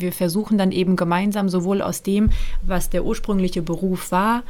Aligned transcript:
Wir 0.00 0.12
versuchen 0.12 0.58
dann 0.58 0.72
eben 0.72 0.96
gemeinsam 0.96 1.48
sowohl 1.48 1.82
aus 1.82 2.02
dem, 2.02 2.30
was 2.62 2.90
der 2.90 3.04
ursprüngliche 3.04 3.62
Beruf 3.62 4.12
war, 4.12 4.42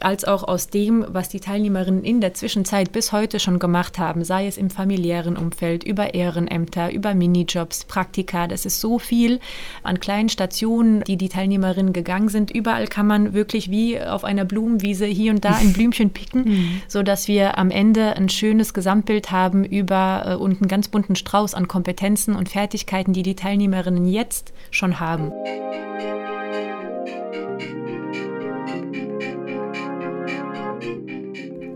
als 0.00 0.24
auch 0.24 0.42
aus 0.42 0.68
dem, 0.68 1.04
was 1.08 1.28
die 1.28 1.40
Teilnehmerinnen 1.40 2.04
in 2.04 2.20
der 2.20 2.34
Zwischenzeit 2.34 2.92
bis 2.92 3.12
heute 3.12 3.40
schon 3.40 3.58
gemacht 3.58 3.98
haben, 3.98 4.24
sei 4.24 4.46
es 4.46 4.56
im 4.56 4.70
familiären 4.70 5.36
Umfeld, 5.36 5.84
über 5.84 6.14
Ehrenämter, 6.14 6.92
über 6.92 7.14
Minijobs, 7.14 7.84
Praktika. 7.84 8.46
Das 8.46 8.66
ist 8.66 8.80
so 8.80 8.98
viel 8.98 9.40
an 9.82 10.00
kleinen 10.00 10.28
Stationen, 10.28 11.02
die 11.04 11.16
die 11.16 11.28
Teilnehmerinnen 11.28 11.92
gegangen 11.92 12.28
sind. 12.28 12.50
Überall 12.50 12.86
kann 12.86 13.06
man 13.06 13.32
wirklich 13.34 13.70
wie 13.70 14.00
auf 14.00 14.24
einer 14.24 14.44
Blumenwiese 14.44 15.06
hier 15.06 15.32
und 15.32 15.44
da 15.44 15.56
ein 15.56 15.72
Blümchen 15.74 16.10
picken, 16.10 16.44
mhm. 16.44 16.82
sodass 16.88 17.28
wir 17.28 17.58
am 17.58 17.70
Ende 17.70 18.16
ein 18.16 18.28
schönes 18.28 18.74
Gesamtbild 18.74 19.30
haben 19.30 19.64
über 19.64 20.24
äh, 20.26 20.34
und 20.34 20.60
einen 20.60 20.68
ganz 20.68 20.88
bunten 20.88 21.16
Strauß 21.16 21.54
an 21.54 21.68
Kompetenzen 21.68 22.36
und 22.36 22.48
Fertigkeiten, 22.48 23.12
die 23.12 23.22
die 23.22 23.36
Teilnehmerinnen 23.36 24.06
jetzt 24.06 24.52
schon 24.70 24.85
schon 24.86 25.00
haben. 25.00 25.32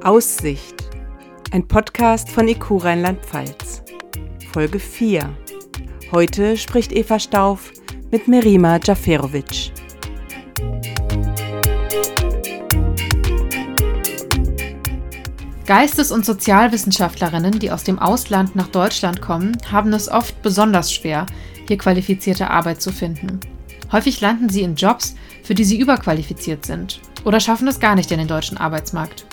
Aussicht. 0.03 0.77
Ein 1.53 1.67
Podcast 1.67 2.31
von 2.31 2.47
IQ 2.47 2.85
Rheinland-Pfalz. 2.85 3.83
Folge 4.53 4.79
4. 4.79 5.29
Heute 6.13 6.57
spricht 6.57 6.93
Eva 6.93 7.19
Stauf 7.19 7.73
mit 8.11 8.29
Merima 8.29 8.79
Jaferovic. 8.83 9.73
Geistes- 15.67 16.11
und 16.11 16.27
Sozialwissenschaftlerinnen, 16.27 17.61
die 17.61 17.71
aus 17.71 17.85
dem 17.85 18.01
Ausland 18.01 18.57
nach 18.57 18.67
Deutschland 18.69 19.21
kommen, 19.21 19.57
haben 19.71 19.93
es 19.93 20.11
oft 20.11 20.43
besonders 20.43 20.93
schwer, 20.93 21.27
hier 21.71 21.79
qualifizierte 21.79 22.51
Arbeit 22.51 22.83
zu 22.83 22.91
finden. 22.91 23.39
Häufig 23.93 24.21
landen 24.21 24.49
sie 24.49 24.63
in 24.63 24.75
Jobs, 24.75 25.15
für 25.45 25.55
die 25.55 25.63
sie 25.63 25.79
überqualifiziert 25.79 26.67
sind 26.67 27.01
oder 27.25 27.39
schaffen 27.39 27.69
es 27.69 27.79
gar 27.79 27.95
nicht 27.95 28.11
in 28.11 28.19
den 28.19 28.27
deutschen 28.27 28.59
Arbeitsmarkt. 28.59 29.25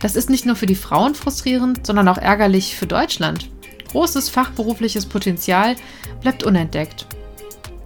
Das 0.00 0.16
ist 0.16 0.28
nicht 0.28 0.44
nur 0.44 0.56
für 0.56 0.66
die 0.66 0.74
Frauen 0.74 1.14
frustrierend, 1.14 1.86
sondern 1.86 2.08
auch 2.08 2.18
ärgerlich 2.18 2.74
für 2.74 2.88
Deutschland. 2.88 3.48
Großes 3.92 4.28
fachberufliches 4.28 5.06
Potenzial 5.06 5.76
bleibt 6.20 6.42
unentdeckt. 6.42 7.06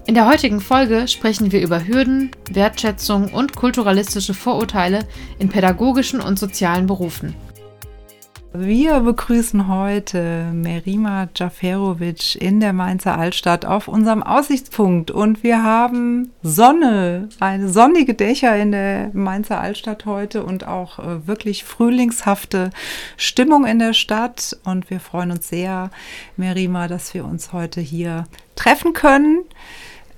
In 0.07 0.15
der 0.15 0.27
heutigen 0.27 0.63
Folge 0.63 1.07
sprechen 1.07 1.53
wir 1.53 1.61
über 1.61 1.87
Hürden, 1.87 2.31
Wertschätzung 2.51 3.29
und 3.29 3.55
kulturalistische 3.55 4.33
Vorurteile 4.33 5.07
in 5.39 5.51
pädagogischen 5.51 6.23
und 6.23 6.39
sozialen 6.39 6.87
Berufen. 6.87 7.35
Wir 8.53 8.99
begrüßen 8.99 9.69
heute 9.69 10.51
Merima 10.53 11.29
Jaferovic 11.37 12.35
in 12.35 12.59
der 12.59 12.73
Mainzer 12.73 13.17
Altstadt 13.17 13.65
auf 13.65 13.87
unserem 13.87 14.25
Aussichtspunkt 14.25 15.13
und 15.13 15.45
wir 15.45 15.63
haben 15.63 16.33
Sonne, 16.43 17.29
eine 17.39 17.69
sonnige 17.69 18.15
Dächer 18.15 18.57
in 18.57 18.73
der 18.73 19.11
Mainzer 19.13 19.61
Altstadt 19.61 20.05
heute 20.05 20.43
und 20.43 20.67
auch 20.67 20.99
äh, 20.99 21.29
wirklich 21.29 21.63
frühlingshafte 21.63 22.71
Stimmung 23.17 23.67
in 23.67 23.79
der 23.79 23.93
Stadt 23.93 24.59
und 24.65 24.91
wir 24.91 24.99
freuen 24.99 25.31
uns 25.31 25.49
sehr, 25.49 25.93
Merima, 26.37 26.89
dass 26.89 27.15
wir 27.15 27.25
uns 27.27 27.53
heute 27.53 27.81
hier 27.81 28.25
treffen 28.57 28.95
können. 28.95 29.45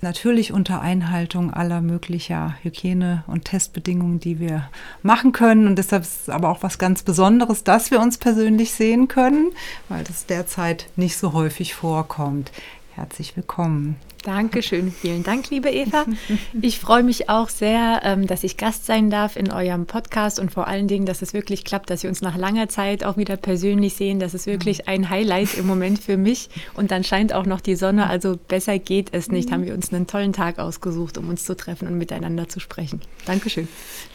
Natürlich 0.03 0.53
unter 0.53 0.81
Einhaltung 0.81 1.55
aller 1.55 1.81
möglicher 1.81 2.57
Hygiene- 2.65 3.23
und 3.29 3.45
Testbedingungen, 3.45 4.19
die 4.19 4.41
wir 4.41 4.69
machen 5.03 5.31
können. 5.31 5.69
Und 5.69 5.77
deshalb 5.77 6.03
ist 6.03 6.23
es 6.23 6.29
aber 6.29 6.49
auch 6.49 6.65
was 6.65 6.79
ganz 6.79 7.05
Besonderes, 7.05 7.63
dass 7.63 7.93
wir 7.93 8.01
uns 8.01 8.19
persönlich 8.19 8.73
sehen 8.73 9.07
können, 9.07 9.53
weil 9.89 10.03
das 10.03 10.27
derzeit 10.27 10.89
nicht 10.97 11.17
so 11.17 11.35
häufig 11.35 11.77
vorkommt. 11.77 12.51
Herzlich 12.97 13.37
willkommen. 13.37 13.95
Dankeschön, 14.23 14.93
vielen 14.93 15.25
Dank, 15.25 15.51
liebe 15.51 15.69
Eva. 15.69 16.05
Ich 16.61 16.79
freue 16.79 17.03
mich 17.03 17.29
auch 17.29 17.49
sehr, 17.49 18.03
ähm, 18.05 18.29
dass 18.29 18.45
ich 18.45 18.57
Gast 18.57 18.87
sein 18.87 19.11
darf 19.11 19.37
in 19.37 19.51
eurem 19.51 19.87
Podcast 19.87 20.39
und 20.39 20.53
vor 20.53 20.69
allen 20.69 20.87
Dingen, 20.87 21.07
dass 21.07 21.23
es 21.23 21.35
wirklich 21.35 21.65
klappt, 21.65 21.91
dass 21.91 22.05
wir 22.05 22.11
uns 22.11 22.23
nach 22.23 22.37
langer 22.37 22.69
Zeit 22.69 23.03
auch 23.03 23.17
wieder 23.17 23.37
persönlich 23.37 23.95
sehen. 23.95 24.21
Das 24.21 24.33
ist 24.33 24.47
wirklich 24.47 24.87
ein 24.87 25.11
Highlight 25.11 25.59
im 25.59 25.67
Moment 25.67 25.99
für 25.99 26.17
mich. 26.17 26.51
Und 26.75 26.93
dann 26.93 27.03
scheint 27.03 27.33
auch 27.33 27.47
noch 27.47 27.61
die 27.61 27.75
Sonne, 27.75 28.09
also 28.09 28.39
besser 28.47 28.79
geht 28.79 29.09
es 29.13 29.29
nicht. 29.29 29.51
Haben 29.51 29.65
wir 29.65 29.75
uns 29.75 29.93
einen 29.93 30.07
tollen 30.07 30.33
Tag 30.33 30.61
ausgesucht, 30.61 31.19
um 31.19 31.29
uns 31.29 31.45
zu 31.45 31.57
treffen 31.57 31.89
und 31.89 31.99
miteinander 31.99 32.49
zu 32.49 32.61
sprechen. 32.61 33.01
Dankeschön. 33.27 33.67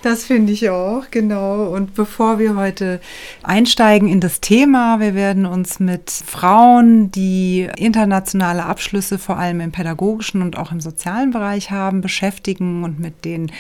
Das 0.04 0.24
finde 0.24 0.54
ich 0.54 0.70
auch, 0.70 1.12
genau. 1.12 1.66
Und 1.66 1.96
bevor 1.96 2.40
wir 2.40 2.56
heute 2.56 3.02
einsteigen 3.44 4.08
in 4.08 4.22
das 4.22 4.40
Thema, 4.40 5.02
wir 5.02 5.16
werden 5.16 5.46
uns 5.46 5.82
mit 5.82 6.10
Frauen, 6.12 7.12
die 7.12 7.68
internationale 7.76 8.64
Abschlüsse 8.64 9.20
vor 9.20 9.38
allem 9.38 9.60
im 9.60 9.74
Pädagogik 9.74 9.97
pädagogischen 9.98 10.42
und 10.42 10.58
auch 10.58 10.72
im 10.72 10.80
sozialen 10.80 11.32
Bereich 11.32 11.72
haben, 11.72 12.02
beschäftigen 12.02 12.84
und 12.84 13.00
mit 13.00 13.26
den 13.26 13.52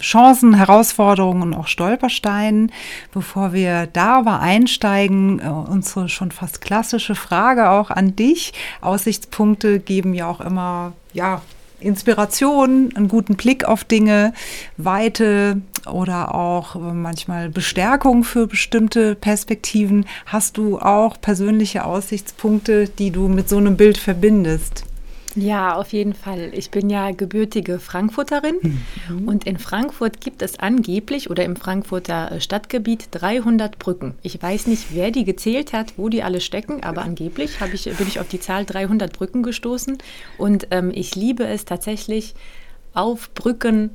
Chancen, 0.00 0.54
Herausforderungen 0.54 1.42
und 1.42 1.54
auch 1.54 1.66
Stolpersteinen. 1.66 2.72
Bevor 3.12 3.52
wir 3.52 3.86
da 3.86 4.18
aber 4.18 4.40
einsteigen, 4.40 5.40
äh, 5.40 5.48
unsere 5.48 6.08
schon 6.08 6.32
fast 6.32 6.60
klassische 6.60 7.14
Frage 7.14 7.70
auch 7.70 7.90
an 7.90 8.16
dich. 8.16 8.52
Aussichtspunkte 8.80 9.78
geben 9.78 10.14
ja 10.14 10.28
auch 10.28 10.40
immer, 10.40 10.92
ja, 11.12 11.42
Inspiration, 11.80 12.90
einen 12.94 13.08
guten 13.08 13.34
Blick 13.34 13.64
auf 13.64 13.82
Dinge, 13.82 14.34
Weite 14.76 15.60
oder 15.90 16.32
auch 16.32 16.76
manchmal 16.76 17.48
Bestärkung 17.48 18.22
für 18.22 18.46
bestimmte 18.46 19.16
Perspektiven. 19.16 20.06
Hast 20.26 20.58
du 20.58 20.78
auch 20.78 21.20
persönliche 21.20 21.84
Aussichtspunkte, 21.84 22.88
die 22.88 23.10
du 23.10 23.26
mit 23.26 23.48
so 23.48 23.56
einem 23.56 23.76
Bild 23.76 23.98
verbindest? 23.98 24.84
Ja, 25.34 25.76
auf 25.76 25.92
jeden 25.92 26.14
Fall. 26.14 26.50
Ich 26.52 26.70
bin 26.70 26.90
ja 26.90 27.10
gebürtige 27.10 27.78
Frankfurterin 27.78 28.56
mhm. 29.08 29.28
und 29.28 29.46
in 29.46 29.58
Frankfurt 29.58 30.20
gibt 30.20 30.42
es 30.42 30.58
angeblich 30.58 31.30
oder 31.30 31.44
im 31.44 31.56
Frankfurter 31.56 32.32
äh, 32.32 32.40
Stadtgebiet 32.40 33.08
300 33.12 33.78
Brücken. 33.78 34.14
Ich 34.22 34.40
weiß 34.42 34.66
nicht, 34.66 34.94
wer 34.94 35.10
die 35.10 35.24
gezählt 35.24 35.72
hat, 35.72 35.94
wo 35.96 36.08
die 36.08 36.22
alle 36.22 36.40
stecken, 36.40 36.82
aber 36.82 37.02
angeblich 37.02 37.58
ich, 37.72 37.84
bin 37.84 38.08
ich 38.08 38.20
auf 38.20 38.28
die 38.28 38.40
Zahl 38.40 38.64
300 38.66 39.12
Brücken 39.12 39.42
gestoßen 39.42 39.98
und 40.38 40.68
ähm, 40.70 40.90
ich 40.94 41.14
liebe 41.14 41.44
es 41.44 41.64
tatsächlich, 41.64 42.34
auf 42.94 43.32
Brücken 43.32 43.90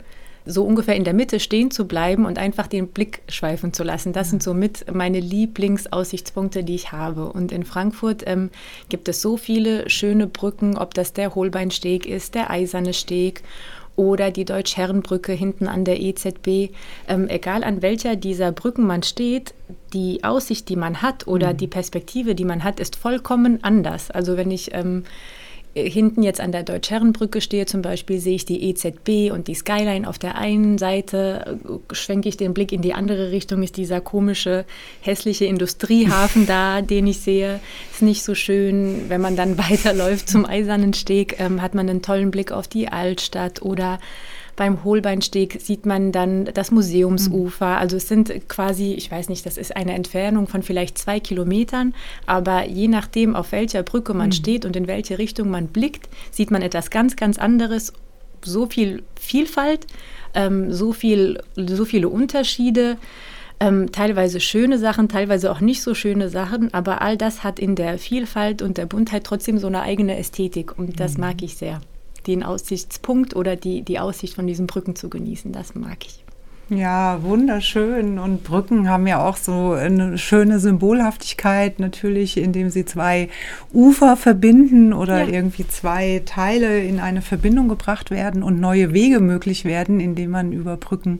so 0.48 0.64
ungefähr 0.64 0.96
in 0.96 1.04
der 1.04 1.14
Mitte 1.14 1.40
stehen 1.40 1.72
zu 1.72 1.88
bleiben 1.88 2.26
und 2.26 2.38
einfach 2.38 2.68
den 2.68 2.88
Blick 2.88 3.22
schweifen 3.30 3.74
zu 3.74 3.84
lassen. 3.84 4.14
Das 4.14 4.30
sind 4.30 4.42
somit 4.42 4.86
meine 4.94 5.20
Lieblingsaussichtspunkte, 5.20 6.64
die 6.64 6.76
ich 6.76 6.92
habe. 6.92 7.32
Und 7.32 7.52
in 7.52 7.64
Frankfurt 7.64 8.24
ähm, 8.26 8.50
gibt 8.90 9.08
es 9.10 9.22
so 9.22 9.38
viele 9.38 9.90
schöne 9.90 10.28
Brücken, 10.28 10.78
ob 10.78 10.94
das 10.94 11.14
der 11.14 11.36
Holbeinsteg 11.36 12.06
ist, 12.06 12.36
der 12.36 12.50
Eiserne 12.50 12.94
Steg 12.94 13.44
oder 13.98 14.30
die 14.30 14.46
Deutsch-Herrenbrücke 14.46 15.34
hinten 15.34 15.68
an 15.68 15.84
der 15.84 16.00
EZB. 16.00 16.72
Ähm, 17.08 17.28
egal 17.28 17.64
an 17.64 17.82
welcher 17.82 18.16
dieser 18.16 18.52
Brücken 18.52 18.86
man 18.86 19.04
steht, 19.04 19.54
die 19.92 20.24
Aussicht, 20.24 20.70
die 20.70 20.76
man 20.76 21.02
hat 21.02 21.28
oder 21.28 21.54
mhm. 21.54 21.58
die 21.58 21.68
Perspektive, 21.68 22.36
die 22.36 22.46
man 22.46 22.64
hat, 22.64 22.80
ist 22.80 22.96
vollkommen 22.96 23.64
anders. 23.64 24.12
Also 24.12 24.38
wenn 24.38 24.52
ich 24.52 24.74
ähm, 24.74 25.04
hinten 25.84 26.24
jetzt 26.24 26.42
an 26.42 26.52
der 26.52 26.64
Deutsch-Herrenbrücke 26.64 27.42
stehe 27.42 27.66
zum 27.66 27.82
Beispiel, 27.82 28.20
sehe 28.20 28.36
ich 28.36 28.46
die 28.46 28.70
EZB 28.70 29.32
und 29.32 29.48
die 29.48 29.56
Skyline 29.56 30.08
auf 30.08 30.18
der 30.18 30.38
einen 30.38 30.78
Seite, 30.78 31.60
schwenke 31.92 32.30
ich 32.30 32.38
den 32.38 32.54
Blick 32.54 32.72
in 32.72 32.82
die 32.82 32.94
andere 32.94 33.32
Richtung, 33.32 33.64
ist 33.64 33.78
dieser 33.78 34.02
komische, 34.02 34.66
hässliche 35.02 35.46
Industriehafen 35.46 36.46
da, 36.48 36.82
den 36.82 37.08
ich 37.08 37.20
sehe. 37.20 37.60
Ist 37.92 38.02
nicht 38.02 38.24
so 38.24 38.36
schön. 38.36 39.10
Wenn 39.10 39.22
man 39.22 39.36
dann 39.36 39.58
weiterläuft 39.70 40.30
zum 40.30 40.46
Eisernen 40.46 40.94
Steg, 40.94 41.40
ähm, 41.40 41.62
hat 41.62 41.76
man 41.76 41.90
einen 41.90 42.02
tollen 42.02 42.32
Blick 42.32 42.52
auf 42.52 42.68
die 42.68 42.88
Altstadt 42.88 43.62
oder 43.62 44.00
beim 44.58 44.84
Holbeinsteg 44.84 45.62
sieht 45.62 45.86
man 45.86 46.12
dann 46.12 46.46
das 46.46 46.72
Museumsufer. 46.72 47.76
Mhm. 47.76 47.78
Also 47.78 47.96
es 47.96 48.10
sind 48.10 48.50
quasi, 48.50 48.94
ich 48.94 49.10
weiß 49.10 49.30
nicht, 49.30 49.46
das 49.46 49.56
ist 49.56 49.78
eine 49.78 49.94
Entfernung 49.94 50.48
von 50.48 50.64
vielleicht 50.64 50.98
zwei 50.98 51.22
Kilometern, 51.22 51.94
aber 52.26 52.68
je 52.68 52.90
nachdem, 52.90 53.36
auf 53.36 53.54
welcher 53.54 53.84
Brücke 53.84 54.14
man 54.14 54.28
mhm. 54.28 54.34
steht 54.34 54.66
und 54.66 54.76
in 54.76 54.88
welche 54.88 55.20
Richtung 55.20 55.50
man 55.50 55.68
blickt, 55.68 56.10
sieht 56.32 56.52
man 56.52 56.62
etwas 56.62 56.90
ganz, 56.90 57.16
ganz 57.16 57.38
anderes. 57.38 57.94
So 58.44 58.66
viel 58.66 59.04
Vielfalt, 59.20 59.88
ähm, 60.34 60.74
so, 60.74 60.92
viel, 60.92 61.40
so 61.56 61.86
viele 61.86 62.10
Unterschiede. 62.10 62.98
Ähm, 63.60 63.92
teilweise 63.92 64.40
schöne 64.40 64.78
Sachen, 64.78 65.08
teilweise 65.08 65.52
auch 65.52 65.62
nicht 65.62 65.82
so 65.82 65.96
schöne 65.96 66.30
Sachen, 66.30 66.74
aber 66.74 67.02
all 67.02 67.18
das 67.18 67.44
hat 67.44 67.60
in 67.60 67.76
der 67.76 67.98
Vielfalt 67.98 68.62
und 68.62 68.78
der 68.78 68.86
Buntheit 68.86 69.24
trotzdem 69.24 69.58
so 69.58 69.66
eine 69.66 69.82
eigene 69.82 70.18
Ästhetik 70.18 70.78
und 70.78 71.00
das 71.00 71.16
mhm. 71.16 71.22
mag 71.22 71.42
ich 71.42 71.56
sehr 71.56 71.82
den 72.28 72.44
Aussichtspunkt 72.44 73.36
oder 73.36 73.56
die, 73.56 73.82
die 73.82 74.00
Aussicht 74.00 74.36
von 74.36 74.48
diesen 74.48 74.68
Brücken 74.68 74.96
zu 74.96 75.10
genießen. 75.10 75.52
Das 75.52 75.76
mag 75.76 76.06
ich. 76.06 76.24
Ja, 76.70 77.24
wunderschön. 77.24 78.20
Und 78.20 78.44
Brücken 78.44 78.90
haben 78.90 79.08
ja 79.08 79.26
auch 79.26 79.38
so 79.38 79.72
eine 79.72 80.18
schöne 80.18 80.60
Symbolhaftigkeit, 80.60 81.80
natürlich, 81.80 82.36
indem 82.36 82.70
sie 82.70 82.84
zwei 82.84 83.30
Ufer 83.72 84.18
verbinden 84.18 84.92
oder 84.92 85.24
ja. 85.24 85.34
irgendwie 85.34 85.66
zwei 85.66 86.22
Teile 86.26 86.84
in 86.84 87.00
eine 87.00 87.22
Verbindung 87.22 87.70
gebracht 87.70 88.12
werden 88.12 88.44
und 88.44 88.60
neue 88.60 88.92
Wege 88.92 89.22
möglich 89.22 89.64
werden, 89.64 90.02
indem 90.02 90.32
man 90.32 90.52
über 90.52 90.76
Brücken 90.76 91.20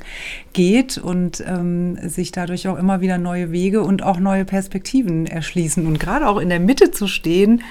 geht 0.52 0.98
und 0.98 1.42
ähm, 1.48 1.98
sich 2.10 2.34
dadurch 2.34 2.68
auch 2.68 2.78
immer 2.78 3.00
wieder 3.00 3.18
neue 3.18 3.50
Wege 3.54 3.84
und 3.84 4.04
auch 4.04 4.20
neue 4.20 4.44
Perspektiven 4.44 5.28
erschließen. 5.28 5.88
Und 5.88 5.98
gerade 5.98 6.28
auch 6.28 6.40
in 6.40 6.50
der 6.50 6.60
Mitte 6.60 6.92
zu 6.92 7.08
stehen, 7.08 7.62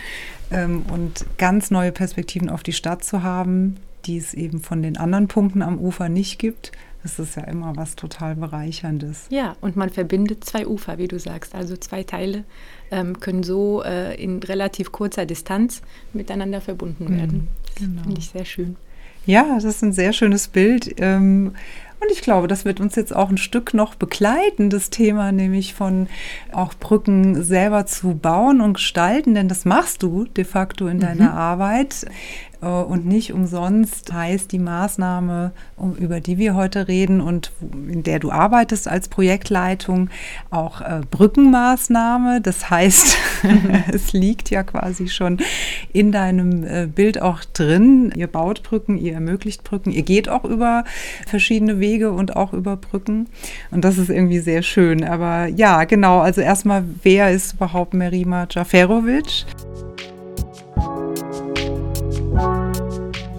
ähm, 0.51 0.85
und 0.93 1.25
ganz 1.39 1.71
neue 1.71 1.93
Perspektiven 1.93 2.49
auf 2.49 2.63
die 2.63 2.73
Stadt 2.73 3.05
zu 3.05 3.23
haben, 3.23 3.77
die 4.05 4.17
es 4.19 4.35
eben 4.35 4.61
von 4.61 4.83
den 4.83 4.97
anderen 4.97 5.29
Punkten 5.29 5.63
am 5.63 5.79
Ufer 5.79 6.09
nicht 6.09 6.39
gibt. 6.39 6.73
Das 7.03 7.21
ist 7.21 7.37
ja 7.37 7.45
immer 7.45 7.77
was 7.77 7.95
total 7.95 8.35
Bereicherndes. 8.35 9.27
Ja, 9.31 9.55
und 9.61 9.77
man 9.77 9.91
verbindet 9.91 10.45
zwei 10.45 10.67
Ufer, 10.67 10.99
wie 10.99 11.07
du 11.07 11.21
sagst. 11.21 11.55
Also 11.55 11.77
zwei 11.77 12.03
Teile 12.03 12.43
ähm, 12.91 13.21
können 13.21 13.45
so 13.45 13.83
äh, 13.85 14.21
in 14.21 14.43
relativ 14.43 14.91
kurzer 14.91 15.25
Distanz 15.25 15.83
miteinander 16.13 16.61
verbunden 16.61 17.17
werden. 17.17 17.49
Mhm, 17.79 17.85
genau. 17.87 18.03
Finde 18.03 18.21
ich 18.21 18.31
sehr 18.31 18.45
schön. 18.45 18.77
Ja, 19.25 19.55
das 19.55 19.65
ist 19.65 19.83
ein 19.83 19.93
sehr 19.93 20.13
schönes 20.13 20.49
Bild. 20.49 20.95
Ähm, 20.99 21.55
und 22.01 22.11
ich 22.13 22.21
glaube, 22.21 22.47
das 22.47 22.65
wird 22.65 22.81
uns 22.81 22.95
jetzt 22.95 23.15
auch 23.15 23.31
ein 23.31 23.39
Stück 23.39 23.73
noch 23.73 23.95
begleiten, 23.95 24.71
das 24.71 24.91
Thema 24.91 25.33
nämlich 25.33 25.75
von 25.75 26.09
auch 26.53 26.75
Brücken 26.75 27.43
selber 27.43 27.87
zu 27.87 28.15
bauen 28.15 28.61
und 28.61 28.75
gestalten, 28.75 29.35
denn 29.35 29.49
das 29.49 29.65
machst 29.65 30.03
du 30.03 30.25
de 30.25 30.45
facto 30.45 30.89
in 30.89 31.01
deiner 31.01 31.33
mhm. 31.33 31.39
Arbeit. 31.39 32.07
Äh, 32.62 32.67
und 32.67 33.06
nicht 33.06 33.32
umsonst 33.32 34.12
heißt 34.12 34.53
die 34.53 34.58
Maßnahme, 34.58 35.53
über 35.99 36.20
die 36.20 36.38
wir 36.38 36.55
heute 36.55 36.88
reden 36.88 37.20
und 37.20 37.53
in 37.88 38.03
der 38.03 38.19
du 38.19 38.31
arbeitest 38.31 38.88
als 38.88 39.08
Projektleitung, 39.08 40.11
auch 40.50 40.81
äh, 40.81 41.00
Brückenmaßnahme. 41.11 42.41
Das 42.41 42.70
heißt, 42.70 43.17
es 43.93 44.12
liegt 44.12 44.50
ja 44.50 44.62
quasi 44.62 45.08
schon 45.08 45.38
in 45.93 46.12
deinem 46.12 46.64
äh, 46.64 46.87
Bild 46.87 47.20
auch 47.20 47.44
drin. 47.44 48.12
Ihr 48.17 48.26
baut 48.26 48.62
Brücken, 48.62 48.99
ihr 48.99 49.14
ermöglicht 49.14 49.64
Brücken, 49.64 49.91
ihr 49.91 50.02
geht 50.02 50.29
auch 50.29 50.44
über 50.44 50.85
verschiedene 51.26 51.81
Wege 51.81 52.12
und 52.12 52.37
auch 52.37 52.52
über 52.52 52.76
Brücken. 52.76 53.29
Und 53.70 53.85
das 53.85 53.99
ist 53.99 54.11
irgendwie 54.11 54.41
sehr 54.41 54.62
schön. 54.62 55.05
Aber 55.05 55.47
ja, 55.47 55.85
genau, 55.85 56.20
also 56.20 56.41
erstmal, 56.41 56.85
wer 57.02 57.31
ist 57.31 57.55
überhaupt 57.55 57.94
Merima 57.94 58.47
Jaferovic? 58.50 59.47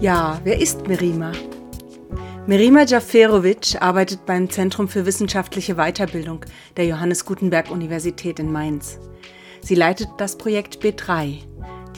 Ja, 0.00 0.40
wer 0.44 0.60
ist 0.60 0.86
Merima? 0.86 1.32
Merima 2.46 2.84
Jaferovic 2.84 3.82
arbeitet 3.82 4.24
beim 4.26 4.48
Zentrum 4.48 4.86
für 4.86 5.04
wissenschaftliche 5.04 5.74
Weiterbildung 5.74 6.44
der 6.76 6.86
Johannes 6.86 7.24
Gutenberg 7.24 7.68
Universität 7.68 8.38
in 8.38 8.52
Mainz. 8.52 9.00
Sie 9.60 9.74
leitet 9.74 10.08
das 10.18 10.38
Projekt 10.38 10.84
B3, 10.84 11.38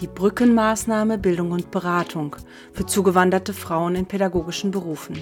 die 0.01 0.07
Brückenmaßnahme 0.07 1.19
Bildung 1.19 1.51
und 1.51 1.71
Beratung 1.71 2.37
für 2.73 2.87
zugewanderte 2.87 3.53
Frauen 3.53 3.95
in 3.95 4.07
pädagogischen 4.07 4.71
Berufen. 4.71 5.19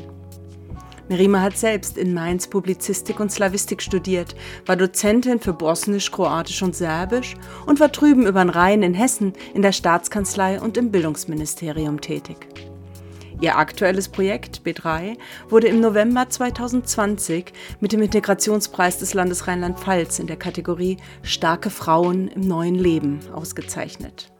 Merima 1.08 1.40
hat 1.40 1.56
selbst 1.56 1.96
in 1.96 2.14
Mainz 2.14 2.46
Publizistik 2.46 3.18
und 3.18 3.32
Slawistik 3.32 3.82
studiert, 3.82 4.36
war 4.66 4.76
Dozentin 4.76 5.40
für 5.40 5.54
Bosnisch, 5.54 6.12
Kroatisch 6.12 6.62
und 6.62 6.76
Serbisch 6.76 7.34
und 7.66 7.80
war 7.80 7.88
drüben 7.88 8.26
über 8.26 8.44
den 8.44 8.50
Rhein 8.50 8.82
in 8.82 8.94
Hessen 8.94 9.32
in 9.54 9.62
der 9.62 9.72
Staatskanzlei 9.72 10.60
und 10.60 10.76
im 10.76 10.92
Bildungsministerium 10.92 12.00
tätig. 12.00 12.46
Ihr 13.40 13.56
aktuelles 13.56 14.08
Projekt 14.08 14.62
B3 14.64 15.16
wurde 15.48 15.68
im 15.68 15.78
November 15.78 16.28
2020 16.28 17.52
mit 17.78 17.92
dem 17.92 18.02
Integrationspreis 18.02 18.98
des 18.98 19.14
Landes 19.14 19.46
Rheinland-Pfalz 19.46 20.18
in 20.18 20.26
der 20.26 20.36
Kategorie 20.36 20.96
Starke 21.22 21.70
Frauen 21.70 22.26
im 22.28 22.40
neuen 22.40 22.74
Leben 22.74 23.20
ausgezeichnet. 23.32 24.32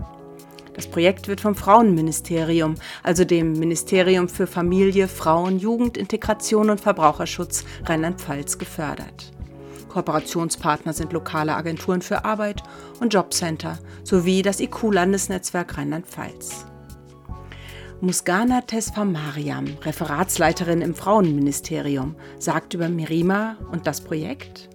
Das 0.75 0.89
Projekt 0.89 1.29
wird 1.29 1.41
vom 1.41 1.55
Frauenministerium, 1.55 2.75
also 3.05 3.25
dem 3.25 3.53
Ministerium 3.53 4.29
für 4.29 4.49
Familie, 4.49 5.07
Frauen, 5.07 5.61
Jugend, 5.61 5.97
Integration 5.97 6.69
und 6.71 6.81
Verbraucherschutz 6.81 7.65
Rheinland-Pfalz 7.85 8.59
gefördert. 8.59 9.33
Kooperationspartner 9.89 10.93
sind 10.93 11.13
lokale 11.13 11.55
Agenturen 11.55 12.03
für 12.03 12.25
Arbeit 12.25 12.65
und 13.01 13.15
Jobcenter 13.15 13.79
sowie 14.03 14.43
das 14.43 14.61
IQ-Landesnetzwerk 14.61 15.79
Rheinland-Pfalz. 15.79 16.67
Musgana 18.01 18.61
Tesfamariam, 18.61 19.77
Referatsleiterin 19.83 20.83
im 20.83 20.95
Frauenministerium, 20.95 22.15
sagt 22.39 22.75
über 22.75 22.89
Mirima 22.89 23.57
und 23.73 23.89
das 23.89 24.01
Projekt. 24.01 24.69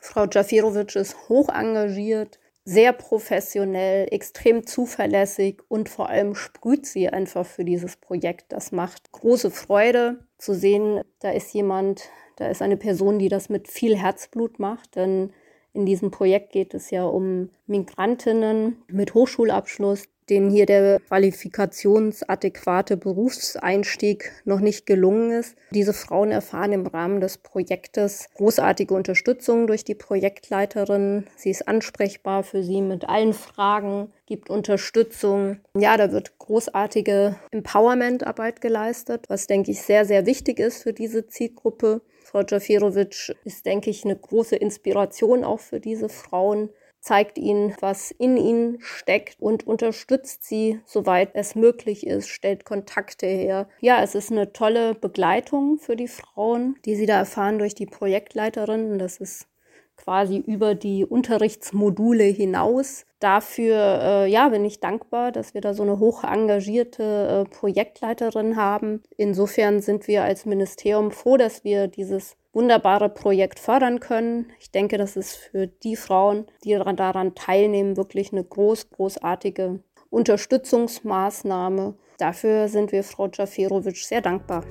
Frau 0.00 0.26
Jafirovic 0.26 0.94
ist 0.94 1.16
hoch 1.28 1.48
engagiert, 1.48 2.38
sehr 2.64 2.92
professionell, 2.92 4.06
extrem 4.12 4.64
zuverlässig 4.64 5.60
und 5.66 5.88
vor 5.88 6.08
allem 6.08 6.36
sprüht 6.36 6.86
sie 6.86 7.08
einfach 7.08 7.44
für 7.44 7.64
dieses 7.64 7.96
Projekt. 7.96 8.52
Das 8.52 8.70
macht 8.70 9.10
große 9.10 9.50
Freude 9.50 10.20
zu 10.38 10.54
sehen, 10.54 11.00
da 11.18 11.32
ist 11.32 11.52
jemand, 11.52 12.10
da 12.36 12.46
ist 12.46 12.62
eine 12.62 12.76
Person, 12.76 13.18
die 13.18 13.28
das 13.28 13.48
mit 13.48 13.66
viel 13.66 13.96
Herzblut 13.96 14.60
macht, 14.60 14.94
denn 14.94 15.32
in 15.72 15.84
diesem 15.84 16.12
Projekt 16.12 16.52
geht 16.52 16.74
es 16.74 16.90
ja 16.90 17.04
um 17.06 17.50
Migrantinnen 17.66 18.84
mit 18.86 19.14
Hochschulabschluss, 19.14 20.04
denen 20.32 20.50
hier 20.50 20.64
der 20.64 20.98
qualifikationsadäquate 21.00 22.96
Berufseinstieg 22.96 24.32
noch 24.46 24.60
nicht 24.60 24.86
gelungen 24.86 25.30
ist. 25.30 25.56
Diese 25.72 25.92
Frauen 25.92 26.30
erfahren 26.30 26.72
im 26.72 26.86
Rahmen 26.86 27.20
des 27.20 27.36
Projektes 27.36 28.30
großartige 28.34 28.94
Unterstützung 28.94 29.66
durch 29.66 29.84
die 29.84 29.94
Projektleiterin. 29.94 31.26
Sie 31.36 31.50
ist 31.50 31.68
ansprechbar 31.68 32.44
für 32.44 32.62
sie 32.62 32.80
mit 32.80 33.06
allen 33.06 33.34
Fragen, 33.34 34.10
gibt 34.24 34.48
Unterstützung. 34.48 35.60
Ja, 35.76 35.98
da 35.98 36.12
wird 36.12 36.38
großartige 36.38 37.36
Empowerment-Arbeit 37.50 38.62
geleistet, 38.62 39.26
was, 39.28 39.46
denke 39.46 39.70
ich, 39.72 39.82
sehr, 39.82 40.06
sehr 40.06 40.24
wichtig 40.24 40.58
ist 40.58 40.82
für 40.82 40.94
diese 40.94 41.26
Zielgruppe. 41.26 42.00
Frau 42.24 42.40
Jafirovic 42.40 43.36
ist, 43.44 43.66
denke 43.66 43.90
ich, 43.90 44.06
eine 44.06 44.16
große 44.16 44.56
Inspiration 44.56 45.44
auch 45.44 45.60
für 45.60 45.80
diese 45.80 46.08
Frauen 46.08 46.70
zeigt 47.02 47.36
ihnen, 47.36 47.74
was 47.80 48.12
in 48.12 48.36
ihnen 48.36 48.78
steckt 48.80 49.36
und 49.40 49.66
unterstützt 49.66 50.44
sie, 50.44 50.80
soweit 50.86 51.30
es 51.34 51.56
möglich 51.56 52.06
ist, 52.06 52.28
stellt 52.28 52.64
Kontakte 52.64 53.26
her. 53.26 53.68
Ja, 53.80 54.02
es 54.02 54.14
ist 54.14 54.30
eine 54.30 54.52
tolle 54.52 54.94
Begleitung 54.94 55.78
für 55.78 55.96
die 55.96 56.08
Frauen, 56.08 56.76
die 56.84 56.94
sie 56.94 57.06
da 57.06 57.18
erfahren 57.18 57.58
durch 57.58 57.74
die 57.74 57.86
Projektleiterin. 57.86 59.00
Das 59.00 59.16
ist 59.16 59.48
quasi 59.96 60.36
über 60.38 60.76
die 60.76 61.04
Unterrichtsmodule 61.04 62.24
hinaus. 62.24 63.04
Dafür 63.18 63.76
äh, 64.02 64.30
ja, 64.30 64.48
bin 64.48 64.64
ich 64.64 64.78
dankbar, 64.78 65.32
dass 65.32 65.54
wir 65.54 65.60
da 65.60 65.74
so 65.74 65.82
eine 65.82 65.98
hoch 65.98 66.22
engagierte 66.22 67.46
äh, 67.46 67.50
Projektleiterin 67.50 68.56
haben. 68.56 69.02
Insofern 69.16 69.80
sind 69.80 70.06
wir 70.06 70.22
als 70.22 70.46
Ministerium 70.46 71.10
froh, 71.10 71.36
dass 71.36 71.64
wir 71.64 71.88
dieses 71.88 72.36
wunderbare 72.52 73.08
Projekt 73.08 73.58
fördern 73.58 74.00
können. 74.00 74.52
Ich 74.60 74.70
denke, 74.70 74.98
das 74.98 75.16
ist 75.16 75.36
für 75.36 75.66
die 75.66 75.96
Frauen, 75.96 76.46
die 76.64 76.72
daran 76.72 77.34
teilnehmen, 77.34 77.96
wirklich 77.96 78.32
eine 78.32 78.44
groß, 78.44 78.90
großartige 78.90 79.80
Unterstützungsmaßnahme. 80.10 81.94
Dafür 82.18 82.68
sind 82.68 82.92
wir 82.92 83.02
Frau 83.02 83.28
Jafirovic 83.28 83.96
sehr 83.96 84.20
dankbar. 84.20 84.64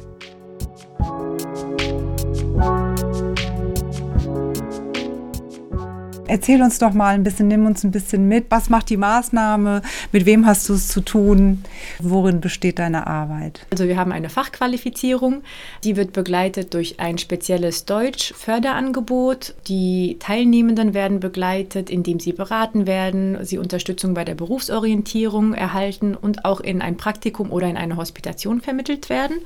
Erzähl 6.27 6.61
uns 6.61 6.79
doch 6.79 6.93
mal 6.93 7.15
ein 7.15 7.23
bisschen, 7.23 7.47
nimm 7.47 7.65
uns 7.65 7.83
ein 7.83 7.91
bisschen 7.91 8.27
mit. 8.27 8.45
Was 8.49 8.69
macht 8.69 8.89
die 8.89 8.97
Maßnahme? 8.97 9.81
Mit 10.11 10.25
wem 10.25 10.45
hast 10.45 10.69
du 10.69 10.73
es 10.73 10.87
zu 10.87 11.01
tun? 11.01 11.63
Worin 11.99 12.39
besteht 12.39 12.79
deine 12.79 13.07
Arbeit? 13.07 13.65
Also 13.71 13.85
wir 13.85 13.97
haben 13.97 14.11
eine 14.11 14.29
Fachqualifizierung, 14.29 15.43
die 15.83 15.97
wird 15.97 16.13
begleitet 16.13 16.73
durch 16.73 16.99
ein 16.99 17.17
spezielles 17.17 17.85
Deutsch-Förderangebot. 17.85 19.55
Die 19.67 20.17
Teilnehmenden 20.19 20.93
werden 20.93 21.19
begleitet, 21.19 21.89
indem 21.89 22.19
sie 22.19 22.33
beraten 22.33 22.87
werden, 22.87 23.43
sie 23.43 23.57
Unterstützung 23.57 24.13
bei 24.13 24.23
der 24.23 24.35
Berufsorientierung 24.35 25.53
erhalten 25.53 26.15
und 26.15 26.45
auch 26.45 26.61
in 26.61 26.81
ein 26.81 26.97
Praktikum 26.97 27.51
oder 27.51 27.67
in 27.67 27.77
eine 27.77 27.97
Hospitation 27.97 28.61
vermittelt 28.61 29.09
werden. 29.09 29.37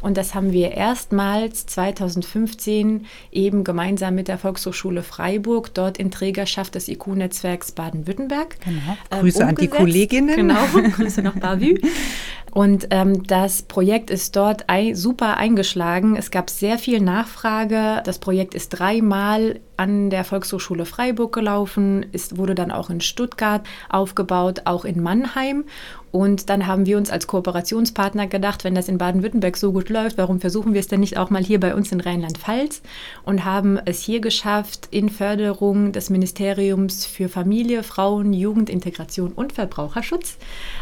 Und 0.00 0.16
das 0.16 0.34
haben 0.34 0.52
wir 0.52 0.72
erstmals 0.72 1.66
2015 1.66 3.06
eben 3.32 3.64
gemeinsam 3.64 4.14
mit 4.14 4.28
der 4.28 4.38
Volkshochschule 4.38 5.02
Freiburg 5.02 5.74
dort 5.74 5.98
in 5.98 6.10
Trägerschaft 6.18 6.74
des 6.74 6.88
IQ-Netzwerks 6.88 7.72
Baden-Württemberg. 7.72 8.56
Genau. 8.64 8.96
Ähm, 9.10 9.20
Grüße 9.20 9.42
ähm, 9.42 9.48
an 9.48 9.54
die 9.54 9.68
Kolleginnen. 9.68 10.34
Genau, 10.34 10.60
Grüße 10.96 11.22
nach 11.22 11.36
Bavü. 11.36 11.78
Und 12.50 12.88
ähm, 12.90 13.24
das 13.24 13.62
Projekt 13.62 14.10
ist 14.10 14.34
dort 14.34 14.68
ein, 14.68 14.96
super 14.96 15.36
eingeschlagen. 15.36 16.16
Es 16.16 16.30
gab 16.30 16.50
sehr 16.50 16.78
viel 16.78 17.00
Nachfrage. 17.00 18.02
Das 18.04 18.18
Projekt 18.18 18.54
ist 18.54 18.70
dreimal 18.70 19.60
an 19.76 20.10
der 20.10 20.24
Volkshochschule 20.24 20.84
Freiburg 20.84 21.32
gelaufen, 21.32 22.04
ist, 22.10 22.36
wurde 22.36 22.56
dann 22.56 22.72
auch 22.72 22.90
in 22.90 23.00
Stuttgart 23.00 23.62
aufgebaut, 23.88 24.62
auch 24.64 24.84
in 24.84 25.00
Mannheim. 25.00 25.64
Und 26.10 26.48
dann 26.48 26.66
haben 26.66 26.86
wir 26.86 26.96
uns 26.96 27.10
als 27.10 27.26
Kooperationspartner 27.26 28.26
gedacht, 28.26 28.64
wenn 28.64 28.74
das 28.74 28.88
in 28.88 28.98
Baden-Württemberg 28.98 29.56
so 29.56 29.72
gut 29.72 29.88
läuft, 29.88 30.18
warum 30.18 30.40
versuchen 30.40 30.72
wir 30.72 30.80
es 30.80 30.88
denn 30.88 31.00
nicht 31.00 31.18
auch 31.18 31.30
mal 31.30 31.42
hier 31.42 31.60
bei 31.60 31.74
uns 31.74 31.92
in 31.92 32.00
Rheinland-Pfalz? 32.00 32.82
Und 33.24 33.44
haben 33.44 33.78
es 33.84 34.00
hier 34.00 34.20
geschafft, 34.20 34.88
in 34.90 35.10
Förderung 35.10 35.92
des 35.92 36.10
Ministeriums 36.10 37.04
für 37.04 37.28
Familie, 37.28 37.82
Frauen, 37.82 38.32
Jugendintegration 38.32 39.32
und 39.32 39.52
Verbraucherschutz 39.52 40.38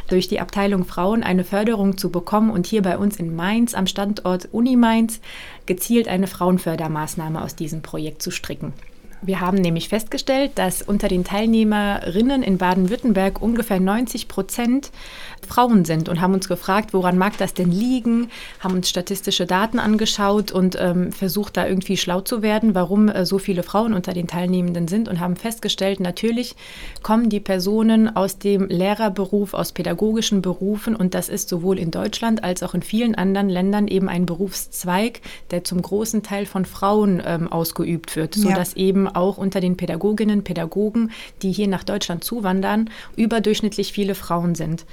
durch 0.08 0.28
die 0.28 0.40
Abteilung 0.40 0.84
Frauen 0.84 1.22
eine 1.22 1.44
Förderung 1.44 1.98
zu 1.98 2.10
bekommen 2.10 2.50
und 2.50 2.66
hier 2.66 2.82
bei 2.82 2.96
uns 2.98 3.16
in 3.16 3.34
Mainz 3.34 3.74
am 3.74 3.86
Standort 3.86 4.48
Uni 4.52 4.76
Mainz 4.76 5.20
gezielt 5.66 6.08
eine 6.08 6.26
Frauenfördermaßnahme 6.26 7.42
aus 7.42 7.56
diesem 7.56 7.82
Projekt 7.82 8.22
zu 8.22 8.30
stricken. 8.30 8.72
Wir 9.22 9.40
haben 9.40 9.56
nämlich 9.56 9.88
festgestellt, 9.88 10.52
dass 10.56 10.82
unter 10.82 11.08
den 11.08 11.24
Teilnehmerinnen 11.24 12.42
in 12.42 12.58
Baden-Württemberg 12.58 13.40
ungefähr 13.40 13.80
90 13.80 14.28
Prozent 14.28 14.90
Frauen 15.46 15.84
sind 15.84 16.08
und 16.08 16.20
haben 16.20 16.34
uns 16.34 16.48
gefragt, 16.48 16.92
woran 16.92 17.18
mag 17.18 17.36
das 17.38 17.54
denn 17.54 17.70
liegen, 17.70 18.28
haben 18.60 18.74
uns 18.74 18.88
statistische 18.88 19.46
Daten 19.46 19.78
angeschaut 19.78 20.52
und 20.52 20.76
ähm, 20.78 21.12
versucht 21.12 21.56
da 21.56 21.66
irgendwie 21.66 21.96
schlau 21.96 22.20
zu 22.20 22.42
werden, 22.42 22.74
warum 22.74 23.08
äh, 23.08 23.24
so 23.26 23.38
viele 23.38 23.62
Frauen 23.62 23.94
unter 23.94 24.12
den 24.12 24.26
Teilnehmenden 24.26 24.88
sind 24.88 25.08
und 25.08 25.20
haben 25.20 25.36
festgestellt, 25.36 26.00
natürlich 26.00 26.56
kommen 27.02 27.30
die 27.30 27.40
Personen 27.40 28.14
aus 28.14 28.38
dem 28.38 28.68
Lehrerberuf, 28.68 29.54
aus 29.54 29.72
pädagogischen 29.72 30.42
Berufen 30.42 30.96
und 30.96 31.14
das 31.14 31.28
ist 31.28 31.48
sowohl 31.48 31.78
in 31.78 31.90
Deutschland 31.90 32.42
als 32.44 32.62
auch 32.62 32.74
in 32.74 32.82
vielen 32.82 33.14
anderen 33.14 33.48
Ländern 33.48 33.88
eben 33.88 34.08
ein 34.08 34.26
Berufszweig, 34.26 35.20
der 35.50 35.64
zum 35.64 35.82
großen 35.82 36.22
Teil 36.22 36.46
von 36.46 36.64
Frauen 36.64 37.22
ähm, 37.24 37.50
ausgeübt 37.50 38.16
wird, 38.16 38.34
sodass 38.34 38.74
ja. 38.74 38.82
eben 38.82 39.08
auch 39.08 39.38
unter 39.38 39.60
den 39.60 39.76
Pädagoginnen, 39.76 40.44
Pädagogen, 40.44 41.10
die 41.42 41.52
hier 41.52 41.68
nach 41.68 41.84
Deutschland 41.84 42.24
zuwandern, 42.24 42.90
überdurchschnittlich 43.16 43.92
viele 43.92 44.14
Frauen 44.14 44.54
sind. 44.54 44.84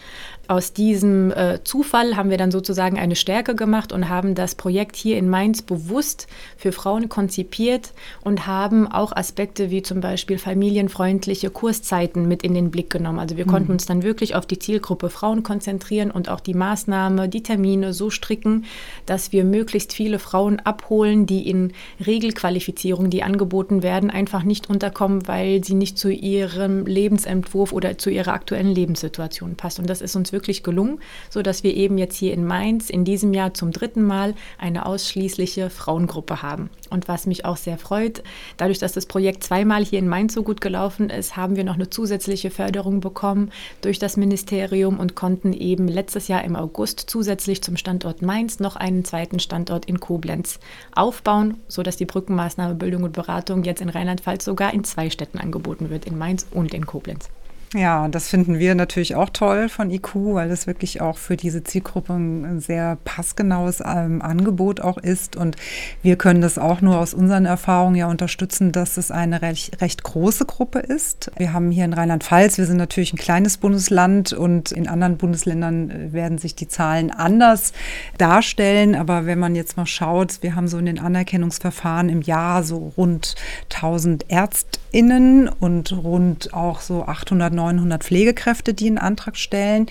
Aus 0.50 0.74
diesem 0.74 1.32
äh, 1.32 1.64
Zufall 1.64 2.18
haben 2.18 2.30
wir 2.30 2.38
dann 2.38 2.52
sozusagen 2.52 3.00
eine 3.00 3.16
Stärke 3.16 3.56
gemacht 3.56 3.94
und 3.94 4.10
haben 4.10 4.36
das 4.36 4.56
Projekt 4.56 4.98
hier 4.98 5.18
in 5.18 5.30
Mainz 5.30 5.62
bewusst 5.62 6.28
für 6.58 6.74
Frauen 6.74 7.08
konzipiert 7.08 7.94
und 8.26 8.46
haben 8.46 8.86
auch 8.92 9.16
Aspekte 9.16 9.72
wie 9.72 9.84
zum 9.84 10.02
Beispiel 10.02 10.38
familienfreundliche 10.38 11.50
Kurszeiten 11.50 12.28
mit 12.28 12.44
in 12.44 12.54
den 12.54 12.72
Blick 12.72 12.90
genommen. 12.90 13.20
Also 13.20 13.38
wir 13.38 13.46
mhm. 13.46 13.52
konnten 13.52 13.72
uns 13.72 13.86
dann 13.86 14.04
wirklich 14.04 14.36
auf 14.36 14.46
die 14.46 14.60
Zielgruppe 14.60 15.10
Frauen 15.10 15.44
konzentrieren 15.44 16.12
und 16.12 16.28
auch 16.28 16.42
die 16.42 16.54
Maßnahme, 16.54 17.30
die 17.30 17.42
Termine 17.42 17.94
so 17.94 18.10
stricken, 18.10 18.66
dass 19.06 19.32
wir 19.32 19.46
möglichst 19.46 19.94
viele 19.94 20.20
Frauen 20.20 20.60
abholen, 20.60 21.26
die 21.26 21.50
in 21.50 21.72
Regelqualifizierung, 22.06 23.10
die 23.10 23.24
angeboten 23.24 23.82
werden, 23.82 24.10
einfach 24.10 24.44
nicht 24.44 24.70
unterkommen, 24.70 25.26
weil 25.26 25.64
sie 25.64 25.76
nicht 25.76 25.98
zu 25.98 26.10
ihrem 26.10 26.86
Lebensentwurf 26.86 27.72
oder 27.72 27.98
zu 27.98 28.10
ihrer 28.10 28.34
aktuellen 28.34 28.76
Lebenssituation 28.76 29.56
passt. 29.56 29.80
Und 29.80 29.90
das 29.90 30.02
ist 30.02 30.18
uns 30.18 30.33
wirklich 30.34 30.64
gelungen, 30.64 31.00
sodass 31.30 31.64
wir 31.64 31.74
eben 31.76 31.98
jetzt 31.98 32.18
hier 32.18 32.34
in 32.34 32.46
Mainz 32.46 32.90
in 32.90 33.06
diesem 33.06 33.34
Jahr 33.34 33.54
zum 33.54 33.72
dritten 33.72 34.04
Mal 34.04 34.36
eine 34.58 34.86
ausschließliche 34.86 35.70
Frauengruppe 35.70 36.42
haben. 36.42 36.70
Und 36.90 37.08
was 37.08 37.26
mich 37.26 37.46
auch 37.46 37.58
sehr 37.58 37.78
freut, 37.78 38.24
dadurch, 38.58 38.80
dass 38.80 38.92
das 38.92 39.06
Projekt 39.06 39.44
zweimal 39.44 39.86
hier 39.86 40.00
in 40.00 40.10
Mainz 40.10 40.34
so 40.34 40.44
gut 40.44 40.60
gelaufen 40.62 41.10
ist, 41.10 41.38
haben 41.38 41.56
wir 41.56 41.64
noch 41.64 41.76
eine 41.76 41.90
zusätzliche 41.90 42.52
Förderung 42.52 43.00
bekommen 43.00 43.52
durch 43.82 44.00
das 44.00 44.18
Ministerium 44.18 45.00
und 45.00 45.16
konnten 45.16 45.54
eben 45.54 45.88
letztes 45.88 46.28
Jahr 46.28 46.44
im 46.44 46.56
August 46.56 47.06
zusätzlich 47.08 47.62
zum 47.62 47.78
Standort 47.78 48.22
Mainz 48.22 48.60
noch 48.60 48.76
einen 48.76 49.06
zweiten 49.06 49.40
Standort 49.40 49.86
in 49.86 50.00
Koblenz 50.00 50.60
aufbauen, 50.96 51.58
sodass 51.68 51.98
die 51.98 52.06
Brückenmaßnahme 52.06 52.76
Bildung 52.76 53.04
und 53.04 53.14
Beratung 53.14 53.64
jetzt 53.64 53.82
in 53.82 53.90
Rheinland-Pfalz 53.90 54.46
sogar 54.46 54.74
in 54.74 54.84
zwei 54.84 55.10
Städten 55.10 55.38
angeboten 55.38 55.90
wird, 55.90 56.06
in 56.06 56.18
Mainz 56.18 56.48
und 56.52 56.74
in 56.74 56.86
Koblenz. 56.86 57.30
Ja, 57.74 58.08
das 58.08 58.30
finden 58.30 58.60
wir 58.60 58.76
natürlich 58.76 59.16
auch 59.16 59.32
toll 59.32 59.68
von 59.68 59.90
IQ, 59.90 60.14
weil 60.14 60.52
es 60.52 60.68
wirklich 60.68 61.02
auch 61.02 61.18
für 61.18 61.36
diese 61.36 61.64
Zielgruppe 61.64 62.14
ein 62.14 62.60
sehr 62.60 63.00
passgenaues 63.04 63.82
ähm, 63.84 64.22
Angebot 64.22 64.80
auch 64.80 65.00
ist. 65.00 65.36
Und 65.36 65.56
wir 66.04 66.16
können 66.16 66.42
das 66.42 66.60
auch 66.60 66.82
nur 66.82 67.00
aus 67.00 67.16
unseren 67.16 67.46
Erfahrungen 67.46 67.96
ja 67.96 68.08
unterstützen, 68.08 68.72
dass 68.72 68.98
es 68.98 69.10
eine 69.10 69.42
recht, 69.42 69.82
recht 69.82 70.04
große 70.04 70.46
Gruppe 70.46 70.80
ist. 70.80 71.32
Wir 71.36 71.52
haben 71.54 71.72
hier 71.72 71.86
in 71.86 71.94
Rheinland-Pfalz, 71.94 72.60
wir 72.60 72.68
sind 72.68 72.78
natürlich 72.78 73.14
ein 73.14 73.18
kleines 73.18 73.58
Bundesland 73.58 74.34
und 74.34 74.72
in 74.72 74.88
anderen 74.88 75.18
Bundesländern 75.18 75.90
äh, 75.90 76.14
werden 76.14 76.38
sich 76.38 76.54
die 76.54 76.68
Zahlen 76.68 77.10
anders 77.10 77.74
darstellen. 78.20 78.94
Aber 78.94 79.26
wenn 79.26 79.40
man 79.40 79.56
jetzt 79.56 79.78
mal 79.78 79.88
schaut, 79.88 80.44
wir 80.44 80.56
haben 80.56 80.68
so 80.68 80.78
in 80.78 80.86
den 80.86 81.00
Anerkennungsverfahren 81.00 82.10
im 82.10 82.22
Jahr 82.22 82.62
so 82.62 82.94
rund 82.98 83.34
1000 83.74 84.30
ÄrztInnen 84.30 85.50
und 85.50 85.92
rund 85.92 86.54
auch 86.54 86.80
so 86.80 87.06
800, 87.06 87.63
900 87.72 88.04
Pflegekräfte, 88.04 88.74
die 88.74 88.88
einen 88.88 88.98
Antrag 88.98 89.38
stellen. 89.38 89.88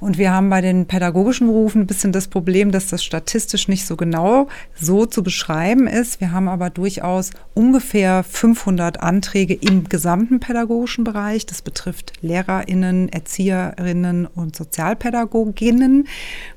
Und 0.00 0.18
wir 0.18 0.32
haben 0.32 0.50
bei 0.50 0.60
den 0.60 0.86
pädagogischen 0.86 1.46
Berufen 1.46 1.82
ein 1.82 1.86
bisschen 1.86 2.12
das 2.12 2.28
Problem, 2.28 2.70
dass 2.70 2.88
das 2.88 3.04
statistisch 3.04 3.68
nicht 3.68 3.86
so 3.86 3.96
genau 3.96 4.48
so 4.74 5.06
zu 5.06 5.22
beschreiben 5.22 5.86
ist. 5.86 6.20
Wir 6.20 6.32
haben 6.32 6.48
aber 6.48 6.70
durchaus 6.70 7.30
ungefähr 7.54 8.22
500 8.22 9.00
Anträge 9.00 9.54
im 9.54 9.88
gesamten 9.88 10.40
pädagogischen 10.40 11.04
Bereich. 11.04 11.46
Das 11.46 11.62
betrifft 11.62 12.14
Lehrerinnen, 12.22 13.08
Erzieherinnen 13.10 14.26
und 14.26 14.56
Sozialpädagoginnen. 14.56 16.08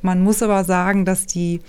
Man 0.01 0.23
muss 0.23 0.41
aber 0.41 0.63
sagen, 0.63 1.05
dass 1.05 1.25
die 1.25 1.61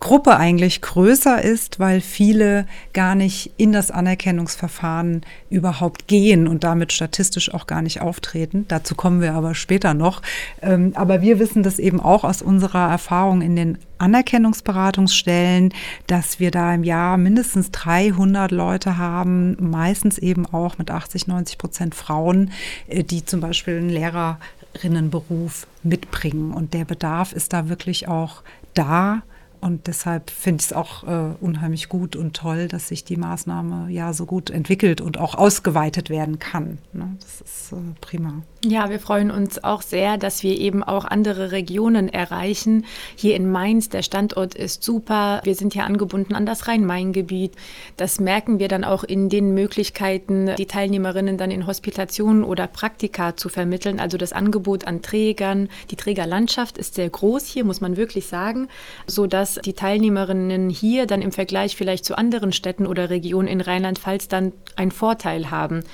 Gruppe 0.00 0.36
eigentlich 0.36 0.80
größer 0.80 1.42
ist, 1.42 1.80
weil 1.80 2.00
viele 2.00 2.66
gar 2.92 3.14
nicht 3.14 3.52
in 3.56 3.72
das 3.72 3.90
Anerkennungsverfahren 3.90 5.22
überhaupt 5.50 6.06
gehen 6.06 6.46
und 6.46 6.62
damit 6.62 6.92
statistisch 6.92 7.52
auch 7.52 7.66
gar 7.66 7.82
nicht 7.82 8.00
auftreten. 8.00 8.64
Dazu 8.68 8.94
kommen 8.94 9.20
wir 9.20 9.34
aber 9.34 9.54
später 9.54 9.94
noch. 9.94 10.22
Ähm, 10.62 10.92
aber 10.94 11.20
wir 11.20 11.38
wissen 11.38 11.62
das 11.62 11.78
eben 11.78 12.00
auch 12.00 12.24
aus 12.24 12.42
unserer 12.42 12.90
Erfahrung 12.90 13.42
in 13.42 13.56
den 13.56 13.78
Anerkennungsberatungsstellen, 13.98 15.74
dass 16.06 16.38
wir 16.38 16.50
da 16.50 16.72
im 16.74 16.84
Jahr 16.84 17.16
mindestens 17.16 17.72
300 17.72 18.52
Leute 18.52 18.98
haben, 18.98 19.56
meistens 19.58 20.18
eben 20.18 20.46
auch 20.46 20.78
mit 20.78 20.90
80, 20.90 21.26
90 21.26 21.58
Prozent 21.58 21.94
Frauen, 21.94 22.52
äh, 22.86 23.02
die 23.02 23.24
zum 23.24 23.40
Beispiel 23.40 23.78
einen 23.78 23.90
Lehrerinnenberuf 23.90 25.66
mitbringen. 25.82 26.52
Und 26.52 26.72
der 26.74 26.84
Bedarf 26.84 27.32
ist 27.32 27.52
da 27.52 27.68
wirklich 27.68 28.06
auch 28.06 28.42
da. 28.74 29.22
Und 29.60 29.86
deshalb 29.86 30.30
finde 30.30 30.60
ich 30.62 30.66
es 30.66 30.72
auch 30.72 31.04
äh, 31.04 31.34
unheimlich 31.40 31.88
gut 31.88 32.16
und 32.16 32.34
toll, 32.36 32.68
dass 32.68 32.88
sich 32.88 33.04
die 33.04 33.16
Maßnahme 33.16 33.90
ja 33.90 34.12
so 34.12 34.26
gut 34.26 34.50
entwickelt 34.50 35.00
und 35.00 35.18
auch 35.18 35.34
ausgeweitet 35.34 36.10
werden 36.10 36.38
kann. 36.38 36.78
Ne? 36.92 37.16
Das 37.20 37.40
ist 37.40 37.72
äh, 37.72 37.76
prima. 38.00 38.42
Ja, 38.68 38.90
wir 38.90 39.00
freuen 39.00 39.30
uns 39.30 39.64
auch 39.64 39.80
sehr, 39.80 40.18
dass 40.18 40.42
wir 40.42 40.58
eben 40.58 40.84
auch 40.84 41.06
andere 41.06 41.52
Regionen 41.52 42.10
erreichen. 42.10 42.84
Hier 43.16 43.34
in 43.34 43.50
Mainz, 43.50 43.88
der 43.88 44.02
Standort 44.02 44.54
ist 44.54 44.82
super. 44.82 45.40
Wir 45.42 45.54
sind 45.54 45.72
hier 45.72 45.84
angebunden 45.84 46.34
an 46.34 46.44
das 46.44 46.68
Rhein-Main-Gebiet. 46.68 47.52
Das 47.96 48.20
merken 48.20 48.58
wir 48.58 48.68
dann 48.68 48.84
auch 48.84 49.04
in 49.04 49.30
den 49.30 49.54
Möglichkeiten, 49.54 50.50
die 50.58 50.66
Teilnehmerinnen 50.66 51.38
dann 51.38 51.50
in 51.50 51.66
Hospitationen 51.66 52.44
oder 52.44 52.66
Praktika 52.66 53.36
zu 53.36 53.48
vermitteln. 53.48 54.00
Also 54.00 54.18
das 54.18 54.34
Angebot 54.34 54.86
an 54.86 55.00
Trägern. 55.00 55.70
Die 55.90 55.96
Trägerlandschaft 55.96 56.76
ist 56.76 56.94
sehr 56.94 57.08
groß 57.08 57.46
hier, 57.46 57.64
muss 57.64 57.80
man 57.80 57.96
wirklich 57.96 58.26
sagen, 58.26 58.68
so 59.06 59.26
dass 59.26 59.54
die 59.54 59.72
Teilnehmerinnen 59.72 60.68
hier 60.68 61.06
dann 61.06 61.22
im 61.22 61.32
Vergleich 61.32 61.74
vielleicht 61.74 62.04
zu 62.04 62.18
anderen 62.18 62.52
Städten 62.52 62.86
oder 62.86 63.08
Regionen 63.08 63.48
in 63.48 63.62
Rheinland-Pfalz 63.62 64.28
dann 64.28 64.52
einen 64.76 64.90
Vorteil 64.90 65.50
haben. 65.50 65.84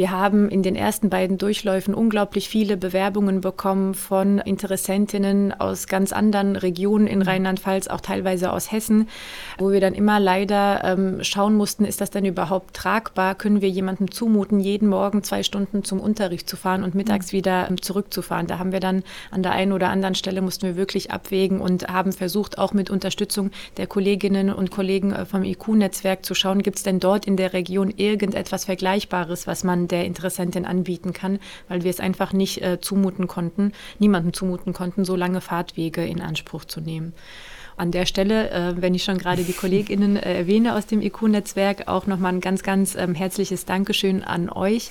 Wir 0.00 0.12
haben 0.12 0.48
in 0.48 0.62
den 0.62 0.76
ersten 0.76 1.10
beiden 1.10 1.36
Durchläufen 1.36 1.92
unglaublich 1.92 2.48
viele 2.48 2.78
Bewerbungen 2.78 3.42
bekommen 3.42 3.92
von 3.92 4.38
Interessentinnen 4.38 5.52
aus 5.52 5.88
ganz 5.88 6.14
anderen 6.14 6.56
Regionen 6.56 7.06
in 7.06 7.20
Rheinland-Pfalz, 7.20 7.88
auch 7.88 8.00
teilweise 8.00 8.50
aus 8.50 8.72
Hessen, 8.72 9.10
wo 9.58 9.72
wir 9.72 9.80
dann 9.82 9.92
immer 9.92 10.18
leider 10.18 10.82
ähm, 10.84 11.22
schauen 11.22 11.54
mussten, 11.54 11.84
ist 11.84 12.00
das 12.00 12.08
denn 12.08 12.24
überhaupt 12.24 12.74
tragbar? 12.74 13.34
Können 13.34 13.60
wir 13.60 13.68
jemandem 13.68 14.10
zumuten, 14.10 14.58
jeden 14.58 14.88
Morgen 14.88 15.22
zwei 15.22 15.42
Stunden 15.42 15.84
zum 15.84 16.00
Unterricht 16.00 16.48
zu 16.48 16.56
fahren 16.56 16.82
und 16.82 16.94
mittags 16.94 17.30
mhm. 17.30 17.36
wieder 17.36 17.68
ähm, 17.68 17.82
zurückzufahren? 17.82 18.46
Da 18.46 18.58
haben 18.58 18.72
wir 18.72 18.80
dann 18.80 19.02
an 19.30 19.42
der 19.42 19.52
einen 19.52 19.72
oder 19.72 19.90
anderen 19.90 20.14
Stelle 20.14 20.40
mussten 20.40 20.62
wir 20.62 20.76
wirklich 20.76 21.10
abwägen 21.10 21.60
und 21.60 21.88
haben 21.88 22.14
versucht, 22.14 22.56
auch 22.56 22.72
mit 22.72 22.88
Unterstützung 22.88 23.50
der 23.76 23.86
Kolleginnen 23.86 24.50
und 24.50 24.70
Kollegen 24.70 25.12
äh, 25.12 25.26
vom 25.26 25.44
IQ-Netzwerk 25.44 26.24
zu 26.24 26.34
schauen, 26.34 26.62
gibt 26.62 26.78
es 26.78 26.84
denn 26.84 27.00
dort 27.00 27.26
in 27.26 27.36
der 27.36 27.52
Region 27.52 27.92
irgendetwas 27.94 28.64
Vergleichbares, 28.64 29.46
was 29.46 29.62
man 29.62 29.89
der 29.90 30.04
Interessentin 30.04 30.64
anbieten 30.64 31.12
kann, 31.12 31.38
weil 31.68 31.84
wir 31.84 31.90
es 31.90 32.00
einfach 32.00 32.32
nicht 32.32 32.62
äh, 32.62 32.80
zumuten 32.80 33.26
konnten, 33.26 33.72
niemandem 33.98 34.32
zumuten 34.32 34.72
konnten, 34.72 35.04
so 35.04 35.16
lange 35.16 35.40
Fahrtwege 35.40 36.04
in 36.04 36.20
Anspruch 36.20 36.64
zu 36.64 36.80
nehmen 36.80 37.12
an 37.80 37.90
der 37.90 38.04
Stelle, 38.04 38.50
äh, 38.50 38.82
wenn 38.82 38.94
ich 38.94 39.02
schon 39.02 39.18
gerade 39.18 39.42
die 39.42 39.52
KollegInnen 39.54 40.16
äh, 40.16 40.38
erwähne 40.38 40.74
aus 40.74 40.86
dem 40.86 41.00
IQ-Netzwerk, 41.00 41.88
auch 41.88 42.06
nochmal 42.06 42.34
ein 42.34 42.40
ganz, 42.40 42.62
ganz 42.62 42.94
ähm, 42.94 43.14
herzliches 43.14 43.64
Dankeschön 43.64 44.22
an 44.22 44.50
euch. 44.50 44.90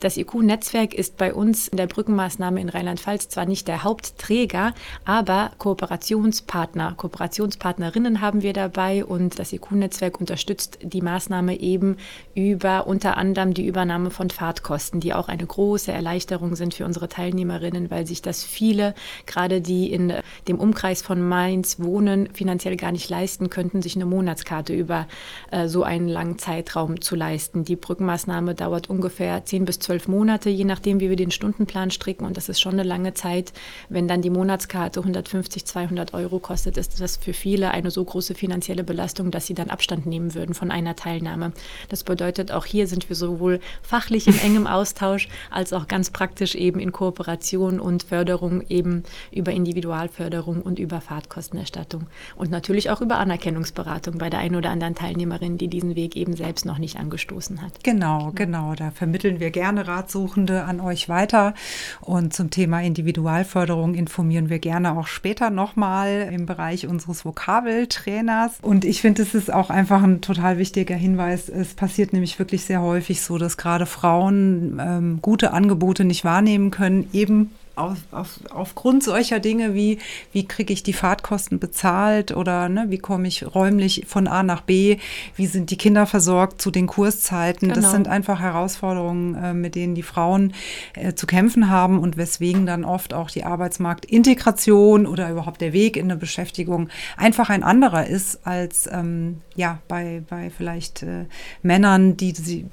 Das 0.00 0.16
IQ-Netzwerk 0.16 0.94
ist 0.94 1.16
bei 1.16 1.32
uns 1.32 1.68
in 1.68 1.76
der 1.76 1.86
Brückenmaßnahme 1.86 2.60
in 2.60 2.68
Rheinland-Pfalz 2.68 3.28
zwar 3.28 3.46
nicht 3.46 3.68
der 3.68 3.84
Hauptträger, 3.84 4.74
aber 5.04 5.52
Kooperationspartner, 5.58 6.94
Kooperationspartnerinnen 6.96 8.20
haben 8.20 8.42
wir 8.42 8.52
dabei 8.52 9.04
und 9.04 9.38
das 9.38 9.52
IQ-Netzwerk 9.52 10.20
unterstützt 10.20 10.78
die 10.82 11.00
Maßnahme 11.00 11.60
eben 11.60 11.96
über 12.34 12.86
unter 12.86 13.16
anderem 13.16 13.54
die 13.54 13.66
Übernahme 13.66 14.10
von 14.10 14.30
Fahrtkosten, 14.30 15.00
die 15.00 15.14
auch 15.14 15.28
eine 15.28 15.46
große 15.46 15.92
Erleichterung 15.92 16.56
sind 16.56 16.74
für 16.74 16.84
unsere 16.84 17.08
Teilnehmerinnen, 17.08 17.90
weil 17.90 18.06
sich 18.06 18.22
das 18.22 18.44
viele, 18.44 18.94
gerade 19.26 19.60
die 19.60 19.92
in 19.92 20.12
dem 20.48 20.58
Umkreis 20.58 21.02
von 21.02 21.26
Mainz 21.26 21.80
wohnen, 21.80 22.28
finanziell 22.32 22.76
gar 22.76 22.92
nicht 22.92 23.08
leisten 23.08 23.50
könnten, 23.50 23.82
sich 23.82 23.96
eine 23.96 24.06
Monatskarte 24.06 24.74
über 24.74 25.06
äh, 25.50 25.68
so 25.68 25.82
einen 25.82 26.08
langen 26.08 26.38
Zeitraum 26.38 27.00
zu 27.00 27.16
leisten. 27.16 27.64
Die 27.64 27.76
Brückenmaßnahme 27.76 28.54
dauert 28.54 28.90
ungefähr 28.90 29.44
10 29.44 29.64
bis 29.64 29.78
zwölf 29.84 30.08
Monate, 30.08 30.50
je 30.50 30.64
nachdem, 30.64 31.00
wie 31.00 31.10
wir 31.10 31.16
den 31.16 31.30
Stundenplan 31.30 31.90
stricken. 31.90 32.24
Und 32.24 32.36
das 32.36 32.48
ist 32.48 32.60
schon 32.60 32.72
eine 32.72 32.82
lange 32.82 33.14
Zeit. 33.14 33.52
Wenn 33.88 34.08
dann 34.08 34.22
die 34.22 34.30
Monatskarte 34.30 35.00
150, 35.00 35.64
200 35.64 36.14
Euro 36.14 36.38
kostet, 36.38 36.76
ist 36.76 37.00
das 37.00 37.16
für 37.16 37.32
viele 37.34 37.70
eine 37.70 37.90
so 37.90 38.02
große 38.04 38.34
finanzielle 38.34 38.82
Belastung, 38.82 39.30
dass 39.30 39.46
sie 39.46 39.54
dann 39.54 39.70
Abstand 39.70 40.06
nehmen 40.06 40.34
würden 40.34 40.54
von 40.54 40.70
einer 40.70 40.96
Teilnahme. 40.96 41.52
Das 41.88 42.02
bedeutet, 42.02 42.50
auch 42.50 42.64
hier 42.64 42.86
sind 42.86 43.08
wir 43.08 43.16
sowohl 43.16 43.60
fachlich 43.82 44.26
in 44.26 44.38
engem 44.38 44.66
Austausch 44.66 45.28
als 45.50 45.72
auch 45.72 45.86
ganz 45.86 46.10
praktisch 46.10 46.54
eben 46.54 46.80
in 46.80 46.92
Kooperation 46.92 47.78
und 47.78 48.04
Förderung 48.04 48.62
eben 48.68 49.02
über 49.30 49.52
Individualförderung 49.52 50.62
und 50.62 50.78
über 50.78 51.00
Fahrtkostenerstattung. 51.00 52.06
Und 52.36 52.50
natürlich 52.50 52.90
auch 52.90 53.00
über 53.00 53.18
Anerkennungsberatung 53.18 54.18
bei 54.18 54.30
der 54.30 54.40
einen 54.40 54.56
oder 54.56 54.70
anderen 54.70 54.94
Teilnehmerin, 54.94 55.58
die 55.58 55.68
diesen 55.68 55.94
Weg 55.94 56.16
eben 56.16 56.34
selbst 56.34 56.64
noch 56.64 56.78
nicht 56.78 56.96
angestoßen 56.96 57.60
hat. 57.60 57.84
Genau, 57.84 58.32
genau. 58.34 58.74
Da 58.74 58.90
vermitteln 58.90 59.40
wir 59.40 59.50
gerne 59.50 59.73
Ratsuchende 59.78 60.64
an 60.64 60.80
euch 60.80 61.08
weiter. 61.08 61.54
Und 62.00 62.34
zum 62.34 62.50
Thema 62.50 62.82
Individualförderung 62.82 63.94
informieren 63.94 64.48
wir 64.48 64.58
gerne 64.58 64.96
auch 64.96 65.06
später 65.06 65.50
nochmal 65.50 66.30
im 66.32 66.46
Bereich 66.46 66.86
unseres 66.86 67.24
Vokabeltrainers. 67.24 68.58
Und 68.62 68.84
ich 68.84 69.00
finde, 69.00 69.22
es 69.22 69.34
ist 69.34 69.52
auch 69.52 69.70
einfach 69.70 70.02
ein 70.02 70.20
total 70.20 70.58
wichtiger 70.58 70.96
Hinweis. 70.96 71.48
Es 71.48 71.74
passiert 71.74 72.12
nämlich 72.12 72.38
wirklich 72.38 72.64
sehr 72.64 72.82
häufig 72.82 73.22
so, 73.22 73.38
dass 73.38 73.56
gerade 73.56 73.86
Frauen 73.86 74.80
ähm, 74.80 75.18
gute 75.22 75.52
Angebote 75.52 76.04
nicht 76.04 76.24
wahrnehmen 76.24 76.70
können, 76.70 77.08
eben 77.12 77.50
auf, 77.76 77.98
auf, 78.12 78.40
aufgrund 78.50 79.02
solcher 79.02 79.40
Dinge 79.40 79.74
wie, 79.74 79.98
wie 80.32 80.46
kriege 80.46 80.72
ich 80.72 80.82
die 80.82 80.92
Fahrtkosten 80.92 81.58
bezahlt 81.58 82.36
oder 82.36 82.68
ne, 82.68 82.86
wie 82.88 82.98
komme 82.98 83.28
ich 83.28 83.54
räumlich 83.54 84.04
von 84.06 84.26
A 84.26 84.42
nach 84.42 84.60
B, 84.60 84.98
wie 85.36 85.46
sind 85.46 85.70
die 85.70 85.78
Kinder 85.78 86.06
versorgt 86.06 86.60
zu 86.60 86.70
den 86.70 86.86
Kurszeiten. 86.86 87.68
Genau. 87.68 87.80
Das 87.80 87.90
sind 87.90 88.08
einfach 88.08 88.40
Herausforderungen, 88.40 89.34
äh, 89.34 89.54
mit 89.54 89.74
denen 89.74 89.94
die 89.94 90.02
Frauen 90.02 90.54
äh, 90.94 91.14
zu 91.14 91.26
kämpfen 91.26 91.68
haben 91.70 91.98
und 91.98 92.16
weswegen 92.16 92.66
dann 92.66 92.84
oft 92.84 93.14
auch 93.14 93.30
die 93.30 93.44
Arbeitsmarktintegration 93.44 95.06
oder 95.06 95.30
überhaupt 95.30 95.60
der 95.60 95.72
Weg 95.72 95.96
in 95.96 96.04
eine 96.04 96.16
Beschäftigung 96.16 96.88
einfach 97.16 97.50
ein 97.50 97.62
anderer 97.62 98.06
ist 98.06 98.46
als 98.46 98.88
ähm, 98.90 99.40
ja, 99.56 99.78
bei, 99.86 100.22
bei 100.28 100.50
vielleicht 100.50 101.02
äh, 101.02 101.26
Männern, 101.62 102.16
die, 102.16 102.32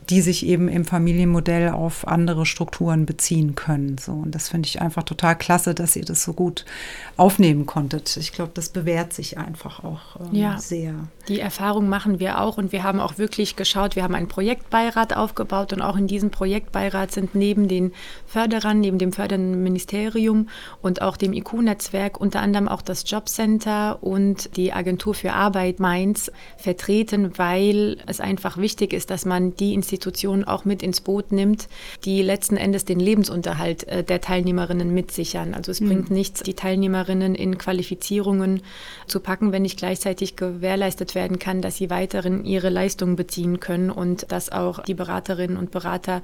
die 0.10 0.22
sich 0.22 0.46
eben 0.46 0.68
im 0.68 0.86
Familienmodell 0.86 1.70
auf 1.70 2.08
andere 2.08 2.46
Strukturen 2.46 3.06
beziehen 3.06 3.56
können. 3.56 3.98
So, 4.00 4.14
und 4.14 4.34
das 4.34 4.50
finde 4.50 4.68
ich 4.68 4.82
einfach 4.82 5.04
total 5.04 5.38
klasse, 5.38 5.76
dass 5.76 5.96
ihr 5.96 6.06
das 6.06 6.24
so 6.24 6.34
gut 6.34 6.66
aufnehmen 7.18 7.66
konntet. 7.66 8.18
Ich 8.18 8.32
glaube, 8.32 8.52
das 8.54 8.70
bewährt 8.70 9.14
sich 9.14 9.38
einfach 9.38 9.84
auch 9.84 10.20
ähm, 10.20 10.30
ja, 10.32 10.58
sehr. 10.58 10.94
Die 11.28 11.40
Erfahrung 11.40 11.88
machen 11.88 12.20
wir 12.20 12.42
auch 12.42 12.58
und 12.58 12.72
wir 12.72 12.84
haben 12.84 13.00
auch 13.00 13.20
wirklich 13.20 13.56
geschaut, 13.56 13.96
wir 13.96 14.04
haben 14.04 14.16
einen 14.16 14.28
Projektbeirat 14.28 15.16
aufgebaut 15.16 15.74
und 15.74 15.82
auch 15.82 15.96
in 15.96 16.08
diesem 16.08 16.32
Projektbeirat 16.32 17.12
sind 17.12 17.36
neben 17.36 17.68
den 17.68 17.94
Förderern, 18.26 18.80
neben 18.80 18.98
dem 18.98 19.14
fördernden 19.14 19.62
Ministerium 19.62 20.50
und 20.82 21.02
auch 21.04 21.16
dem 21.16 21.34
IQ-Netzwerk 21.34 22.20
unter 22.20 22.42
anderem 22.42 22.68
auch 22.68 22.82
das 22.82 23.10
Jobcenter 23.10 24.02
und 24.02 24.58
die 24.58 24.74
Agentur 24.74 25.14
für 25.14 25.34
Arbeit 25.34 25.80
Mainz 25.80 26.32
vertreten, 26.72 27.38
weil 27.38 27.98
es 28.06 28.22
einfach 28.22 28.56
wichtig 28.56 28.94
ist, 28.94 29.10
dass 29.10 29.26
man 29.26 29.54
die 29.58 29.74
Institutionen 29.74 30.46
auch 30.46 30.64
mit 30.64 30.82
ins 30.82 31.02
Boot 31.02 31.34
nimmt, 31.34 31.68
die 32.06 32.22
letzten 32.22 32.56
Endes 32.56 32.86
den 32.86 33.02
Lebensunterhalt 33.02 33.86
äh, 33.90 34.06
der 34.06 34.22
Teilnehmerinnen 34.22 34.94
mitsichern. 34.94 35.54
Also 35.54 35.72
es 35.72 35.82
mhm. 35.82 35.88
bringt 35.88 36.12
nichts, 36.12 36.44
die 36.44 36.54
Teilnehmerinnen 36.54 37.36
in 37.36 37.58
Qualifizierungen 37.58 38.62
zu 39.06 39.20
packen, 39.20 39.52
wenn 39.52 39.64
nicht 39.64 39.78
gleichzeitig 39.78 40.38
gewährleistet 40.38 41.14
werden 41.14 41.40
kann, 41.40 41.62
dass 41.62 41.76
sie 41.76 41.90
weiterhin 41.90 42.46
ihre 42.46 42.70
Leistungen 42.70 43.18
beziehen 43.18 43.60
können 43.60 43.90
und 43.90 44.32
dass 44.32 44.50
auch 44.50 44.80
die 44.84 44.94
Beraterinnen 44.94 45.58
und 45.58 45.72
Berater 45.72 46.22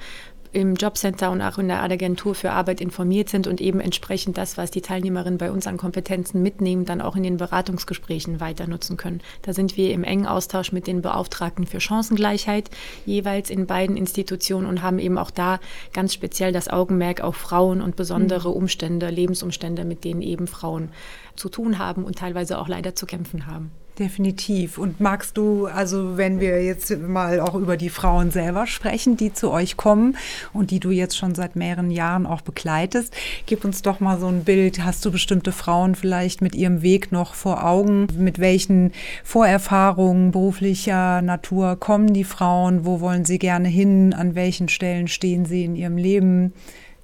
im 0.51 0.75
Jobcenter 0.75 1.31
und 1.31 1.41
auch 1.41 1.57
in 1.57 1.67
der 1.67 1.81
Agentur 1.81 2.35
für 2.35 2.51
Arbeit 2.51 2.81
informiert 2.81 3.29
sind 3.29 3.47
und 3.47 3.61
eben 3.61 3.79
entsprechend 3.79 4.37
das, 4.37 4.57
was 4.57 4.71
die 4.71 4.81
Teilnehmerinnen 4.81 5.37
bei 5.37 5.51
uns 5.51 5.67
an 5.67 5.77
Kompetenzen 5.77 6.41
mitnehmen, 6.41 6.85
dann 6.85 7.01
auch 7.01 7.15
in 7.15 7.23
den 7.23 7.37
Beratungsgesprächen 7.37 8.39
weiter 8.39 8.67
nutzen 8.67 8.97
können. 8.97 9.21
Da 9.41 9.53
sind 9.53 9.77
wir 9.77 9.91
im 9.93 10.03
engen 10.03 10.25
Austausch 10.25 10.71
mit 10.71 10.87
den 10.87 11.01
Beauftragten 11.01 11.65
für 11.65 11.79
Chancengleichheit 11.79 12.69
jeweils 13.05 13.49
in 13.49 13.67
beiden 13.67 13.97
Institutionen 13.97 14.67
und 14.67 14.81
haben 14.81 14.99
eben 14.99 15.17
auch 15.17 15.31
da 15.31 15.59
ganz 15.93 16.13
speziell 16.13 16.51
das 16.51 16.67
Augenmerk 16.67 17.21
auf 17.21 17.35
Frauen 17.35 17.81
und 17.81 17.95
besondere 17.95 18.49
mhm. 18.49 18.55
Umstände, 18.55 19.09
Lebensumstände, 19.09 19.85
mit 19.85 20.03
denen 20.03 20.21
eben 20.21 20.47
Frauen 20.47 20.89
zu 21.35 21.49
tun 21.49 21.79
haben 21.79 22.03
und 22.03 22.17
teilweise 22.17 22.57
auch 22.57 22.67
leider 22.67 22.95
zu 22.95 23.05
kämpfen 23.05 23.47
haben. 23.47 23.71
Definitiv. 23.99 24.77
Und 24.77 24.99
magst 24.99 25.37
du, 25.37 25.65
also 25.65 26.17
wenn 26.17 26.39
wir 26.39 26.63
jetzt 26.63 26.95
mal 26.99 27.39
auch 27.39 27.55
über 27.55 27.77
die 27.77 27.89
Frauen 27.89 28.29
selber 28.29 28.67
sprechen, 28.67 29.17
die 29.17 29.33
zu 29.33 29.49
euch 29.49 29.75
kommen 29.75 30.17
und 30.53 30.69
die 30.69 30.79
du 30.79 30.91
jetzt 30.91 31.17
schon 31.17 31.33
seit 31.33 31.55
mehreren 31.55 31.89
Jahren 31.89 32.27
auch 32.27 32.41
begleitest, 32.41 33.11
gib 33.47 33.65
uns 33.65 33.81
doch 33.81 33.99
mal 33.99 34.19
so 34.19 34.27
ein 34.27 34.43
Bild. 34.43 34.83
Hast 34.83 35.03
du 35.03 35.11
bestimmte 35.11 35.51
Frauen 35.51 35.95
vielleicht 35.95 36.43
mit 36.43 36.53
ihrem 36.53 36.83
Weg 36.83 37.11
noch 37.11 37.33
vor 37.33 37.65
Augen? 37.65 38.05
Mit 38.15 38.37
welchen 38.37 38.91
Vorerfahrungen 39.23 40.29
beruflicher 40.29 41.23
Natur 41.23 41.75
kommen 41.75 42.13
die 42.13 42.23
Frauen? 42.23 42.85
Wo 42.85 43.01
wollen 43.01 43.25
sie 43.25 43.39
gerne 43.39 43.67
hin? 43.67 44.13
An 44.13 44.35
welchen 44.35 44.69
Stellen 44.69 45.07
stehen 45.07 45.45
sie 45.45 45.63
in 45.63 45.75
ihrem 45.75 45.97
Leben? 45.97 46.53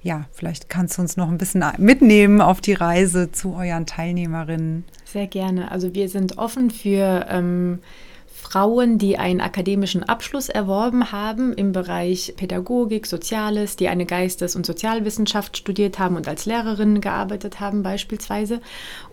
Ja, 0.04 0.26
vielleicht 0.32 0.68
kannst 0.68 0.98
du 0.98 1.02
uns 1.02 1.16
noch 1.16 1.30
ein 1.30 1.38
bisschen 1.38 1.64
mitnehmen 1.78 2.42
auf 2.42 2.60
die 2.60 2.74
Reise 2.74 3.32
zu 3.32 3.54
euren 3.54 3.86
Teilnehmerinnen. 3.86 4.84
Sehr 5.06 5.26
gerne. 5.26 5.70
Also 5.70 5.94
wir 5.94 6.10
sind 6.10 6.36
offen 6.36 6.70
für 6.70 7.26
ähm, 7.30 7.78
Frauen, 8.44 8.98
die 8.98 9.16
einen 9.18 9.40
akademischen 9.40 10.02
Abschluss 10.02 10.50
erworben 10.50 11.12
haben 11.12 11.54
im 11.54 11.72
Bereich 11.72 12.34
Pädagogik, 12.36 13.06
Soziales, 13.06 13.76
die 13.76 13.88
eine 13.88 14.04
Geistes- 14.04 14.54
und 14.54 14.66
Sozialwissenschaft 14.66 15.56
studiert 15.56 15.98
haben 15.98 16.16
und 16.16 16.28
als 16.28 16.44
Lehrerin 16.44 17.00
gearbeitet 17.00 17.58
haben 17.58 17.82
beispielsweise. 17.82 18.60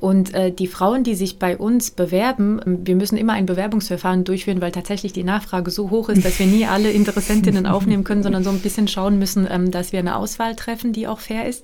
Und 0.01 0.33
äh, 0.33 0.51
die 0.51 0.67
Frauen, 0.67 1.05
die 1.05 1.15
sich 1.15 1.39
bei 1.39 1.57
uns 1.57 1.91
bewerben, 1.91 2.61
wir 2.65 2.95
müssen 2.95 3.17
immer 3.17 3.33
ein 3.33 3.45
Bewerbungsverfahren 3.45 4.25
durchführen, 4.25 4.59
weil 4.59 4.73
tatsächlich 4.73 5.13
die 5.13 5.23
Nachfrage 5.23 5.71
so 5.71 5.89
hoch 5.89 6.09
ist, 6.09 6.25
dass 6.25 6.37
wir 6.37 6.45
nie 6.45 6.65
alle 6.65 6.91
Interessentinnen 6.91 7.65
aufnehmen 7.65 8.03
können, 8.03 8.23
sondern 8.23 8.43
so 8.43 8.49
ein 8.49 8.59
bisschen 8.59 8.89
schauen 8.89 9.17
müssen, 9.17 9.47
ähm, 9.49 9.71
dass 9.71 9.93
wir 9.93 9.99
eine 9.99 10.17
Auswahl 10.17 10.57
treffen, 10.57 10.91
die 10.91 11.07
auch 11.07 11.19
fair 11.19 11.47
ist. 11.47 11.63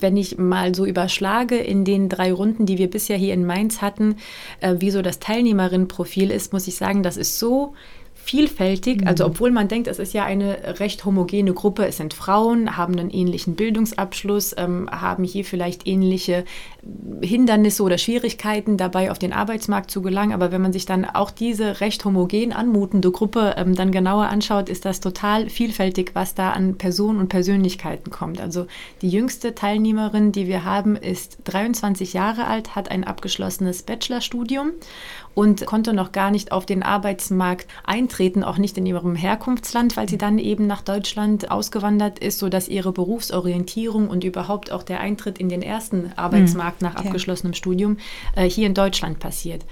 Wenn 0.00 0.16
ich 0.16 0.38
mal 0.38 0.74
so 0.74 0.84
überschlage 0.84 1.56
in 1.56 1.84
den 1.84 2.08
drei 2.08 2.32
Runden, 2.32 2.66
die 2.66 2.78
wir 2.78 2.90
bisher 2.90 3.16
hier 3.16 3.34
in 3.34 3.46
Mainz 3.46 3.80
hatten, 3.80 4.16
äh, 4.60 4.76
wie 4.78 4.90
so 4.90 5.02
das 5.02 5.18
Teilnehmerinnenprofil 5.18 6.30
ist, 6.30 6.52
muss 6.52 6.68
ich 6.68 6.76
sagen, 6.76 7.02
das 7.02 7.16
ist 7.16 7.38
so 7.38 7.74
vielfältig. 8.26 9.06
Also 9.06 9.24
mhm. 9.24 9.30
obwohl 9.30 9.50
man 9.52 9.68
denkt, 9.68 9.86
es 9.86 9.98
ist 9.98 10.12
ja 10.12 10.24
eine 10.24 10.80
recht 10.80 11.04
homogene 11.04 11.54
Gruppe, 11.54 11.86
es 11.86 11.96
sind 11.96 12.12
Frauen, 12.12 12.76
haben 12.76 12.98
einen 12.98 13.10
ähnlichen 13.10 13.54
Bildungsabschluss, 13.54 14.54
ähm, 14.58 14.90
haben 14.90 15.22
hier 15.22 15.44
vielleicht 15.44 15.86
ähnliche 15.86 16.44
Hindernisse 17.22 17.84
oder 17.84 17.98
Schwierigkeiten 17.98 18.76
dabei, 18.76 19.12
auf 19.12 19.18
den 19.18 19.32
Arbeitsmarkt 19.32 19.90
zu 19.92 20.02
gelangen. 20.02 20.32
Aber 20.32 20.50
wenn 20.50 20.60
man 20.60 20.72
sich 20.72 20.86
dann 20.86 21.04
auch 21.04 21.30
diese 21.30 21.80
recht 21.80 22.04
homogen 22.04 22.52
anmutende 22.52 23.12
Gruppe 23.12 23.54
ähm, 23.56 23.76
dann 23.76 23.92
genauer 23.92 24.26
anschaut, 24.26 24.68
ist 24.68 24.84
das 24.84 25.00
total 25.00 25.48
vielfältig, 25.48 26.10
was 26.14 26.34
da 26.34 26.50
an 26.50 26.78
Personen 26.78 27.20
und 27.20 27.28
Persönlichkeiten 27.28 28.10
kommt. 28.10 28.40
Also 28.40 28.66
die 29.02 29.08
jüngste 29.08 29.54
Teilnehmerin, 29.54 30.32
die 30.32 30.48
wir 30.48 30.64
haben, 30.64 30.96
ist 30.96 31.38
23 31.44 32.12
Jahre 32.12 32.46
alt, 32.46 32.74
hat 32.74 32.90
ein 32.90 33.04
abgeschlossenes 33.04 33.84
Bachelorstudium 33.84 34.72
und 35.36 35.66
konnte 35.66 35.92
noch 35.92 36.12
gar 36.12 36.30
nicht 36.30 36.50
auf 36.50 36.64
den 36.64 36.82
Arbeitsmarkt 36.82 37.68
eintreten, 37.84 38.42
auch 38.42 38.56
nicht 38.56 38.78
in 38.78 38.86
ihrem 38.86 39.14
Herkunftsland, 39.14 39.94
weil 39.94 40.08
sie 40.08 40.16
dann 40.16 40.38
eben 40.38 40.66
nach 40.66 40.80
Deutschland 40.80 41.50
ausgewandert 41.50 42.18
ist, 42.18 42.38
sodass 42.38 42.68
ihre 42.68 42.90
Berufsorientierung 42.90 44.08
und 44.08 44.24
überhaupt 44.24 44.72
auch 44.72 44.82
der 44.82 45.00
Eintritt 45.00 45.36
in 45.36 45.50
den 45.50 45.60
ersten 45.60 46.10
Arbeitsmarkt 46.16 46.80
nach 46.80 46.96
abgeschlossenem 46.96 47.52
Studium 47.52 47.98
äh, 48.34 48.48
hier 48.48 48.66
in 48.66 48.72
Deutschland 48.72 49.18
passiert. 49.18 49.62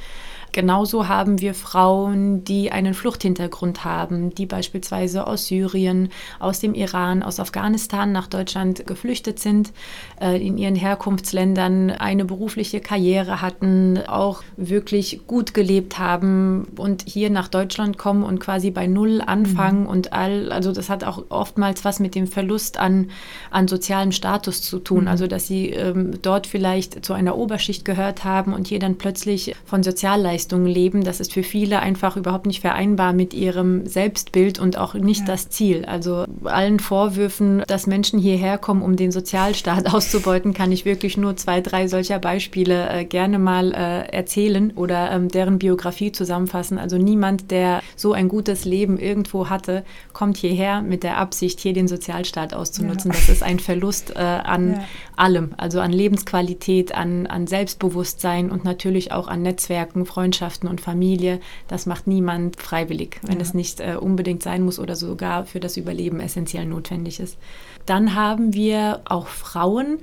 Genauso 0.55 1.09
haben 1.09 1.41
wir 1.41 1.53
Frauen, 1.53 2.45
die 2.45 2.71
einen 2.71 2.95
Fluchthintergrund 2.95 3.85
haben, 3.85 4.33
die 4.37 4.47
beispielsweise 4.47 5.27
aus 5.27 5.49
Syrien, 5.49 6.11
aus 6.39 6.61
dem 6.61 6.75
Iran, 6.75 7.25
aus 7.25 7.41
Afghanistan 7.41 8.13
nach 8.13 8.29
Deutschland 8.29 8.87
geflüchtet 8.87 9.41
sind, 9.41 9.73
äh, 10.21 10.41
in 10.41 10.57
ihren 10.57 10.77
Herkunftsländern 10.77 11.91
eine 11.91 12.25
berufliche 12.25 12.79
Karriere 12.79 13.43
hatten, 13.43 13.99
auch 14.07 14.45
wirklich 14.57 15.27
gut 15.27 15.55
gelebt 15.55 15.99
haben 15.99 16.69
und 16.77 17.03
hier 17.05 17.31
nach 17.31 17.49
Deutschland 17.49 17.99
kommen 17.99 18.23
und 18.23 18.39
quasi 18.39 18.71
bei 18.71 18.87
Null 18.87 19.23
anfangen 19.27 19.81
mhm. 19.81 19.89
und 19.89 20.13
all, 20.13 20.53
also 20.53 20.71
das 20.71 20.89
hat 20.89 21.03
auch 21.03 21.25
oftmals 21.31 21.85
was 21.85 21.99
mit 21.99 22.15
dem 22.15 22.29
Verlust 22.29 22.79
an, 22.79 23.11
an 23.51 23.67
sozialem 23.67 24.13
Status 24.13 24.63
zu 24.63 24.79
tun, 24.79 25.03
mhm. 25.03 25.09
also 25.09 25.27
dass 25.27 25.49
sie 25.49 25.71
ähm, 25.71 26.13
dort 26.23 26.47
vielleicht 26.47 27.05
zu 27.05 27.13
einer 27.13 27.37
Oberschicht 27.37 27.85
gehört 27.85 28.23
haben 28.23 28.53
und 28.53 28.69
hier 28.69 28.79
dann 28.79 28.99
plötzlich 28.99 29.57
von 29.65 29.83
Sozialleistungen 29.83 30.44
Dienstleistungen 30.45 30.67
leben. 30.67 31.05
Das 31.05 31.21
ist 31.21 31.33
für 31.33 31.43
viele 31.43 31.81
einfach 31.81 32.17
überhaupt 32.17 32.47
nicht 32.47 32.61
vereinbar 32.61 33.13
mit 33.13 33.35
ihrem 33.35 33.87
Selbstbild 33.87 34.59
und 34.59 34.79
auch 34.79 34.95
nicht 34.95 35.21
ja. 35.21 35.27
das 35.27 35.49
Ziel. 35.49 35.85
Also 35.85 36.25
allen 36.45 36.81
Vorwürfen, 36.81 37.63
dass 37.67 37.87
Menschen 37.87 38.19
hierher 38.19 38.59
kommen, 38.59 38.83
um 38.83 38.97
den 38.97 39.13
Sozialstaat 39.13 39.87
auszubeuten, 39.95 40.53
kann 40.55 40.73
ich 40.73 40.85
wirklich 40.85 41.17
nur 41.17 41.37
zwei, 41.37 41.61
drei 41.61 41.89
solcher 41.89 42.19
Beispiele 42.19 42.89
äh, 42.91 43.05
gerne 43.05 43.39
mal 43.39 43.73
äh, 43.73 44.09
erzählen 44.13 44.73
oder 44.77 45.11
ähm, 45.13 45.29
deren 45.29 45.59
Biografie 45.59 46.13
zusammenfassen. 46.13 46.79
Also 46.79 46.99
niemand, 46.99 47.51
der 47.51 47.81
so 47.97 48.13
ein 48.13 48.29
gutes 48.29 48.65
Leben 48.65 48.99
irgendwo 48.99 49.49
hatte, 49.49 49.85
kommt 50.13 50.37
hierher 50.37 50.83
mit 50.83 51.03
der 51.03 51.19
Absicht, 51.19 51.61
hier 51.61 51.73
den 51.73 51.89
Sozialstaat 51.89 52.55
auszunutzen. 52.55 53.11
Ja. 53.11 53.17
Das 53.17 53.29
ist 53.29 53.43
ein 53.43 53.59
Verlust 53.59 54.15
äh, 54.17 54.19
an 54.19 54.75
ja. 54.75 54.85
allem, 55.17 55.55
also 55.57 55.81
an 55.81 55.93
Lebensqualität, 55.93 56.95
an, 56.95 57.27
an 57.27 57.47
Selbstbewusstsein 57.47 58.51
und 58.51 58.65
natürlich 58.65 59.13
auch 59.13 59.29
an 59.29 59.43
Netzwerken, 59.43 60.07
Freundschaften 60.07 60.34
und 60.43 60.81
Familie. 60.81 61.41
Das 61.69 61.87
macht 61.87 62.07
niemand 62.07 62.61
freiwillig, 62.61 63.21
wenn 63.23 63.37
ja. 63.37 63.43
es 63.43 63.55
nicht 63.55 63.81
äh, 63.81 63.97
unbedingt 64.01 64.43
sein 64.43 64.63
muss 64.63 64.79
oder 64.79 64.97
sogar 64.97 65.47
für 65.47 65.61
das 65.61 65.77
Überleben 65.77 66.21
essentiell 66.21 66.67
notwendig 66.67 67.21
ist. 67.21 67.39
Dann 67.87 68.15
haben 68.15 68.55
wir 68.55 69.01
auch 69.05 69.27
Frauen, 69.27 69.99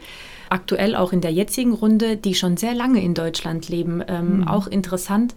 aktuell 0.49 0.95
auch 0.95 1.13
in 1.13 1.21
der 1.21 1.31
jetzigen 1.31 1.73
Runde, 1.73 2.17
die 2.17 2.35
schon 2.35 2.57
sehr 2.57 2.73
lange 2.73 3.01
in 3.01 3.13
Deutschland 3.13 3.69
leben. 3.69 4.03
Ähm, 4.07 4.37
mhm. 4.37 4.47
Auch 4.47 4.67
interessant, 4.67 5.33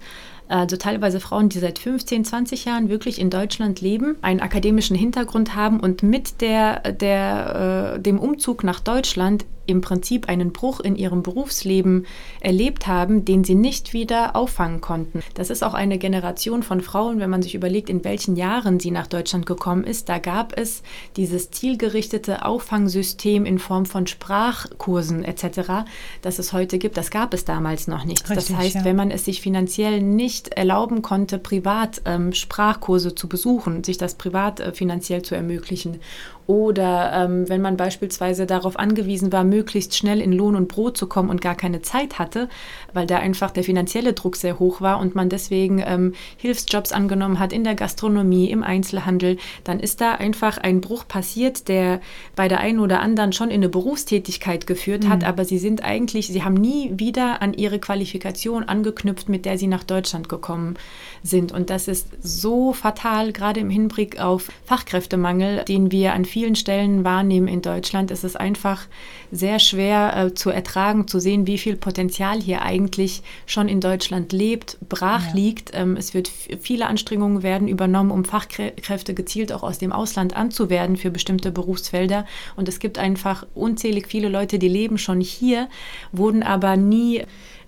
also 0.48 0.76
teilweise 0.76 1.20
Frauen, 1.20 1.48
die 1.48 1.59
seit 1.59 1.78
15, 1.78 2.24
20 2.24 2.64
Jahren 2.66 2.88
wirklich 2.88 3.20
in 3.20 3.30
Deutschland 3.30 3.80
leben, 3.80 4.16
einen 4.22 4.40
akademischen 4.40 4.96
Hintergrund 4.96 5.54
haben 5.54 5.80
und 5.80 6.02
mit 6.02 6.40
der, 6.40 6.92
der, 6.92 7.94
äh, 7.96 8.00
dem 8.00 8.18
Umzug 8.18 8.64
nach 8.64 8.80
Deutschland 8.80 9.44
im 9.66 9.80
Prinzip 9.80 10.28
einen 10.28 10.52
Bruch 10.52 10.80
in 10.80 10.96
ihrem 10.96 11.22
Berufsleben 11.22 12.07
erlebt 12.40 12.87
haben, 12.87 13.24
den 13.24 13.44
sie 13.44 13.54
nicht 13.54 13.92
wieder 13.92 14.37
auffangen 14.37 14.80
konnten. 14.80 15.22
Das 15.35 15.50
ist 15.50 15.62
auch 15.62 15.74
eine 15.74 15.98
Generation 15.98 16.62
von 16.62 16.80
Frauen, 16.80 17.18
wenn 17.20 17.30
man 17.30 17.42
sich 17.42 17.54
überlegt, 17.54 17.88
in 17.88 18.04
welchen 18.04 18.37
Jahren 18.37 18.80
sie 18.80 18.90
nach 18.90 19.07
Deutschland 19.07 19.46
gekommen 19.46 19.85
ist. 19.85 20.09
Da 20.09 20.18
gab 20.18 20.59
es 20.59 20.83
dieses 21.16 21.50
zielgerichtete 21.50 22.44
Auffangsystem 22.44 23.46
in 23.46 23.59
Form 23.59 23.87
von 23.87 24.07
Sprachkursen 24.07 25.24
etc., 25.24 25.85
das 26.22 26.38
es 26.38 26.52
heute 26.52 26.78
gibt. 26.78 26.96
Das 26.96 27.11
gab 27.11 27.35
es 27.35 27.44
damals 27.44 27.87
noch 27.87 28.04
nicht. 28.04 28.28
Richtig, 28.28 28.48
das 28.48 28.57
heißt, 28.57 28.76
ja. 28.76 28.85
wenn 28.85 28.96
man 28.96 29.11
es 29.11 29.24
sich 29.24 29.40
finanziell 29.40 30.02
nicht 30.02 30.34
erlauben 30.42 31.03
konnte, 31.03 31.38
privat 31.38 32.03
ähm, 32.05 32.33
Sprachkurse 32.33 33.14
zu 33.14 33.29
besuchen, 33.29 33.85
sich 33.85 33.99
das 33.99 34.14
privat 34.14 34.61
äh, 34.61 34.73
finanziell 34.73 35.23
zu 35.23 35.35
ermöglichen 35.35 36.01
oder 36.46 37.12
ähm, 37.14 37.48
wenn 37.48 37.61
man 37.61 37.76
beispielsweise 37.76 38.46
darauf 38.46 38.78
angewiesen 38.78 39.33
war, 39.33 39.44
möglichst 39.44 39.96
schnell 39.96 40.20
in 40.20 40.33
Lohn 40.33 40.57
und 40.57 40.68
Brot 40.68 40.96
zu 40.96 41.07
kommen 41.07 41.30
und 41.30 41.40
gar 41.40 41.54
keine 41.54 41.83
Zeit 41.83 42.18
hatte, 42.18 42.48
weil 42.92 43.07
da 43.07 43.18
einfach 43.18 43.50
der 43.50 43.64
finanzielle 43.64 44.12
Druck 44.12 44.37
sehr 44.37 44.59
hoch 44.59 44.80
war 44.80 45.00
und 45.00 45.14
man 45.14 45.28
deswegen 45.28 45.83
ähm, 45.85 46.14
Hilfsjobs 46.37 46.92
angenommen 46.92 47.38
hat 47.38 47.52
in 47.52 47.64
der 47.64 47.74
Gastronomie, 47.74 48.50
im 48.50 48.62
Einzelhandel, 48.62 49.38
dann 49.64 49.80
ist 49.80 50.00
da 50.00 50.12
einfach 50.12 50.59
ein 50.59 50.80
Bruch 50.80 51.09
passiert, 51.09 51.68
der 51.68 52.00
bei 52.37 52.48
der 52.48 52.61
einen 52.61 52.80
oder 52.80 53.00
anderen 53.00 53.33
schon 53.33 53.48
in 53.48 53.57
eine 53.57 53.68
Berufstätigkeit 53.68 54.66
geführt 54.66 55.04
mhm. 55.04 55.09
hat, 55.09 55.24
aber 55.24 55.44
sie 55.44 55.59
sind 55.59 55.85
eigentlich, 55.85 56.26
sie 56.26 56.42
haben 56.42 56.54
nie 56.54 56.92
wieder 56.94 57.40
an 57.42 57.54
ihre 57.54 57.78
Qualifikation 57.78 58.64
angeknüpft, 58.64 59.28
mit 59.28 59.44
der 59.44 59.59
sie 59.59 59.66
nach 59.66 59.85
Deutschland 59.85 60.28
gekommen 60.28 60.74
sind. 60.74 61.13
Und 61.32 61.70
das 61.70 61.88
ist 61.88 62.08
so 62.22 62.74
fatal, 62.74 63.32
gerade 63.32 63.60
im 63.60 63.70
Hinblick 63.70 64.20
auf 64.20 64.52
Fachkräftemangel, 64.66 65.64
den 65.64 65.90
wir 65.90 66.12
an 66.12 66.26
vielen 66.26 66.54
Stellen 66.54 67.02
wahrnehmen 67.02 67.48
in 67.48 67.62
Deutschland. 67.62 68.10
Es 68.10 68.24
ist 68.24 68.38
einfach 68.38 68.87
sehr 69.32 69.58
schwer 69.58 70.14
äh, 70.16 70.34
zu 70.34 70.50
ertragen, 70.50 71.08
zu 71.08 71.18
sehen, 71.18 71.46
wie 71.46 71.56
viel 71.56 71.76
Potenzial 71.76 72.42
hier 72.42 72.60
eigentlich 72.60 73.22
schon 73.46 73.68
in 73.68 73.80
Deutschland 73.80 74.32
lebt, 74.32 74.76
brach 74.88 75.28
ja. 75.28 75.34
liegt. 75.34 75.70
Ähm, 75.72 75.96
es 75.96 76.12
wird 76.12 76.30
viele 76.60 76.87
Anstrengungen 76.88 77.42
werden 77.42 77.68
übernommen, 77.68 78.10
um 78.10 78.26
Fachkräfte 78.26 79.14
gezielt 79.14 79.50
auch 79.50 79.62
aus 79.62 79.78
dem 79.78 79.92
Ausland 79.92 80.37
anzuwerden 80.37 80.98
für 80.98 81.10
bestimmte 81.10 81.50
Berufsfelder. 81.50 82.26
Und 82.54 82.68
es 82.68 82.80
gibt 82.80 82.98
einfach 82.98 83.46
unzählig 83.54 84.08
viele 84.08 84.28
Leute, 84.28 84.58
die 84.58 84.68
leben 84.68 84.98
schon 84.98 85.22
hier, 85.22 85.68
wurden 86.12 86.42
aber 86.42 86.76
nie 86.76 87.22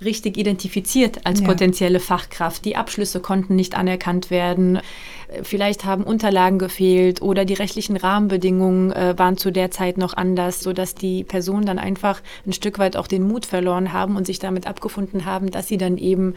richtig 0.05 0.37
identifiziert 0.37 1.25
als 1.25 1.41
ja. 1.41 1.47
potenzielle 1.47 2.01
Fachkraft. 2.01 2.65
Die 2.65 2.77
Abschlüsse 2.77 3.21
konnten 3.21 3.57
nicht 3.57 3.75
anerkannt 3.77 4.31
werden. 4.31 4.81
Vielleicht 5.43 5.85
haben 5.85 6.05
Unterlagen 6.05 6.59
gefehlt 6.59 7.21
oder 7.21 7.45
die 7.45 7.55
rechtlichen 7.55 7.97
Rahmenbedingungen 7.97 8.93
äh, 8.93 9.19
waren 9.19 9.37
zu 9.37 9.51
der 9.51 9.73
Zeit 9.73 9.99
noch 9.99 10.15
anders, 10.15 10.61
sodass 10.61 10.95
die 10.95 11.25
Personen 11.25 11.67
dann 11.67 11.81
einfach 11.81 12.23
ein 12.47 12.53
Stück 12.53 12.79
weit 12.79 12.97
auch 12.97 13.09
den 13.09 13.27
Mut 13.27 13.45
verloren 13.45 13.93
haben 13.93 14.15
und 14.17 14.25
sich 14.25 14.39
damit 14.39 14.69
abgefunden 14.69 15.25
haben, 15.25 15.51
dass 15.51 15.67
sie 15.67 15.79
dann 15.79 15.99
eben 15.99 16.35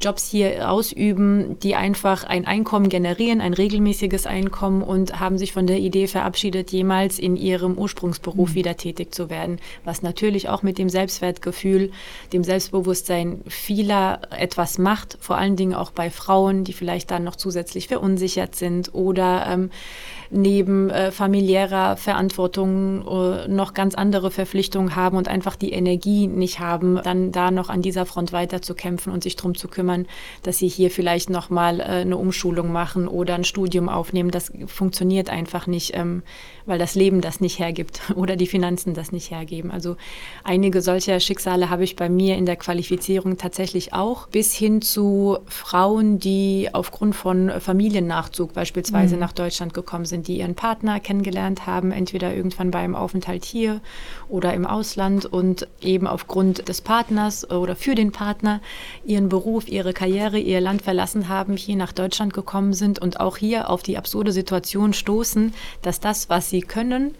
Jobs 0.00 0.30
hier 0.30 0.70
ausüben, 0.70 1.58
die 1.62 1.74
einfach 1.74 2.24
ein 2.24 2.46
Einkommen 2.46 2.88
generieren, 2.88 3.42
ein 3.42 3.52
regelmäßiges 3.52 4.26
Einkommen 4.26 4.82
und 4.82 5.20
haben 5.20 5.36
sich 5.36 5.52
von 5.52 5.66
der 5.66 5.78
Idee 5.78 6.06
verabschiedet, 6.06 6.70
jemals 6.72 7.18
in 7.18 7.36
ihrem 7.36 7.76
Ursprungsberuf 7.76 8.50
mhm. 8.50 8.54
wieder 8.54 8.76
tätig 8.78 9.14
zu 9.14 9.28
werden, 9.28 9.58
was 9.84 10.00
natürlich 10.00 10.48
auch 10.48 10.62
mit 10.62 10.78
dem 10.78 10.88
Selbstwertgefühl, 10.88 11.92
dem 12.32 12.42
Selbstbewusstsein 12.42 13.42
vieler 13.48 14.22
etwas 14.30 14.78
macht, 14.78 15.18
vor 15.20 15.36
allen 15.36 15.56
Dingen 15.56 15.74
auch 15.74 15.90
bei 15.90 16.08
Frauen, 16.08 16.64
die 16.64 16.72
vielleicht 16.72 17.10
dann 17.10 17.22
noch 17.22 17.36
zusätzlich 17.36 17.88
verunsichert 17.88 18.29
sind 18.54 18.94
oder 18.94 19.46
ähm, 19.48 19.70
neben 20.30 20.90
äh, 20.90 21.10
familiärer 21.10 21.96
Verantwortung 21.96 23.06
äh, 23.06 23.48
noch 23.48 23.74
ganz 23.74 23.94
andere 23.94 24.30
Verpflichtungen 24.30 24.94
haben 24.94 25.16
und 25.16 25.28
einfach 25.28 25.56
die 25.56 25.72
Energie 25.72 26.28
nicht 26.28 26.60
haben, 26.60 27.00
dann 27.02 27.32
da 27.32 27.50
noch 27.50 27.68
an 27.68 27.82
dieser 27.82 28.06
Front 28.06 28.32
weiterzukämpfen 28.32 29.12
und 29.12 29.24
sich 29.24 29.36
darum 29.36 29.56
zu 29.56 29.68
kümmern, 29.68 30.06
dass 30.42 30.58
sie 30.58 30.68
hier 30.68 30.90
vielleicht 30.90 31.30
nochmal 31.30 31.80
äh, 31.80 31.82
eine 31.82 32.16
Umschulung 32.16 32.70
machen 32.70 33.08
oder 33.08 33.34
ein 33.34 33.44
Studium 33.44 33.88
aufnehmen. 33.88 34.30
Das 34.30 34.52
funktioniert 34.66 35.30
einfach 35.30 35.66
nicht, 35.66 35.96
ähm, 35.96 36.22
weil 36.70 36.78
das 36.78 36.94
Leben 36.94 37.20
das 37.20 37.40
nicht 37.40 37.58
hergibt 37.58 38.00
oder 38.14 38.36
die 38.36 38.46
Finanzen 38.46 38.94
das 38.94 39.10
nicht 39.10 39.32
hergeben. 39.32 39.72
Also 39.72 39.96
einige 40.44 40.80
solcher 40.80 41.18
Schicksale 41.18 41.70
habe 41.70 41.82
ich 41.82 41.96
bei 41.96 42.08
mir 42.08 42.36
in 42.36 42.46
der 42.46 42.56
Qualifizierung 42.56 43.36
tatsächlich 43.36 43.92
auch, 43.92 44.28
bis 44.28 44.54
hin 44.54 44.80
zu 44.80 45.38
Frauen, 45.46 46.20
die 46.20 46.68
aufgrund 46.72 47.16
von 47.16 47.50
Familiennachzug 47.58 48.52
beispielsweise 48.54 49.16
mhm. 49.16 49.20
nach 49.20 49.32
Deutschland 49.32 49.74
gekommen 49.74 50.04
sind 50.04 50.20
sind, 50.20 50.28
die 50.28 50.38
ihren 50.38 50.54
Partner 50.54 51.00
kennengelernt 51.00 51.66
haben, 51.66 51.92
entweder 51.92 52.34
irgendwann 52.34 52.70
beim 52.70 52.94
Aufenthalt 52.94 53.44
hier 53.44 53.80
oder 54.28 54.52
im 54.52 54.66
Ausland 54.66 55.24
und 55.24 55.66
eben 55.80 56.06
aufgrund 56.06 56.68
des 56.68 56.82
Partners 56.82 57.50
oder 57.50 57.76
für 57.76 57.94
den 57.94 58.12
Partner 58.12 58.60
ihren 59.04 59.28
Beruf, 59.28 59.68
ihre 59.68 59.94
Karriere, 59.94 60.38
ihr 60.38 60.60
Land 60.60 60.82
verlassen 60.82 61.28
haben, 61.28 61.56
hier 61.56 61.76
nach 61.76 61.92
Deutschland 61.92 62.34
gekommen 62.34 62.74
sind 62.74 62.98
und 62.98 63.18
auch 63.18 63.38
hier 63.38 63.70
auf 63.70 63.82
die 63.82 63.96
absurde 63.96 64.32
Situation 64.32 64.92
stoßen, 64.92 65.54
dass 65.82 66.00
das, 66.00 66.28
was 66.28 66.50
sie 66.50 66.59
können, 66.62 67.14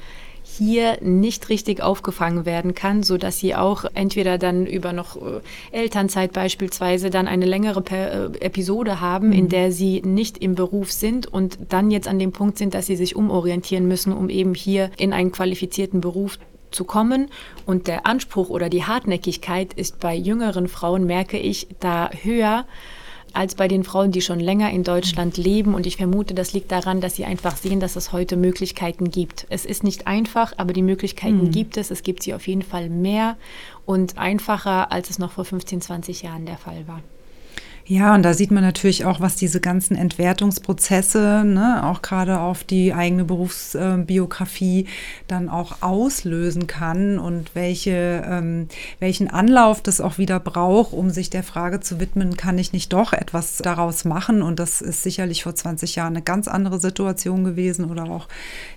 hier 0.59 0.99
nicht 1.01 1.49
richtig 1.49 1.83
aufgefangen 1.83 2.45
werden 2.45 2.75
kann, 2.75 3.03
so 3.03 3.17
dass 3.17 3.39
sie 3.39 3.55
auch 3.55 3.85
entweder 3.95 4.37
dann 4.37 4.67
über 4.67 4.93
noch 4.93 5.17
äh, 5.17 5.41
Elternzeit 5.71 6.33
beispielsweise 6.33 7.11
dann 7.11 7.29
eine 7.29 7.47
längere 7.47 7.83
äh, 7.91 8.45
Episode 8.45 9.01
haben, 9.01 9.29
mhm. 9.29 9.33
in 9.33 9.49
der 9.49 9.73
sie 9.73 10.03
nicht 10.03 10.39
im 10.39 10.55
Beruf 10.55 10.93
sind 10.93 11.27
und 11.27 11.59
dann 11.69 11.91
jetzt 11.91 12.09
an 12.09 12.19
dem 12.19 12.33
Punkt 12.33 12.59
sind, 12.59 12.75
dass 12.75 12.87
sie 12.87 12.97
sich 12.97 13.17
umorientieren 13.17 13.87
müssen, 13.87 14.13
um 14.13 14.29
eben 14.29 14.55
hier 14.55 14.91
in 14.97 15.13
einen 15.13 15.33
qualifizierten 15.33 16.01
Beruf 16.01 16.39
zu 16.71 16.85
kommen. 16.85 17.31
Und 17.67 17.87
der 17.87 18.07
Anspruch 18.07 18.49
oder 18.49 18.69
die 18.69 18.85
Hartnäckigkeit 18.85 19.73
ist 19.75 20.01
bei 20.01 20.15
jüngeren 20.15 20.69
Frauen, 20.69 21.05
merke 21.07 21.39
ich, 21.39 21.69
da 21.81 22.11
höher 22.23 22.65
als 23.37 23.55
bei 23.55 23.69
den 23.69 23.85
Frauen, 23.85 24.13
die 24.13 24.21
schon 24.21 24.41
länger 24.41 24.71
in 24.71 24.85
Deutschland 24.85 25.37
leben. 25.37 25.75
Und 25.75 25.87
ich 25.87 25.97
vermute, 25.97 26.35
das 26.35 26.53
liegt 26.53 26.71
daran, 26.73 27.01
dass 27.01 27.17
sie 27.17 27.25
einfach 27.25 27.57
sehen, 27.57 27.81
dass 27.81 27.97
es 27.97 28.13
heute 28.13 28.37
Möglichkeiten 28.37 29.11
gibt. 29.11 29.47
Es 29.51 29.65
ist 29.65 29.85
nicht 29.85 30.07
einfach, 30.07 30.53
aber 30.57 30.73
die 30.73 30.83
Möglichkeiten 30.83 31.45
mhm. 31.45 31.51
gibt 31.51 31.77
es. 31.77 31.91
Es 31.91 32.03
gibt 32.03 32.23
sie 32.23 32.35
auf 32.35 32.47
jeden 32.47 32.63
Fall 32.63 32.89
mehr 32.89 33.37
und 33.87 34.19
einfacher, 34.19 34.93
als 34.93 35.11
es 35.11 35.19
noch 35.19 35.33
vor 35.33 35.45
15, 35.45 35.81
20 35.81 36.23
Jahren 36.23 36.47
der 36.47 36.59
Fall 36.59 36.87
war. 36.87 37.03
Ja, 37.87 38.15
und 38.15 38.23
da 38.23 38.35
sieht 38.35 38.51
man 38.51 38.63
natürlich 38.63 39.05
auch, 39.05 39.21
was 39.21 39.37
diese 39.37 39.61
ganzen 39.61 39.97
Entwertungsprozesse, 39.97 41.43
ne, 41.45 41.85
auch 41.85 42.03
gerade 42.03 42.39
auf 42.39 42.63
die 42.63 42.95
eigene 42.95 43.25
Berufsbiografie 43.25 44.87
dann 45.27 45.49
auch 45.49 45.83
auslösen 45.83 46.67
kann 46.67 47.19
und 47.19 47.55
welche, 47.55 48.25
ähm, 48.27 48.69
welchen 49.01 49.29
Anlauf 49.29 49.83
das 49.83 50.01
auch 50.01 50.19
wieder 50.19 50.39
braucht, 50.39 50.93
um 50.93 51.11
sich 51.11 51.31
der 51.31 51.43
Frage 51.43 51.81
zu 51.81 51.99
widmen, 51.99 52.37
kann 52.37 52.59
ich 52.59 52.73
nicht 52.73 52.93
doch 52.93 53.13
etwas 53.13 53.57
daraus 53.59 54.05
machen? 54.05 54.43
Und 54.43 54.61
das 54.61 54.83
ist 54.83 55.03
sicherlich 55.03 55.43
vor 55.43 55.55
20 55.55 55.97
Jahren 55.97 56.15
eine 56.15 56.23
ganz 56.23 56.47
andere 56.49 56.81
Situation 56.81 57.45
gewesen 57.45 57.91
oder 57.91 58.05
auch 58.05 58.29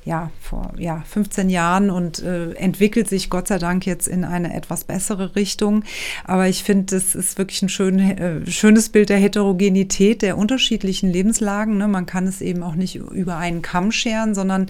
ja, 0.06 0.32
vor 0.42 0.74
ja, 0.78 1.04
15 1.08 1.50
Jahren 1.50 1.90
und 1.90 2.24
äh, 2.24 2.54
entwickelt 2.54 3.10
sich 3.10 3.30
Gott 3.30 3.48
sei 3.48 3.60
Dank 3.60 3.86
jetzt 3.86 4.08
in 4.08 4.24
eine 4.24 4.56
etwas 4.56 4.86
bessere 4.86 5.36
Richtung. 5.36 5.84
Aber 6.24 6.48
ich 6.48 6.64
finde, 6.64 6.96
das 6.96 7.16
ist 7.16 7.38
wirklich 7.38 7.62
ein 7.62 7.70
schön, 7.70 8.00
äh, 8.00 8.50
schönes 8.50 8.90
Bild 8.94 9.10
der 9.10 9.18
Heterogenität 9.18 10.22
der 10.22 10.38
unterschiedlichen 10.38 11.12
Lebenslagen. 11.12 11.78
Ne? 11.78 11.90
Man 11.90 12.06
kann 12.06 12.26
es 12.28 12.40
eben 12.40 12.64
auch 12.64 12.76
nicht 12.76 12.96
über 12.96 13.36
einen 13.36 13.62
Kamm 13.62 13.92
scheren, 13.92 14.34
sondern 14.34 14.68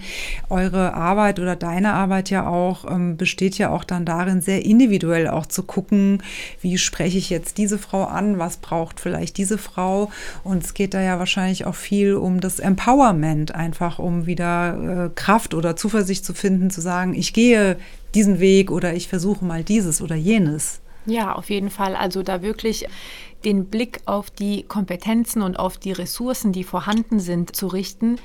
eure 0.50 0.94
Arbeit 0.94 1.38
oder 1.38 1.54
deine 1.54 1.92
Arbeit 1.92 2.30
ja 2.30 2.48
auch 2.48 2.90
ähm, 2.90 3.16
besteht 3.16 3.56
ja 3.56 3.70
auch 3.70 3.84
dann 3.84 4.04
darin, 4.04 4.40
sehr 4.40 4.64
individuell 4.64 5.28
auch 5.28 5.46
zu 5.46 5.62
gucken, 5.62 6.22
wie 6.60 6.76
spreche 6.78 7.18
ich 7.18 7.30
jetzt 7.30 7.58
diese 7.58 7.78
Frau 7.78 8.04
an, 8.04 8.38
was 8.40 8.56
braucht 8.56 8.98
vielleicht 8.98 9.38
diese 9.38 9.58
Frau. 9.58 10.10
Und 10.42 10.64
es 10.64 10.74
geht 10.74 10.94
da 10.94 11.00
ja 11.02 11.20
wahrscheinlich 11.20 11.66
auch 11.66 11.76
viel 11.76 12.14
um 12.14 12.40
das 12.40 12.58
Empowerment, 12.58 13.54
einfach 13.54 14.00
um 14.00 14.26
wieder 14.26 15.04
äh, 15.06 15.10
Kraft 15.14 15.54
oder 15.54 15.76
Zuversicht 15.76 16.24
zu 16.24 16.34
finden, 16.34 16.70
zu 16.70 16.80
sagen, 16.80 17.14
ich 17.14 17.32
gehe 17.32 17.76
diesen 18.14 18.40
Weg 18.40 18.70
oder 18.70 18.94
ich 18.94 19.08
versuche 19.08 19.44
mal 19.44 19.62
dieses 19.62 20.00
oder 20.00 20.16
jenes. 20.16 20.80
Ja, 21.06 21.34
auf 21.34 21.50
jeden 21.50 21.70
Fall. 21.70 21.96
Also 21.96 22.22
da 22.22 22.40
wirklich 22.42 22.86
den 23.44 23.66
Blick 23.66 24.00
auf 24.06 24.30
die 24.30 24.62
Kompetenzen 24.64 25.42
und 25.42 25.58
auf 25.58 25.78
die 25.78 25.92
Ressourcen, 25.92 26.52
die 26.52 26.64
vorhanden 26.64 27.20
sind, 27.20 27.54
zu 27.54 27.66
richten, 27.66 28.18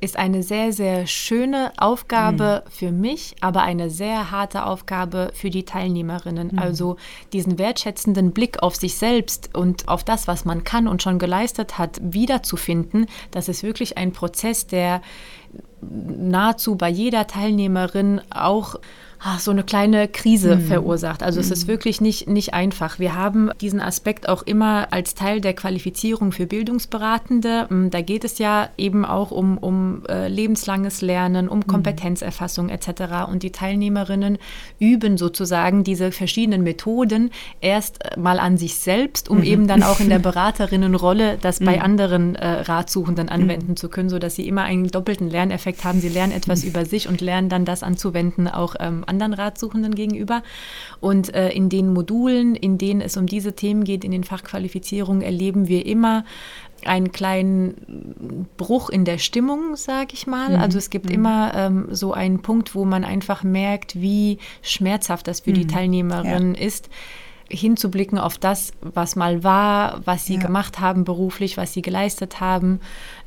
ist 0.00 0.16
eine 0.16 0.42
sehr, 0.42 0.72
sehr 0.72 1.06
schöne 1.06 1.72
Aufgabe 1.76 2.62
mhm. 2.64 2.70
für 2.70 2.90
mich, 2.90 3.36
aber 3.40 3.62
eine 3.62 3.90
sehr 3.90 4.30
harte 4.30 4.64
Aufgabe 4.64 5.30
für 5.34 5.50
die 5.50 5.64
Teilnehmerinnen. 5.64 6.52
Mhm. 6.52 6.58
Also 6.58 6.96
diesen 7.32 7.58
wertschätzenden 7.58 8.32
Blick 8.32 8.62
auf 8.62 8.76
sich 8.76 8.96
selbst 8.96 9.54
und 9.54 9.88
auf 9.88 10.02
das, 10.02 10.26
was 10.26 10.44
man 10.44 10.64
kann 10.64 10.88
und 10.88 11.02
schon 11.02 11.18
geleistet 11.18 11.78
hat, 11.78 12.00
wiederzufinden, 12.02 13.06
das 13.30 13.48
ist 13.48 13.62
wirklich 13.62 13.98
ein 13.98 14.12
Prozess, 14.12 14.66
der 14.66 15.02
nahezu 15.82 16.76
bei 16.76 16.88
jeder 16.88 17.26
Teilnehmerin 17.26 18.20
auch 18.30 18.76
so 19.38 19.50
eine 19.50 19.64
kleine 19.64 20.08
Krise 20.08 20.56
mhm. 20.56 20.62
verursacht. 20.62 21.22
Also 21.22 21.40
mhm. 21.40 21.44
es 21.44 21.50
ist 21.50 21.64
mhm. 21.64 21.72
wirklich 21.72 22.00
nicht, 22.00 22.26
nicht 22.26 22.54
einfach. 22.54 22.98
Wir 22.98 23.14
haben 23.14 23.50
diesen 23.60 23.80
Aspekt 23.80 24.28
auch 24.28 24.42
immer 24.42 24.92
als 24.92 25.14
Teil 25.14 25.42
der 25.42 25.52
Qualifizierung 25.52 26.32
für 26.32 26.46
Bildungsberatende. 26.46 27.66
Mm, 27.68 27.90
da 27.90 28.00
geht 28.00 28.24
es 28.24 28.38
ja 28.38 28.70
eben 28.78 29.04
auch 29.04 29.30
um, 29.30 29.58
um 29.58 30.04
äh, 30.08 30.28
lebenslanges 30.28 31.02
Lernen, 31.02 31.50
um 31.50 31.58
mhm. 31.58 31.66
Kompetenzerfassung 31.66 32.70
etc. 32.70 33.28
Und 33.30 33.42
die 33.42 33.52
Teilnehmerinnen 33.52 34.38
üben 34.78 35.18
sozusagen 35.18 35.84
diese 35.84 36.12
verschiedenen 36.12 36.62
Methoden 36.62 37.30
erst 37.60 37.98
mal 38.16 38.38
an 38.38 38.56
sich 38.56 38.76
selbst, 38.76 39.28
um 39.28 39.38
mhm. 39.38 39.44
eben 39.44 39.66
dann 39.66 39.82
auch 39.82 40.00
in 40.00 40.08
der 40.08 40.18
Beraterinnenrolle 40.30 41.36
das 41.40 41.60
bei 41.60 41.82
anderen 41.82 42.36
äh, 42.36 42.46
Ratsuchenden 42.62 43.28
anwenden 43.28 43.76
zu 43.76 43.90
können, 43.90 44.08
sodass 44.08 44.36
sie 44.36 44.48
immer 44.48 44.62
einen 44.62 44.88
doppelten 44.88 45.28
Lerneffekt 45.28 45.84
haben. 45.84 46.00
Sie 46.00 46.08
lernen 46.08 46.32
etwas 46.32 46.64
über 46.64 46.86
sich 46.86 47.06
und 47.06 47.20
lernen 47.20 47.50
dann 47.50 47.66
das 47.66 47.82
anzuwenden 47.82 48.48
auch 48.48 48.76
ähm, 48.80 49.04
anderen 49.10 49.34
Ratsuchenden 49.34 49.94
gegenüber. 49.94 50.42
Und 51.00 51.34
äh, 51.34 51.50
in 51.50 51.68
den 51.68 51.92
Modulen, 51.92 52.54
in 52.54 52.78
denen 52.78 53.02
es 53.02 53.16
um 53.16 53.26
diese 53.26 53.54
Themen 53.54 53.84
geht, 53.84 54.04
in 54.04 54.12
den 54.12 54.24
Fachqualifizierungen, 54.24 55.20
erleben 55.20 55.68
wir 55.68 55.84
immer 55.84 56.24
einen 56.84 57.12
kleinen 57.12 58.48
Bruch 58.56 58.88
in 58.88 59.04
der 59.04 59.18
Stimmung, 59.18 59.76
sage 59.76 60.14
ich 60.14 60.26
mal. 60.26 60.50
Mhm. 60.50 60.62
Also 60.62 60.78
es 60.78 60.88
gibt 60.88 61.06
mhm. 61.06 61.14
immer 61.14 61.52
ähm, 61.54 61.88
so 61.90 62.14
einen 62.14 62.40
Punkt, 62.40 62.74
wo 62.74 62.84
man 62.84 63.04
einfach 63.04 63.42
merkt, 63.42 64.00
wie 64.00 64.38
schmerzhaft 64.62 65.26
das 65.26 65.40
für 65.40 65.50
mhm. 65.50 65.54
die 65.54 65.66
Teilnehmerin 65.66 66.54
ja. 66.54 66.60
ist 66.60 66.88
hinzublicken 67.52 68.18
auf 68.18 68.38
das, 68.38 68.72
was 68.80 69.16
mal 69.16 69.42
war, 69.42 70.06
was 70.06 70.24
sie 70.24 70.36
ja. 70.36 70.40
gemacht 70.40 70.78
haben 70.78 71.04
beruflich, 71.04 71.56
was 71.56 71.72
sie 71.72 71.82
geleistet 71.82 72.40
haben 72.40 72.80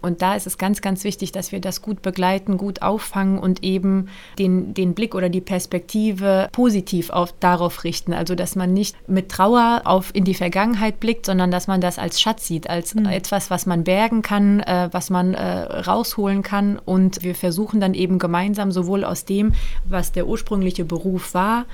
und 0.03 0.21
da 0.21 0.35
ist 0.35 0.45
es 0.45 0.57
ganz, 0.57 0.81
ganz 0.81 1.05
wichtig, 1.05 1.31
dass 1.31 1.53
wir 1.53 1.61
das 1.61 1.81
gut 1.81 2.01
begleiten, 2.01 2.57
gut 2.57 2.81
auffangen 2.81 3.39
und 3.39 3.63
eben 3.63 4.09
den, 4.37 4.73
den 4.73 4.95
Blick 4.95 5.15
oder 5.15 5.29
die 5.29 5.39
Perspektive 5.39 6.49
positiv 6.51 7.09
auf, 7.09 7.33
darauf 7.39 7.85
richten. 7.85 8.13
Also, 8.13 8.35
dass 8.35 8.57
man 8.57 8.73
nicht 8.73 8.97
mit 9.07 9.29
Trauer 9.29 9.83
auf 9.85 10.13
in 10.13 10.25
die 10.25 10.33
Vergangenheit 10.33 10.99
blickt, 10.99 11.25
sondern 11.25 11.51
dass 11.51 11.67
man 11.67 11.79
das 11.79 11.99
als 11.99 12.19
Schatz 12.19 12.45
sieht, 12.45 12.69
als 12.69 12.95
mhm. 12.95 13.05
etwas, 13.05 13.49
was 13.49 13.65
man 13.65 13.85
bergen 13.85 14.21
kann, 14.21 14.59
äh, 14.59 14.89
was 14.91 15.09
man 15.09 15.35
äh, 15.35 15.61
rausholen 15.61 16.43
kann. 16.43 16.77
Und 16.83 17.23
wir 17.23 17.33
versuchen 17.33 17.79
dann 17.79 17.93
eben 17.93 18.19
gemeinsam 18.19 18.73
sowohl 18.73 19.05
aus 19.05 19.23
dem, 19.23 19.53
was 19.85 20.11
der 20.11 20.27
ursprüngliche 20.27 20.83
Beruf 20.83 21.33
war, 21.33 21.65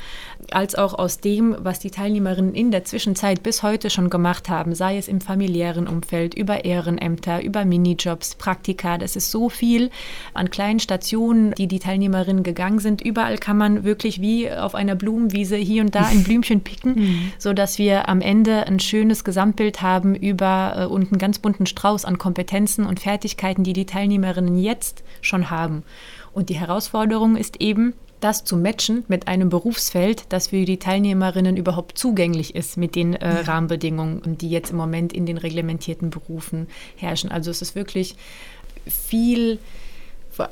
als 0.52 0.76
auch 0.76 0.94
aus 0.94 1.20
dem, 1.20 1.56
was 1.58 1.80
die 1.80 1.90
Teilnehmerinnen 1.90 2.54
in 2.54 2.70
der 2.70 2.86
Zwischenzeit 2.86 3.42
bis 3.42 3.64
heute 3.64 3.90
schon 3.90 4.12
gemacht 4.12 4.50
haben, 4.50 4.76
sei 4.76 4.98
es 4.98 5.08
im 5.08 5.20
familiären 5.20 5.88
Umfeld, 5.88 6.36
über 6.36 6.64
Ehrenämter, 6.64 7.42
über 7.42 7.66
Minijobs, 7.66 8.19
Workshops, 8.20 8.36
Praktika, 8.36 8.98
das 8.98 9.16
ist 9.16 9.32
so 9.32 9.50
viel 9.50 9.90
an 10.34 10.50
kleinen 10.50 10.80
Stationen, 10.80 11.54
die 11.54 11.68
die 11.68 11.80
Teilnehmerinnen 11.80 12.44
gegangen 12.44 12.80
sind. 12.80 13.02
Überall 13.02 13.38
kann 13.38 13.58
man 13.58 13.84
wirklich 13.84 14.22
wie 14.22 14.52
auf 14.52 14.76
einer 14.76 14.96
Blumenwiese 14.96 15.56
hier 15.56 15.82
und 15.82 15.96
da 15.96 16.06
ein 16.06 16.24
Blümchen 16.26 16.62
picken, 16.62 16.96
mhm. 16.96 17.32
sodass 17.38 17.78
wir 17.78 18.10
am 18.10 18.22
Ende 18.22 18.68
ein 18.68 18.80
schönes 18.80 19.24
Gesamtbild 19.24 19.82
haben 19.82 20.16
über 20.16 20.74
äh, 20.78 20.86
und 20.86 21.12
einen 21.12 21.20
ganz 21.20 21.40
bunten 21.40 21.66
Strauß 21.66 22.06
an 22.06 22.18
Kompetenzen 22.18 22.86
und 22.86 23.00
Fertigkeiten, 23.00 23.64
die 23.64 23.74
die 23.74 23.86
Teilnehmerinnen 23.86 24.58
jetzt 24.58 25.04
schon 25.22 25.50
haben. 25.50 25.84
Und 26.34 26.50
die 26.50 26.60
Herausforderung 26.60 27.36
ist 27.36 27.62
eben, 27.62 27.94
das 28.20 28.44
zu 28.44 28.58
matchen 28.58 29.04
mit 29.08 29.28
einem 29.28 29.50
Berufsfeld, 29.50 30.26
das 30.30 30.48
für 30.48 30.66
die 30.66 30.78
Teilnehmerinnen 30.78 31.58
überhaupt 31.58 31.98
zugänglich 31.98 32.56
ist 32.56 32.78
mit 32.78 32.96
den 32.96 33.14
äh, 33.14 33.36
ja. 33.36 33.42
Rahmenbedingungen, 33.42 34.38
die 34.38 34.50
jetzt 34.50 34.72
im 34.72 34.78
Moment 34.78 35.14
in 35.14 35.26
den 35.26 35.38
reglementierten 35.38 36.10
Berufen 36.10 36.68
herrschen. 36.96 37.32
Also 37.32 37.52
es 37.52 37.62
ist 37.62 37.76
wirklich 37.76 38.16
viel 38.86 39.60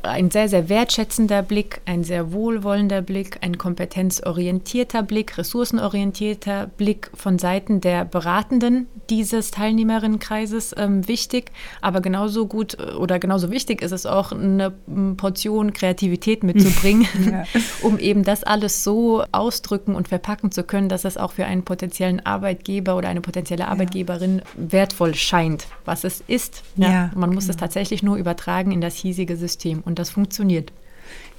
ein 0.04 0.32
sehr, 0.32 0.50
sehr 0.50 0.70
wertschätzender 0.70 1.42
Blick, 1.42 1.82
ein 1.86 2.04
sehr 2.04 2.32
wohlwollender 2.32 3.02
Blick, 3.02 3.40
ein 3.42 3.58
kompetenzorientierter 3.58 5.04
Blick, 5.04 5.38
ressourcenorientierter 5.38 6.68
Blick 6.68 7.10
von 7.14 7.40
Seiten 7.40 7.82
der 7.82 8.06
Beratenden 8.06 8.88
dieses 9.10 9.52
Teilnehmerinnenkreises 9.52 10.76
ähm, 10.78 11.08
wichtig. 11.08 11.52
Aber 11.82 12.02
genauso 12.02 12.48
gut 12.48 12.78
äh, 12.80 12.94
oder 12.96 13.20
genauso 13.20 13.52
wichtig 13.52 13.82
ist 13.82 13.92
es 13.92 14.06
auch, 14.06 14.32
eine 14.32 14.72
Portion 15.18 15.74
Kreativität 15.74 16.44
mitzubringen, 16.44 17.08
ja. 17.32 17.44
um 17.82 18.00
eben 18.00 18.24
das 18.24 18.44
alles 18.44 18.84
so 18.84 19.24
ausdrücken 19.32 19.96
und 19.96 20.08
verpacken 20.08 20.52
zu 20.52 20.64
können, 20.64 20.90
dass 20.90 21.06
es 21.06 21.18
auch 21.18 21.32
für 21.32 21.46
einen 21.46 21.64
potenziellen 21.64 22.26
Arbeitgeber 22.26 22.96
oder 22.96 23.10
eine 23.10 23.22
potenzielle 23.22 23.68
Arbeitgeberin 23.68 24.40
ja. 24.40 24.72
wertvoll 24.72 25.16
scheint, 25.16 25.68
was 25.86 26.04
es 26.04 26.24
ist. 26.28 26.64
Ja, 26.76 27.12
Man 27.16 27.34
muss 27.34 27.46
genau. 27.46 27.52
es 27.52 27.58
tatsächlich 27.58 28.04
nur 28.04 28.18
übertragen 28.18 28.72
in 28.72 28.82
das 28.82 28.96
hiesige 28.96 29.38
System. 29.38 29.77
Und 29.82 30.00
das 30.00 30.10
funktioniert. 30.10 30.72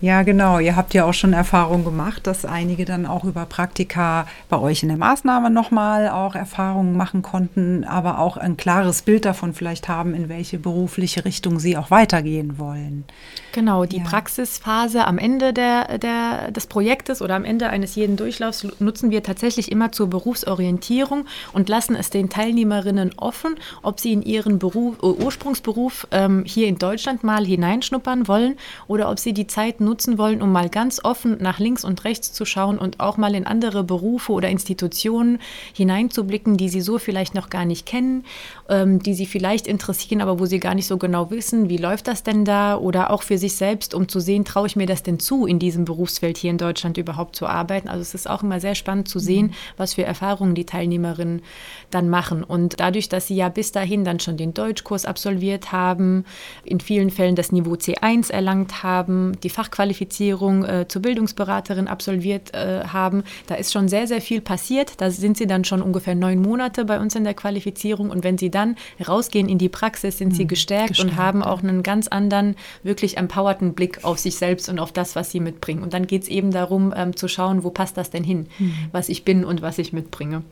Ja, 0.00 0.22
genau. 0.22 0.60
Ihr 0.60 0.76
habt 0.76 0.94
ja 0.94 1.04
auch 1.04 1.12
schon 1.12 1.32
Erfahrung 1.32 1.84
gemacht, 1.84 2.28
dass 2.28 2.44
einige 2.44 2.84
dann 2.84 3.04
auch 3.04 3.24
über 3.24 3.46
Praktika 3.46 4.28
bei 4.48 4.56
euch 4.56 4.84
in 4.84 4.90
der 4.90 4.96
Maßnahme 4.98 5.50
nochmal 5.50 6.08
auch 6.08 6.36
Erfahrungen 6.36 6.96
machen 6.96 7.22
konnten, 7.22 7.82
aber 7.82 8.20
auch 8.20 8.36
ein 8.36 8.56
klares 8.56 9.02
Bild 9.02 9.24
davon 9.24 9.54
vielleicht 9.54 9.88
haben, 9.88 10.14
in 10.14 10.28
welche 10.28 10.58
berufliche 10.58 11.24
Richtung 11.24 11.58
sie 11.58 11.76
auch 11.76 11.90
weitergehen 11.90 12.58
wollen. 12.58 13.04
Genau, 13.52 13.86
die 13.86 13.98
ja. 13.98 14.04
Praxisphase 14.04 15.04
am 15.04 15.18
Ende 15.18 15.52
der, 15.52 15.98
der, 15.98 16.52
des 16.52 16.68
Projektes 16.68 17.20
oder 17.20 17.34
am 17.34 17.44
Ende 17.44 17.68
eines 17.68 17.96
jeden 17.96 18.16
Durchlaufs 18.16 18.68
nutzen 18.78 19.10
wir 19.10 19.24
tatsächlich 19.24 19.72
immer 19.72 19.90
zur 19.90 20.08
Berufsorientierung 20.08 21.26
und 21.52 21.68
lassen 21.68 21.96
es 21.96 22.10
den 22.10 22.28
Teilnehmerinnen 22.28 23.10
offen, 23.16 23.56
ob 23.82 23.98
sie 23.98 24.12
in 24.12 24.22
ihren 24.22 24.60
Beruf, 24.60 25.02
Ursprungsberuf 25.02 26.06
ähm, 26.12 26.44
hier 26.46 26.68
in 26.68 26.78
Deutschland 26.78 27.24
mal 27.24 27.44
hineinschnuppern 27.44 28.28
wollen 28.28 28.56
oder 28.86 29.10
ob 29.10 29.18
sie 29.18 29.32
die 29.32 29.48
Zeit 29.48 29.80
nutzen 29.80 29.87
wollen, 30.18 30.42
um 30.42 30.52
mal 30.52 30.68
ganz 30.68 31.00
offen 31.02 31.38
nach 31.40 31.58
links 31.58 31.84
und 31.84 32.04
rechts 32.04 32.32
zu 32.32 32.44
schauen 32.44 32.78
und 32.78 33.00
auch 33.00 33.16
mal 33.16 33.34
in 33.34 33.46
andere 33.46 33.84
Berufe 33.84 34.32
oder 34.32 34.48
Institutionen 34.48 35.38
hineinzublicken, 35.72 36.56
die 36.56 36.68
sie 36.68 36.80
so 36.80 36.98
vielleicht 36.98 37.34
noch 37.34 37.48
gar 37.50 37.64
nicht 37.64 37.86
kennen, 37.86 38.24
ähm, 38.68 39.02
die 39.02 39.14
sie 39.14 39.26
vielleicht 39.26 39.66
interessieren, 39.66 40.20
aber 40.20 40.38
wo 40.38 40.46
sie 40.46 40.60
gar 40.60 40.74
nicht 40.74 40.86
so 40.86 40.98
genau 40.98 41.30
wissen, 41.30 41.68
wie 41.68 41.76
läuft 41.76 42.06
das 42.06 42.22
denn 42.22 42.44
da 42.44 42.76
oder 42.76 43.10
auch 43.10 43.22
für 43.22 43.38
sich 43.38 43.54
selbst, 43.54 43.94
um 43.94 44.08
zu 44.08 44.20
sehen, 44.20 44.44
traue 44.44 44.66
ich 44.66 44.76
mir 44.76 44.86
das 44.86 45.02
denn 45.02 45.18
zu, 45.18 45.46
in 45.46 45.58
diesem 45.58 45.84
Berufsfeld 45.84 46.36
hier 46.36 46.50
in 46.50 46.58
Deutschland 46.58 46.98
überhaupt 46.98 47.34
zu 47.34 47.46
arbeiten. 47.46 47.88
Also 47.88 48.02
es 48.02 48.14
ist 48.14 48.28
auch 48.28 48.42
immer 48.42 48.60
sehr 48.60 48.74
spannend 48.74 49.08
zu 49.08 49.18
sehen, 49.18 49.46
mhm. 49.46 49.52
was 49.76 49.94
für 49.94 50.04
Erfahrungen 50.04 50.54
die 50.54 50.66
Teilnehmerinnen 50.66 51.42
dann 51.90 52.08
machen. 52.08 52.44
Und 52.44 52.80
dadurch, 52.80 53.08
dass 53.08 53.26
sie 53.26 53.36
ja 53.36 53.48
bis 53.48 53.72
dahin 53.72 54.04
dann 54.04 54.20
schon 54.20 54.36
den 54.36 54.52
Deutschkurs 54.52 55.06
absolviert 55.06 55.72
haben, 55.72 56.24
in 56.64 56.80
vielen 56.80 57.10
Fällen 57.10 57.36
das 57.36 57.52
Niveau 57.52 57.74
C1 57.74 58.30
erlangt 58.30 58.82
haben, 58.82 59.32
die 59.42 59.50
Fachqualifizierung 59.50 60.64
äh, 60.64 60.88
zur 60.88 61.02
Bildungsberaterin 61.02 61.88
absolviert 61.88 62.54
äh, 62.54 62.84
haben. 62.84 63.24
Da 63.46 63.54
ist 63.54 63.72
schon 63.72 63.88
sehr, 63.88 64.06
sehr 64.06 64.20
viel 64.20 64.40
passiert. 64.40 65.00
Da 65.00 65.10
sind 65.10 65.38
sie 65.38 65.46
dann 65.46 65.64
schon 65.64 65.80
ungefähr 65.80 66.14
neun 66.14 66.42
Monate 66.42 66.84
bei 66.84 67.00
uns 67.00 67.14
in 67.14 67.24
der 67.24 67.34
Qualifizierung. 67.34 68.10
Und 68.10 68.24
wenn 68.24 68.36
sie 68.36 68.50
dann 68.50 68.57
rausgehen 69.06 69.48
in 69.48 69.58
die 69.58 69.68
Praxis, 69.68 70.18
sind 70.18 70.34
sie 70.34 70.46
gestärkt, 70.46 70.88
gestärkt, 70.88 71.12
und 71.12 71.16
haben 71.16 71.42
auch 71.42 71.62
einen 71.62 71.82
ganz 71.82 72.08
anderen, 72.08 72.56
wirklich 72.82 73.16
empowerten 73.16 73.74
Blick 73.74 74.04
auf 74.04 74.18
sich 74.18 74.36
selbst 74.36 74.68
und 74.68 74.78
auf 74.78 74.92
das, 74.92 75.16
was 75.16 75.30
sie 75.30 75.40
mitbringen. 75.40 75.82
Und 75.82 75.92
dann 75.94 76.06
geht 76.06 76.22
es 76.22 76.28
eben 76.28 76.50
darum, 76.50 76.92
ähm, 76.96 77.16
zu 77.16 77.28
schauen, 77.28 77.64
wo 77.64 77.70
passt 77.70 77.96
das 77.96 78.10
denn 78.10 78.24
hin, 78.24 78.46
mhm. 78.58 78.74
was 78.92 79.08
ich 79.08 79.24
bin 79.24 79.44
und 79.44 79.62
was 79.62 79.78
ich 79.78 79.92
mitbringe. 79.92 80.42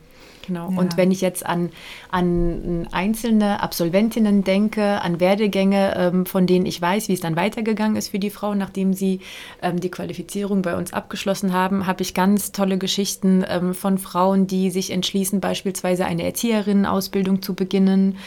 Genau. 0.47 0.71
Ja. 0.71 0.77
Und 0.77 0.97
wenn 0.97 1.11
ich 1.11 1.21
jetzt 1.21 1.45
an, 1.45 1.69
an 2.09 2.87
einzelne 2.91 3.61
Absolventinnen 3.61 4.43
denke, 4.43 5.01
an 5.01 5.19
Werdegänge, 5.19 5.93
ähm, 5.97 6.25
von 6.25 6.47
denen 6.47 6.65
ich 6.65 6.81
weiß, 6.81 7.09
wie 7.09 7.13
es 7.13 7.19
dann 7.19 7.35
weitergegangen 7.35 7.97
ist 7.97 8.09
für 8.09 8.19
die 8.19 8.29
Frauen, 8.29 8.57
nachdem 8.57 8.93
sie 8.93 9.19
ähm, 9.61 9.79
die 9.79 9.91
Qualifizierung 9.91 10.61
bei 10.61 10.75
uns 10.77 10.93
abgeschlossen 10.93 11.51
haben, 11.51 11.85
habe 11.85 12.01
ich 12.01 12.13
ganz 12.13 12.53
tolle 12.53 12.77
Geschichten 12.77 13.43
ähm, 13.47 13.73
von 13.73 13.97
Frauen, 13.97 14.47
die 14.47 14.71
sich 14.71 14.91
entschließen, 14.91 15.41
beispielsweise 15.41 16.05
eine 16.05 16.23
Erzieherinnenausbildung 16.23 17.41
zu 17.41 17.53
beginnen. 17.53 18.17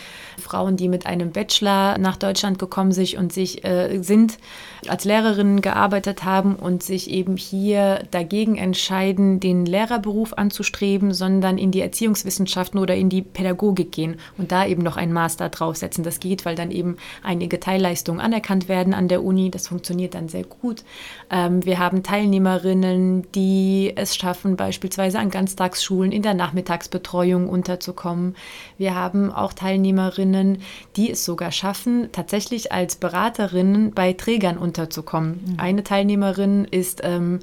Frauen, 0.41 0.77
die 0.77 0.89
mit 0.89 1.07
einem 1.07 1.33
Bachelor 1.33 1.99
nach 1.99 2.17
Deutschland 2.17 2.59
gekommen 2.59 2.93
sind 2.93 3.15
und 3.15 3.33
sich 3.33 3.65
äh, 3.65 4.03
sind, 4.03 4.39
als 4.89 5.05
Lehrerinnen 5.05 5.61
gearbeitet 5.61 6.25
haben 6.25 6.57
und 6.57 6.83
sich 6.83 7.11
eben 7.11 7.37
hier 7.37 8.03
dagegen 8.11 8.57
entscheiden, 8.57 9.41
den 9.41 9.67
Lehrerberuf 9.67 10.33
anzustreben, 10.35 11.13
sondern 11.13 11.59
in 11.59 11.71
die 11.71 11.83
Erziehungswissenschaften 12.11 12.79
oder 12.81 12.94
in 12.96 13.09
die 13.09 13.23
Pädagogik 13.23 13.92
gehen 13.92 14.16
und 14.37 14.53
da 14.53 14.66
eben 14.66 14.83
noch 14.83 14.96
einen 14.96 15.12
Master 15.12 15.49
draufsetzen. 15.49 16.05
Das 16.05 16.20
geht, 16.20 16.44
weil 16.44 16.57
dann 16.57 16.70
eben 16.70 16.96
einige 17.23 17.61
Teilleistungen 17.61 18.20
anerkannt 18.20 18.68
werden 18.68 18.94
an 18.94 19.09
der 19.09 19.23
Uni. 19.23 19.51
Das 19.51 19.68
funktioniert 19.68 20.14
dann 20.14 20.29
sehr 20.29 20.44
gut. 20.44 20.83
Ähm, 21.31 21.64
wir 21.64 21.79
haben 21.79 22.03
Teilnehmerinnen, 22.03 23.31
die 23.33 23.92
es 23.94 24.16
schaffen, 24.16 24.57
beispielsweise 24.57 25.18
an 25.18 25.31
Ganztagsschulen 25.31 26.12
in 26.12 26.23
der 26.23 26.35
Nachmittagsbetreuung 26.35 27.49
unterzukommen. 27.49 28.35
Wir 28.77 28.94
haben 28.94 29.33
auch 29.33 29.53
Teilnehmerinnen, 29.53 30.59
die 30.96 31.11
es 31.11 31.25
sogar 31.25 31.53
schaffen, 31.53 32.09
tatsächlich 32.12 32.73
als 32.73 32.96
Beraterinnen 32.96 33.92
bei 33.92 34.12
Trägern 34.12 34.59
unterzukommen. 34.59 35.44
Mhm. 35.46 35.55
Eine 35.59 35.85
Teilnehmerin 35.85 36.64
ist 36.64 37.03
ähm, 37.05 37.40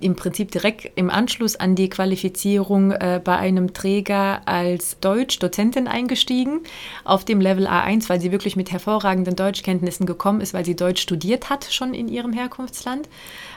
im 0.00 0.16
Prinzip 0.16 0.50
direkt 0.50 0.90
im 0.96 1.10
Anschluss 1.10 1.56
an 1.56 1.74
die 1.74 1.88
Qualifizierung 1.88 2.92
äh, 2.92 3.20
bei 3.22 3.36
einem 3.36 3.72
Träger 3.72 4.42
als 4.46 4.98
Deutsch-Dozentin 5.00 5.86
eingestiegen 5.86 6.60
auf 7.04 7.24
dem 7.24 7.40
Level 7.40 7.66
A1, 7.66 8.08
weil 8.08 8.20
sie 8.20 8.32
wirklich 8.32 8.56
mit 8.56 8.72
hervorragenden 8.72 9.36
Deutschkenntnissen 9.36 10.06
gekommen 10.06 10.40
ist, 10.40 10.54
weil 10.54 10.64
sie 10.64 10.76
Deutsch 10.76 11.02
studiert 11.02 11.50
hat 11.50 11.64
schon 11.70 11.94
in 11.94 12.08
ihrem 12.08 12.32
Herkunftsland. 12.32 13.08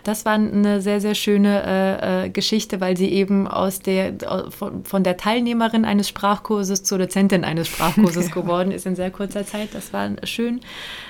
Das 0.04 0.26
war 0.26 0.34
eine 0.34 0.82
sehr, 0.82 1.00
sehr 1.00 1.16
schöne 1.16 1.63
äh, 1.66 2.26
äh, 2.26 2.30
Geschichte, 2.30 2.82
weil 2.82 2.98
sie 2.98 3.10
eben 3.10 3.48
aus 3.48 3.80
der, 3.80 4.13
von, 4.50 4.84
von, 4.84 5.04
der 5.04 5.18
Teilnehmerin 5.18 5.86
eines 5.86 6.10
Sprachkurses 6.10 6.84
zur 6.84 6.98
Dozentin 6.98 7.44
eines 7.44 7.68
Sprachkurses 7.68 8.28
ja. 8.28 8.34
geworden 8.42 8.72
ist 8.72 8.86
in 8.86 8.96
sehr 8.96 9.12
kurzer 9.12 9.46
Zeit. 9.46 9.70
Das 9.74 9.94
war 9.94 10.10
schön. 10.24 10.62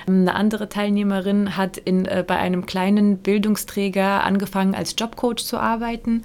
Eine 0.06 0.34
andere 0.34 0.68
Teilnehmerin 0.68 1.56
hat 1.56 1.76
in, 1.76 2.06
äh, 2.06 2.24
bei 2.26 2.36
einem 2.36 2.66
kleinen 2.66 3.18
Bildungsträger 3.18 4.22
angefangen, 4.22 4.74
als 4.74 4.94
Jobcoach 4.96 5.44
zu 5.44 5.58
arbeiten 5.58 6.22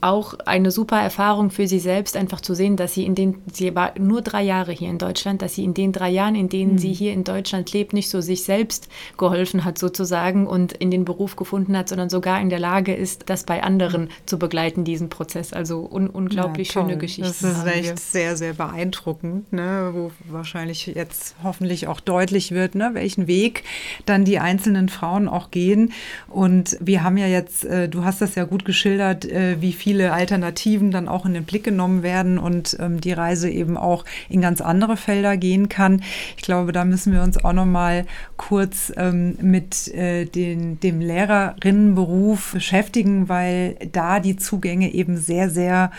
auch 0.00 0.34
eine 0.44 0.70
super 0.70 1.00
Erfahrung 1.00 1.50
für 1.50 1.66
sie 1.66 1.78
selbst, 1.78 2.16
einfach 2.16 2.40
zu 2.40 2.54
sehen, 2.54 2.76
dass 2.76 2.94
sie 2.94 3.04
in 3.04 3.14
den, 3.14 3.42
sie 3.52 3.74
war 3.74 3.98
nur 3.98 4.22
drei 4.22 4.42
Jahre 4.42 4.72
hier 4.72 4.90
in 4.90 4.98
Deutschland, 4.98 5.42
dass 5.42 5.54
sie 5.54 5.64
in 5.64 5.74
den 5.74 5.92
drei 5.92 6.10
Jahren, 6.10 6.34
in 6.34 6.48
denen 6.48 6.72
mhm. 6.72 6.78
sie 6.78 6.92
hier 6.92 7.12
in 7.12 7.24
Deutschland 7.24 7.72
lebt, 7.72 7.92
nicht 7.92 8.10
so 8.10 8.20
sich 8.20 8.44
selbst 8.44 8.88
geholfen 9.16 9.64
hat 9.64 9.78
sozusagen 9.78 10.46
und 10.46 10.72
in 10.72 10.90
den 10.90 11.04
Beruf 11.04 11.36
gefunden 11.36 11.76
hat, 11.76 11.88
sondern 11.88 12.10
sogar 12.10 12.40
in 12.40 12.50
der 12.50 12.58
Lage 12.58 12.94
ist, 12.94 13.24
das 13.26 13.44
bei 13.44 13.62
anderen 13.62 14.02
mhm. 14.02 14.08
zu 14.26 14.38
begleiten, 14.38 14.84
diesen 14.84 15.08
Prozess. 15.08 15.52
Also 15.52 15.88
un 15.90 16.08
unglaublich 16.08 16.68
ja, 16.68 16.82
schöne 16.82 16.98
Geschichten. 16.98 17.22
Das 17.42 17.42
ist 17.42 17.66
echt 17.66 17.84
wir. 17.84 17.96
sehr, 17.96 18.36
sehr 18.36 18.52
beeindruckend, 18.52 19.52
ne? 19.52 19.90
wo 19.92 20.12
wahrscheinlich 20.28 20.86
jetzt 20.86 21.36
hoffentlich 21.42 21.88
auch 21.88 22.00
deutlich 22.00 22.52
wird, 22.52 22.74
ne? 22.74 22.90
welchen 22.92 23.26
Weg 23.26 23.64
dann 24.04 24.24
die 24.24 24.38
einzelnen 24.38 24.88
Frauen 24.88 25.28
auch 25.28 25.50
gehen. 25.50 25.92
Und 26.28 26.76
wir 26.80 27.02
haben 27.02 27.16
ja 27.16 27.26
jetzt, 27.26 27.64
äh, 27.64 27.88
du 27.88 28.04
hast 28.04 28.20
das 28.20 28.34
ja 28.34 28.44
gut 28.44 28.64
geschildert, 28.64 29.24
äh, 29.24 29.60
wie 29.60 29.72
viel 29.72 29.85
viele 29.86 30.12
Alternativen 30.12 30.90
dann 30.90 31.06
auch 31.06 31.26
in 31.26 31.34
den 31.34 31.44
Blick 31.44 31.62
genommen 31.62 32.02
werden 32.02 32.38
und 32.38 32.76
ähm, 32.80 33.00
die 33.00 33.12
Reise 33.12 33.48
eben 33.48 33.76
auch 33.76 34.04
in 34.28 34.40
ganz 34.40 34.60
andere 34.60 34.96
Felder 34.96 35.36
gehen 35.36 35.68
kann. 35.68 36.02
Ich 36.36 36.42
glaube, 36.42 36.72
da 36.72 36.84
müssen 36.84 37.12
wir 37.12 37.22
uns 37.22 37.44
auch 37.44 37.52
noch 37.52 37.66
mal 37.66 38.04
kurz 38.36 38.92
ähm, 38.96 39.38
mit 39.40 39.86
äh, 39.94 40.24
den, 40.24 40.80
dem 40.80 41.00
Lehrerinnenberuf 41.00 42.54
beschäftigen, 42.54 43.28
weil 43.28 43.76
da 43.92 44.18
die 44.18 44.34
Zugänge 44.34 44.92
eben 44.92 45.18
sehr, 45.18 45.50
sehr 45.50 45.92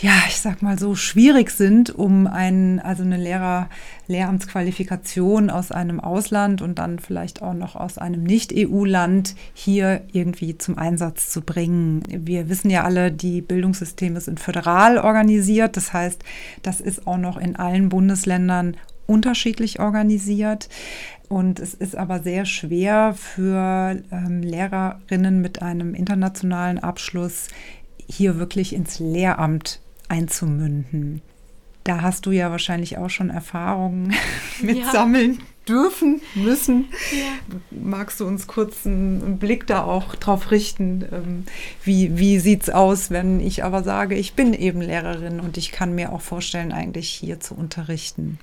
ja, 0.00 0.12
ich 0.26 0.40
sag 0.40 0.60
mal 0.60 0.78
so, 0.78 0.96
schwierig 0.96 1.50
sind, 1.50 1.90
um 1.94 2.26
einen, 2.26 2.80
also 2.80 3.04
eine 3.04 3.16
Lehrer, 3.16 3.68
Lehramtsqualifikation 4.08 5.50
aus 5.50 5.70
einem 5.70 6.00
Ausland 6.00 6.62
und 6.62 6.78
dann 6.78 6.98
vielleicht 6.98 7.42
auch 7.42 7.54
noch 7.54 7.76
aus 7.76 7.98
einem 7.98 8.24
Nicht-EU-Land 8.24 9.36
hier 9.52 10.02
irgendwie 10.12 10.58
zum 10.58 10.78
Einsatz 10.78 11.30
zu 11.30 11.42
bringen. 11.42 12.02
Wir 12.08 12.48
wissen 12.48 12.70
ja 12.70 12.82
alle, 12.82 13.12
die 13.12 13.40
Bildungssysteme 13.40 14.20
sind 14.20 14.40
föderal 14.40 14.98
organisiert. 14.98 15.76
Das 15.76 15.92
heißt, 15.92 16.24
das 16.62 16.80
ist 16.80 17.06
auch 17.06 17.18
noch 17.18 17.36
in 17.36 17.54
allen 17.54 17.88
Bundesländern 17.88 18.76
unterschiedlich 19.06 19.78
organisiert. 19.78 20.68
Und 21.28 21.60
es 21.60 21.72
ist 21.72 21.96
aber 21.96 22.20
sehr 22.20 22.46
schwer 22.46 23.14
für 23.14 24.02
ähm, 24.10 24.42
Lehrerinnen 24.42 25.40
mit 25.40 25.62
einem 25.62 25.94
internationalen 25.94 26.80
Abschluss 26.80 27.48
hier 28.06 28.38
wirklich 28.38 28.74
ins 28.74 28.98
Lehramt 28.98 29.80
einzumünden. 30.08 31.22
Da 31.84 32.00
hast 32.00 32.24
du 32.24 32.30
ja 32.30 32.50
wahrscheinlich 32.50 32.96
auch 32.96 33.10
schon 33.10 33.30
Erfahrungen 33.30 34.14
mit 34.62 34.78
ja. 34.78 34.90
sammeln 34.90 35.40
dürfen, 35.68 36.20
müssen. 36.34 36.86
Ja. 37.12 37.56
Magst 37.70 38.20
du 38.20 38.26
uns 38.26 38.46
kurz 38.46 38.86
einen 38.86 39.38
Blick 39.38 39.66
da 39.66 39.84
auch 39.84 40.14
drauf 40.14 40.50
richten? 40.50 41.04
Ähm, 41.10 41.44
wie, 41.84 42.18
wie 42.18 42.38
sieht 42.38 42.62
es 42.64 42.70
aus, 42.70 43.10
wenn 43.10 43.40
ich 43.40 43.64
aber 43.64 43.82
sage, 43.82 44.14
ich 44.14 44.34
bin 44.34 44.54
eben 44.54 44.80
Lehrerin 44.80 45.40
und 45.40 45.56
ich 45.56 45.72
kann 45.72 45.94
mir 45.94 46.12
auch 46.12 46.20
vorstellen, 46.20 46.72
eigentlich 46.72 47.10
hier 47.10 47.40
zu 47.40 47.54
unterrichten? 47.54 48.38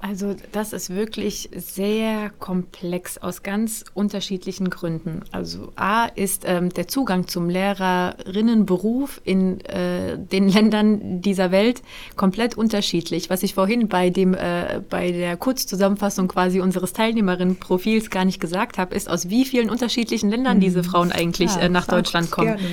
Also 0.00 0.34
das 0.52 0.72
ist 0.72 0.90
wirklich 0.90 1.50
sehr 1.54 2.30
komplex 2.38 3.18
aus 3.18 3.42
ganz 3.42 3.84
unterschiedlichen 3.94 4.70
Gründen. 4.70 5.22
Also 5.32 5.72
A 5.76 6.06
ist 6.06 6.44
ähm, 6.46 6.70
der 6.70 6.88
Zugang 6.88 7.26
zum 7.26 7.48
Lehrerinnenberuf 7.48 9.20
in 9.24 9.60
äh, 9.62 10.18
den 10.18 10.48
Ländern 10.48 11.20
dieser 11.20 11.50
Welt 11.50 11.82
komplett 12.16 12.56
unterschiedlich. 12.56 13.30
Was 13.30 13.42
ich 13.42 13.54
vorhin 13.54 13.88
bei 13.88 14.10
dem 14.10 14.34
äh, 14.34 14.80
bei 14.88 15.12
der 15.12 15.36
Kurzzusammenfassung 15.36 16.28
quasi 16.28 16.60
unseres 16.60 16.92
Teilnehmerinnenprofils 16.92 18.10
gar 18.10 18.24
nicht 18.24 18.40
gesagt 18.40 18.78
habe, 18.78 18.94
ist 18.94 19.08
aus 19.08 19.28
wie 19.30 19.44
vielen 19.44 19.70
unterschiedlichen 19.70 20.30
Ländern 20.30 20.58
mhm. 20.58 20.62
diese 20.62 20.84
Frauen 20.84 21.12
eigentlich 21.12 21.54
ja, 21.54 21.62
äh, 21.62 21.68
nach 21.68 21.86
Deutschland 21.86 22.30
kommen. 22.30 22.56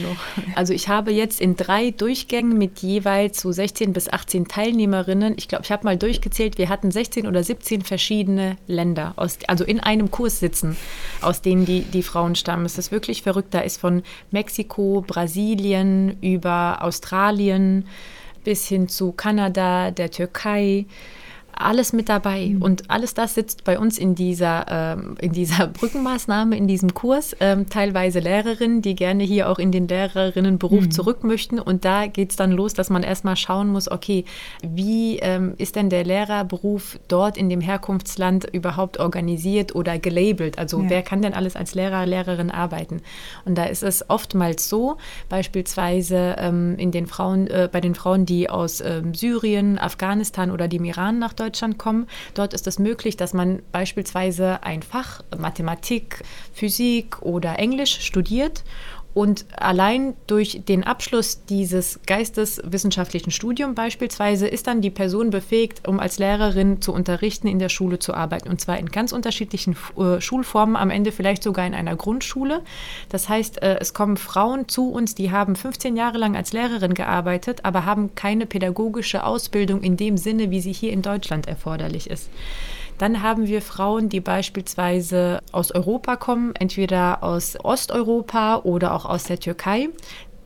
Also 0.55 0.73
ich 0.73 0.87
habe 0.87 1.11
jetzt 1.11 1.41
in 1.41 1.55
drei 1.55 1.91
Durchgängen 1.91 2.57
mit 2.57 2.79
jeweils 2.79 3.41
so 3.41 3.51
16 3.51 3.93
bis 3.93 4.11
18 4.11 4.47
Teilnehmerinnen. 4.47 5.33
Ich 5.37 5.47
glaube, 5.47 5.63
ich 5.63 5.71
habe 5.71 5.83
mal 5.85 5.97
durchgezählt. 5.97 6.57
Wir 6.57 6.69
hatten 6.69 6.91
16 6.91 7.22
16 7.23 7.27
oder 7.27 7.43
17 7.43 7.81
verschiedene 7.81 8.57
Länder, 8.67 9.13
aus, 9.15 9.37
also 9.47 9.63
in 9.63 9.79
einem 9.79 10.11
Kurs 10.11 10.39
sitzen, 10.39 10.75
aus 11.21 11.41
denen 11.41 11.65
die, 11.65 11.81
die 11.81 12.03
Frauen 12.03 12.35
stammen. 12.35 12.65
Es 12.65 12.77
ist 12.77 12.91
wirklich 12.91 13.21
verrückt. 13.21 13.53
Da 13.53 13.59
ist 13.61 13.79
von 13.79 14.03
Mexiko, 14.31 15.03
Brasilien 15.05 16.17
über 16.21 16.79
Australien 16.81 17.85
bis 18.43 18.67
hin 18.67 18.89
zu 18.89 19.13
Kanada, 19.13 19.91
der 19.91 20.11
Türkei 20.11 20.85
alles 21.55 21.93
mit 21.93 22.09
dabei. 22.09 22.47
Mhm. 22.47 22.61
Und 22.61 22.89
alles 22.89 23.13
das 23.13 23.35
sitzt 23.35 23.63
bei 23.63 23.79
uns 23.79 23.97
in 23.97 24.15
dieser, 24.15 24.65
ähm, 24.69 25.15
in 25.19 25.31
dieser 25.31 25.67
Brückenmaßnahme, 25.79 26.57
in 26.57 26.67
diesem 26.67 26.93
Kurs. 26.93 27.35
Ähm, 27.39 27.69
teilweise 27.69 28.19
Lehrerinnen, 28.19 28.81
die 28.81 28.95
gerne 28.95 29.23
hier 29.23 29.49
auch 29.49 29.59
in 29.59 29.71
den 29.71 29.87
Lehrerinnenberuf 29.87 30.85
mhm. 30.85 30.91
zurück 30.91 31.23
möchten. 31.23 31.59
Und 31.59 31.85
da 31.85 32.07
geht 32.07 32.31
es 32.31 32.35
dann 32.35 32.51
los, 32.51 32.73
dass 32.73 32.89
man 32.89 33.03
erstmal 33.03 33.35
schauen 33.35 33.69
muss, 33.69 33.89
okay, 33.89 34.25
wie 34.61 35.19
ähm, 35.19 35.53
ist 35.57 35.75
denn 35.75 35.89
der 35.89 36.03
Lehrerberuf 36.03 36.99
dort 37.07 37.37
in 37.37 37.49
dem 37.49 37.61
Herkunftsland 37.61 38.45
überhaupt 38.51 38.99
organisiert 38.99 39.75
oder 39.75 39.99
gelabelt? 39.99 40.57
Also 40.57 40.81
ja. 40.81 40.89
wer 40.89 41.01
kann 41.03 41.21
denn 41.21 41.33
alles 41.33 41.55
als 41.55 41.75
Lehrer, 41.75 42.05
Lehrerin 42.05 42.51
arbeiten? 42.51 43.01
Und 43.45 43.57
da 43.57 43.65
ist 43.65 43.83
es 43.83 44.09
oftmals 44.09 44.67
so, 44.67 44.97
beispielsweise 45.29 46.35
ähm, 46.39 46.75
in 46.77 46.91
den 46.91 47.07
Frauen, 47.07 47.47
äh, 47.47 47.69
bei 47.71 47.79
den 47.79 47.95
Frauen, 47.95 48.25
die 48.25 48.49
aus 48.49 48.81
ähm, 48.81 49.13
Syrien, 49.13 49.77
Afghanistan 49.77 50.51
oder 50.51 50.67
dem 50.67 50.83
Iran 50.85 51.19
nach 51.19 51.33
Deutschland 51.33 51.42
Deutschland 51.43 51.77
kommen. 51.77 52.07
Dort 52.33 52.53
ist 52.53 52.67
es 52.67 52.79
möglich, 52.79 53.17
dass 53.17 53.33
man 53.33 53.61
beispielsweise 53.71 54.63
ein 54.63 54.81
Fach 54.81 55.21
Mathematik, 55.37 56.23
Physik 56.53 57.21
oder 57.21 57.59
Englisch 57.59 57.99
studiert 58.01 58.63
und 59.13 59.45
allein 59.55 60.15
durch 60.25 60.61
den 60.67 60.83
Abschluss 60.83 61.45
dieses 61.45 61.99
geisteswissenschaftlichen 62.07 63.31
Studiums 63.31 63.75
beispielsweise 63.75 64.47
ist 64.47 64.65
dann 64.65 64.81
die 64.81 64.89
Person 64.89 65.29
befähigt, 65.29 65.87
um 65.87 65.99
als 65.99 66.17
Lehrerin 66.17 66.81
zu 66.81 66.93
unterrichten, 66.93 67.47
in 67.47 67.59
der 67.59 67.69
Schule 67.69 67.99
zu 67.99 68.15
arbeiten. 68.15 68.49
Und 68.49 68.59
zwar 68.59 68.79
in 68.79 68.89
ganz 68.89 69.11
unterschiedlichen 69.11 69.75
äh, 69.97 70.19
Schulformen, 70.19 70.75
am 70.75 70.89
Ende 70.89 71.11
vielleicht 71.11 71.43
sogar 71.43 71.67
in 71.67 71.75
einer 71.75 71.95
Grundschule. 71.95 72.61
Das 73.09 73.29
heißt, 73.29 73.61
äh, 73.61 73.77
es 73.79 73.93
kommen 73.93 74.17
Frauen 74.17 74.67
zu 74.67 74.89
uns, 74.89 75.13
die 75.13 75.31
haben 75.31 75.55
15 75.55 75.95
Jahre 75.95 76.17
lang 76.17 76.35
als 76.35 76.51
Lehrerin 76.51 76.95
gearbeitet, 76.95 77.59
aber 77.63 77.85
haben 77.85 78.15
keine 78.15 78.47
pädagogische 78.47 79.25
Ausbildung 79.25 79.83
in 79.83 79.95
dem 79.95 80.17
Sinne, 80.17 80.49
wie 80.49 80.61
sie 80.61 80.73
hier 80.73 80.91
in 80.91 81.03
Deutschland 81.03 81.47
erforderlich 81.47 82.09
ist. 82.09 82.29
Dann 82.97 83.21
haben 83.21 83.47
wir 83.47 83.61
Frauen, 83.61 84.09
die 84.09 84.21
beispielsweise 84.21 85.41
aus 85.51 85.71
Europa 85.71 86.15
kommen, 86.15 86.55
entweder 86.55 87.23
aus 87.23 87.57
Osteuropa 87.63 88.57
oder 88.57 88.93
auch 88.93 89.05
aus 89.05 89.23
der 89.23 89.39
Türkei 89.39 89.89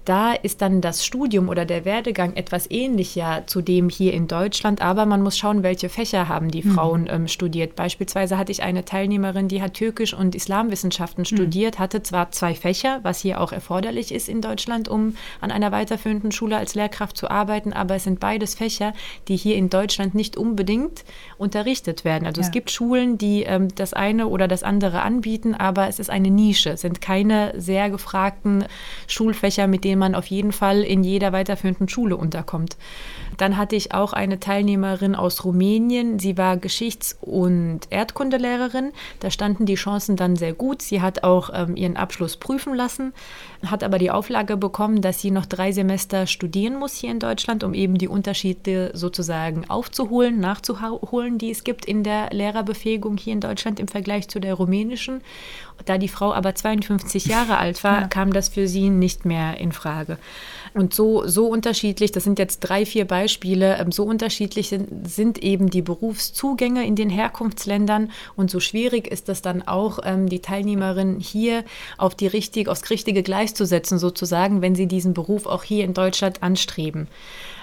Da 0.07 0.31
ist 0.31 0.61
dann 0.61 0.79
das 0.79 1.05
Studium 1.05 1.49
oder 1.49 1.65
der 1.65 1.83
Werdegang 1.83 2.33
etwas 2.37 2.71
ähnlicher 2.71 3.43
zu 3.45 3.61
dem 3.61 3.89
hier 3.89 4.13
in 4.13 4.29
Deutschland, 4.29 4.81
aber 4.81 5.05
man 5.05 5.21
muss 5.21 5.37
schauen, 5.37 5.63
welche 5.63 5.89
Fächer 5.89 6.29
haben 6.29 6.49
die 6.49 6.61
Frauen 6.61 7.01
mhm. 7.01 7.09
ähm, 7.09 7.27
studiert. 7.27 7.75
Beispielsweise 7.75 8.37
hatte 8.37 8.53
ich 8.53 8.63
eine 8.63 8.85
Teilnehmerin, 8.85 9.49
die 9.49 9.61
hat 9.61 9.73
Türkisch 9.73 10.13
und 10.13 10.33
Islamwissenschaften 10.33 11.23
mhm. 11.23 11.25
studiert, 11.25 11.77
hatte 11.77 12.03
zwar 12.03 12.31
zwei 12.31 12.55
Fächer, 12.55 13.01
was 13.03 13.19
hier 13.19 13.41
auch 13.41 13.51
erforderlich 13.51 14.13
ist 14.13 14.29
in 14.29 14.39
Deutschland, 14.39 14.87
um 14.87 15.17
an 15.41 15.51
einer 15.51 15.73
weiterführenden 15.73 16.31
Schule 16.31 16.55
als 16.55 16.73
Lehrkraft 16.73 17.17
zu 17.17 17.29
arbeiten, 17.29 17.73
aber 17.73 17.95
es 17.95 18.05
sind 18.05 18.21
beides 18.21 18.55
Fächer, 18.55 18.93
die 19.27 19.35
hier 19.35 19.57
in 19.57 19.69
Deutschland 19.69 20.15
nicht 20.15 20.37
unbedingt 20.37 21.03
unterrichtet 21.37 22.05
werden. 22.05 22.25
Also 22.25 22.39
ja. 22.39 22.47
es 22.47 22.53
gibt 22.53 22.71
Schulen, 22.71 23.17
die 23.17 23.43
ähm, 23.43 23.67
das 23.75 23.91
eine 23.93 24.27
oder 24.27 24.47
das 24.47 24.63
andere 24.63 25.01
anbieten, 25.01 25.53
aber 25.53 25.89
es 25.89 25.99
ist 25.99 26.09
eine 26.09 26.29
Nische, 26.29 26.69
es 26.69 26.81
sind 26.81 27.01
keine 27.01 27.59
sehr 27.59 27.89
gefragten 27.89 28.63
Schulfächer, 29.07 29.67
mit 29.67 29.83
denen 29.83 29.96
man 29.97 30.15
auf 30.15 30.27
jeden 30.27 30.51
Fall 30.51 30.83
in 30.83 31.03
jeder 31.03 31.33
weiterführenden 31.33 31.89
Schule 31.89 32.17
unterkommt. 32.17 32.77
Dann 33.37 33.57
hatte 33.57 33.75
ich 33.75 33.93
auch 33.93 34.13
eine 34.13 34.39
Teilnehmerin 34.39 35.15
aus 35.15 35.45
Rumänien. 35.45 36.19
Sie 36.19 36.37
war 36.37 36.57
Geschichts- 36.57 37.17
und 37.21 37.81
Erdkundelehrerin. 37.89 38.91
Da 39.19 39.31
standen 39.31 39.65
die 39.65 39.75
Chancen 39.75 40.15
dann 40.15 40.35
sehr 40.35 40.53
gut. 40.53 40.81
Sie 40.81 41.01
hat 41.01 41.23
auch 41.23 41.51
ähm, 41.53 41.75
ihren 41.75 41.97
Abschluss 41.97 42.37
prüfen 42.37 42.73
lassen, 42.73 43.13
hat 43.65 43.83
aber 43.83 43.99
die 43.99 44.11
Auflage 44.11 44.57
bekommen, 44.57 45.01
dass 45.01 45.21
sie 45.21 45.31
noch 45.31 45.45
drei 45.45 45.71
Semester 45.71 46.27
studieren 46.27 46.77
muss 46.77 46.95
hier 46.95 47.11
in 47.11 47.19
Deutschland, 47.19 47.63
um 47.63 47.73
eben 47.73 47.97
die 47.97 48.07
Unterschiede 48.07 48.91
sozusagen 48.93 49.69
aufzuholen, 49.69 50.39
nachzuholen, 50.39 51.37
die 51.37 51.51
es 51.51 51.63
gibt 51.63 51.85
in 51.85 52.03
der 52.03 52.29
Lehrerbefähigung 52.31 53.17
hier 53.17 53.33
in 53.33 53.41
Deutschland 53.41 53.79
im 53.79 53.87
Vergleich 53.87 54.27
zu 54.27 54.39
der 54.39 54.55
rumänischen. 54.55 55.21
Da 55.85 55.97
die 55.97 56.07
Frau 56.07 56.33
aber 56.33 56.55
52 56.55 57.25
Jahre 57.25 57.57
alt 57.59 57.83
war, 57.83 58.01
ja. 58.01 58.07
kam 58.07 58.33
das 58.33 58.49
für 58.49 58.67
sie 58.67 58.89
nicht 58.89 59.25
mehr 59.25 59.57
in 59.57 59.71
Frage. 59.71 60.17
Und 60.73 60.93
so, 60.93 61.27
so 61.27 61.47
unterschiedlich, 61.47 62.11
das 62.11 62.23
sind 62.23 62.39
jetzt 62.39 62.59
drei, 62.59 62.85
vier 62.85 63.05
Beispiele, 63.05 63.26
ähm, 63.79 63.91
so 63.91 64.03
unterschiedlich 64.03 64.69
sind, 64.69 65.07
sind 65.07 65.43
eben 65.43 65.69
die 65.69 65.81
Berufszugänge 65.81 66.85
in 66.85 66.95
den 66.95 67.09
Herkunftsländern 67.09 68.11
und 68.35 68.49
so 68.49 68.59
schwierig 68.59 69.07
ist 69.07 69.29
es 69.29 69.41
dann 69.41 69.67
auch, 69.67 69.99
ähm, 70.03 70.29
die 70.29 70.39
Teilnehmerin 70.39 71.19
hier 71.19 71.63
auf 71.97 72.15
die 72.15 72.27
richtig, 72.27 72.67
aufs 72.67 72.89
richtige 72.89 73.23
Gleis 73.23 73.53
zu 73.53 73.65
setzen, 73.65 73.97
sozusagen, 73.99 74.61
wenn 74.61 74.75
sie 74.75 74.87
diesen 74.87 75.13
Beruf 75.13 75.45
auch 75.45 75.63
hier 75.63 75.83
in 75.83 75.93
Deutschland 75.93 76.43
anstreben. 76.43 77.07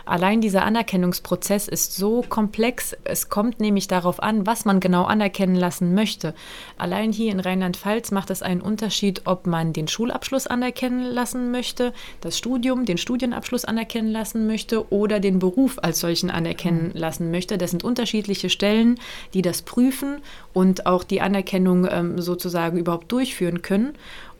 Allein 0.06 0.40
dieser 0.40 0.64
Anerkennungsprozess 0.64 1.68
ist 1.68 1.96
so 1.96 2.22
komplex. 2.28 2.96
Es 3.04 3.28
kommt 3.28 3.60
nämlich 3.60 3.88
darauf 3.88 4.22
an, 4.22 4.46
was 4.46 4.64
man 4.64 4.80
genau 4.80 5.04
anerkennen 5.04 5.54
lassen 5.54 5.94
möchte. 5.94 6.34
Allein 6.76 7.12
hier 7.12 7.32
in 7.32 7.40
Rheinland-Pfalz 7.40 8.10
macht 8.10 8.30
es 8.30 8.42
einen 8.42 8.60
Unterschied, 8.60 9.22
ob 9.24 9.46
man 9.46 9.72
den 9.72 9.88
Schulabschluss 9.88 10.46
anerkennen 10.46 11.02
lassen 11.02 11.50
möchte, 11.50 11.92
das 12.20 12.36
Studium, 12.36 12.84
den 12.84 12.98
Studienabschluss 12.98 13.64
anerkennen 13.64 14.12
lassen 14.12 14.46
möchte 14.46 14.92
oder 14.92 15.20
den 15.20 15.38
Beruf 15.38 15.78
als 15.82 16.00
solchen 16.00 16.30
anerkennen 16.30 16.92
mhm. 16.94 17.00
lassen 17.00 17.30
möchte. 17.30 17.56
Das 17.56 17.70
sind 17.70 17.84
unterschiedliche 17.84 18.50
Stellen, 18.50 19.00
die 19.32 19.42
das 19.42 19.62
prüfen 19.62 20.18
und 20.52 20.86
auch 20.86 21.04
die 21.04 21.20
Anerkennung 21.20 21.88
ähm, 21.90 22.20
sozusagen 22.20 22.78
überhaupt 22.78 23.10
durchführen 23.10 23.62
können. 23.62 23.94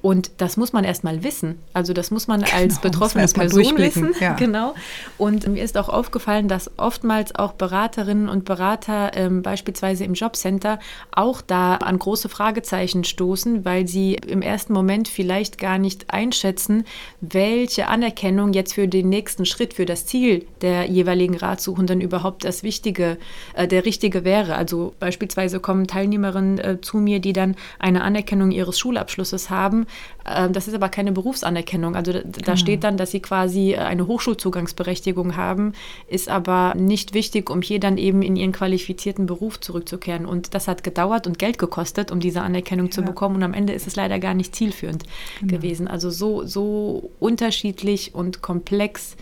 Und 0.05 0.33
das 0.37 0.59
muss 0.59 0.75
man 0.75 0.85
erstmal 0.85 1.25
wissen. 1.25 1.61
Also 1.73 1.95
das 1.95 2.11
muss 2.11 2.29
man 2.29 2.43
genau, 2.43 2.55
als 2.55 2.79
betroffene 2.79 3.27
Person 3.27 3.79
wissen. 3.79 4.15
Ja. 4.21 4.35
Genau. 4.45 4.75
Und 5.17 5.47
mir 5.47 5.65
ist 5.65 5.79
auch 5.79 5.89
aufgefallen, 5.89 6.47
dass 6.47 6.71
oftmals 6.77 7.35
auch 7.35 7.55
Beraterinnen 7.55 8.29
und 8.29 8.45
Berater 8.45 9.13
ähm, 9.15 9.41
beispielsweise 9.41 10.05
im 10.05 10.13
Jobcenter 10.13 10.79
auch 11.13 11.41
da 11.41 11.77
an 11.77 11.99
große 11.99 12.29
Fragezeichen 12.29 13.05
stoßen, 13.05 13.65
weil 13.65 13.89
sie 13.89 14.15
im 14.15 14.43
ersten 14.43 14.75
Moment 14.75 15.09
vielleicht 15.09 15.57
gar 15.57 15.79
nicht 15.79 16.13
einschätzen, 16.13 16.85
welche 17.23 17.89
Anerkennung 17.89 18.53
jetzt 18.53 18.75
für 18.75 18.89
den 18.89 19.09
nächsten 19.09 19.47
Schritt, 19.47 19.73
für 19.73 19.87
das 19.87 20.05
Ziel 20.05 20.47
der 20.61 20.85
jeweiligen 20.85 21.39
Ratsuchenden 21.39 22.03
überhaupt 22.03 22.45
das 22.45 22.63
Wichtige, 22.63 23.17
äh, 23.55 23.67
der 23.67 23.87
richtige 23.87 24.25
wäre. 24.25 24.57
Also 24.57 24.93
beispielsweise 25.01 25.61
kommen 25.61 25.87
Teilnehmerinnen 25.87 26.59
äh, 26.59 26.81
zu 26.83 26.99
mir, 26.99 27.21
die 27.21 27.33
dann 27.33 27.57
eine 27.79 28.03
Anerkennung 28.03 28.51
ihres 28.51 28.79
Schulabschlusses 28.79 29.49
haben, 29.49 29.87
das 30.25 30.69
ist 30.69 30.75
aber 30.75 30.89
keine 30.89 31.13
Berufsanerkennung. 31.13 31.97
Also 31.97 32.13
da, 32.13 32.21
genau. 32.23 32.57
steht 32.57 32.83
dann, 32.83 32.97
dass 32.97 33.11
sie 33.11 33.21
quasi 33.21 33.73
äh, 33.73 33.79
eine 33.79 34.07
Hochschulzugangsberechtigung 34.07 35.37
haben, 35.37 35.73
ist 36.09 36.29
aber 36.31 36.75
nicht 36.77 37.13
wichtig, 37.13 37.51
um 37.51 37.61
hier 37.61 37.79
dann 37.79 37.99
eben 37.99 38.23
in 38.23 38.35
ihren 38.37 38.53
qualifizierten 38.53 39.27
Beruf 39.27 39.61
zurückzukehren. 39.61 40.25
Und 40.25 40.55
das 40.55 40.67
hat 40.67 40.83
gedauert 40.83 41.27
und 41.27 41.39
Geld 41.39 41.59
gekostet, 41.59 42.11
um 42.11 42.21
diese 42.21 42.41
Anerkennung 42.41 42.87
ja. 42.87 42.93
zu 42.93 43.03
bekommen. 43.03 43.37
Und 43.37 43.43
am 43.43 43.53
Ende 43.53 43.75
ist 43.75 43.87
es 43.87 43.97
leider 43.97 44.19
gar 44.19 44.35
nicht 44.35 44.55
zielführend 44.57 45.05
genau. 45.41 45.57
gewesen. 45.57 45.89
Also 45.89 46.09
so, 46.11 46.45
so 46.47 47.11
unterschiedlich 47.21 48.15
und 48.15 48.41
komplex 48.41 49.17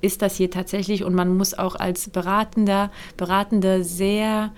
ist 0.00 0.22
das 0.22 0.36
hier 0.36 0.50
tatsächlich. 0.50 1.04
Und 1.04 1.14
man 1.14 1.36
muss 1.36 1.54
auch 1.54 1.76
als 1.76 2.10
Beratender, 2.10 2.90
Beratende 3.16 3.84
sehr 3.84 4.52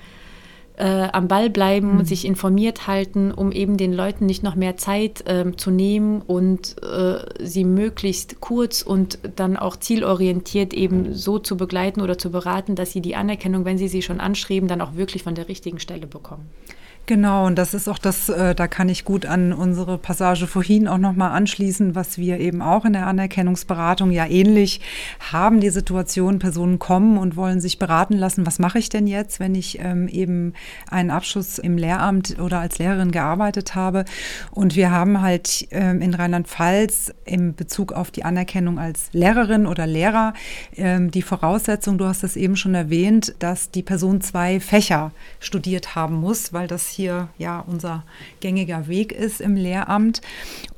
äh, 0.82 1.08
am 1.12 1.28
Ball 1.28 1.48
bleiben, 1.48 1.98
mhm. 1.98 2.04
sich 2.04 2.24
informiert 2.24 2.88
halten, 2.88 3.30
um 3.30 3.52
eben 3.52 3.76
den 3.76 3.92
Leuten 3.92 4.26
nicht 4.26 4.42
noch 4.42 4.56
mehr 4.56 4.76
Zeit 4.76 5.24
äh, 5.28 5.52
zu 5.56 5.70
nehmen 5.70 6.22
und 6.22 6.74
äh, 6.82 7.20
sie 7.38 7.62
möglichst 7.62 8.40
kurz 8.40 8.82
und 8.82 9.20
dann 9.36 9.56
auch 9.56 9.76
zielorientiert 9.76 10.74
eben 10.74 11.14
so 11.14 11.38
zu 11.38 11.56
begleiten 11.56 12.00
oder 12.00 12.18
zu 12.18 12.32
beraten, 12.32 12.74
dass 12.74 12.90
sie 12.90 13.00
die 13.00 13.14
Anerkennung, 13.14 13.64
wenn 13.64 13.78
sie 13.78 13.86
sie 13.86 14.02
schon 14.02 14.18
anschreiben, 14.18 14.68
dann 14.68 14.80
auch 14.80 14.96
wirklich 14.96 15.22
von 15.22 15.36
der 15.36 15.48
richtigen 15.48 15.78
Stelle 15.78 16.08
bekommen. 16.08 16.48
Genau, 17.06 17.46
und 17.46 17.56
das 17.56 17.74
ist 17.74 17.88
auch 17.88 17.98
das, 17.98 18.28
äh, 18.28 18.54
da 18.54 18.68
kann 18.68 18.88
ich 18.88 19.04
gut 19.04 19.26
an 19.26 19.52
unsere 19.52 19.98
Passage 19.98 20.46
vorhin 20.46 20.86
auch 20.86 20.98
nochmal 20.98 21.32
anschließen, 21.32 21.96
was 21.96 22.16
wir 22.16 22.38
eben 22.38 22.62
auch 22.62 22.84
in 22.84 22.92
der 22.92 23.08
Anerkennungsberatung 23.08 24.12
ja 24.12 24.24
ähnlich 24.26 24.80
haben, 25.32 25.58
die 25.58 25.70
Situation, 25.70 26.38
Personen 26.38 26.78
kommen 26.78 27.18
und 27.18 27.34
wollen 27.34 27.60
sich 27.60 27.80
beraten 27.80 28.14
lassen, 28.14 28.46
was 28.46 28.60
mache 28.60 28.78
ich 28.78 28.88
denn 28.88 29.08
jetzt, 29.08 29.40
wenn 29.40 29.56
ich 29.56 29.80
ähm, 29.80 30.06
eben 30.06 30.52
einen 30.90 31.10
Abschluss 31.10 31.58
im 31.58 31.76
Lehramt 31.76 32.38
oder 32.38 32.60
als 32.60 32.78
Lehrerin 32.78 33.10
gearbeitet 33.10 33.74
habe. 33.74 34.04
Und 34.52 34.76
wir 34.76 34.92
haben 34.92 35.20
halt 35.20 35.66
ähm, 35.72 36.00
in 36.02 36.14
Rheinland-Pfalz 36.14 37.12
im 37.24 37.56
Bezug 37.56 37.92
auf 37.92 38.12
die 38.12 38.24
Anerkennung 38.24 38.78
als 38.78 39.08
Lehrerin 39.12 39.66
oder 39.66 39.88
Lehrer 39.88 40.34
ähm, 40.76 41.10
die 41.10 41.22
Voraussetzung, 41.22 41.98
du 41.98 42.04
hast 42.06 42.22
es 42.22 42.36
eben 42.36 42.54
schon 42.54 42.76
erwähnt, 42.76 43.34
dass 43.40 43.72
die 43.72 43.82
Person 43.82 44.20
zwei 44.20 44.60
Fächer 44.60 45.10
studiert 45.40 45.96
haben 45.96 46.14
muss, 46.14 46.52
weil 46.52 46.68
das 46.68 46.91
hier 46.92 47.28
ja 47.38 47.60
unser 47.66 48.04
gängiger 48.40 48.86
Weg 48.86 49.12
ist 49.12 49.40
im 49.40 49.56
Lehramt. 49.56 50.20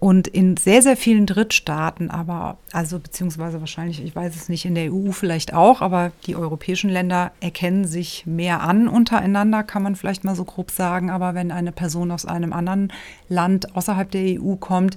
Und 0.01 0.29
in 0.29 0.57
sehr, 0.57 0.83
sehr 0.83 0.97
vielen 0.97 1.27
Drittstaaten, 1.27 2.11
aber 2.11 2.59
also 2.73 2.99
beziehungsweise 2.99 3.61
wahrscheinlich, 3.61 4.03
ich 4.03 4.15
weiß 4.15 4.35
es 4.35 4.49
nicht, 4.49 4.65
in 4.65 4.75
der 4.75 4.93
EU 4.93 5.13
vielleicht 5.13 5.55
auch, 5.55 5.81
aber 5.81 6.13
die 6.27 6.37
europäischen 6.37 6.91
Länder 6.91 7.33
erkennen 7.41 7.87
sich 7.87 8.27
mehr 8.27 8.63
an 8.63 8.89
untereinander, 8.89 9.63
kann 9.63 9.83
man 9.83 9.97
vielleicht 9.97 10.25
mal 10.25 10.35
so 10.35 10.45
grob 10.45 10.71
sagen. 10.71 11.11
Aber 11.11 11.35
wenn 11.35 11.51
eine 11.51 11.73
Person 11.73 12.11
aus 12.11 12.27
einem 12.27 12.53
anderen 12.53 12.93
Land 13.29 13.75
außerhalb 13.77 14.11
der 14.11 14.41
EU 14.41 14.57
kommt, 14.57 14.97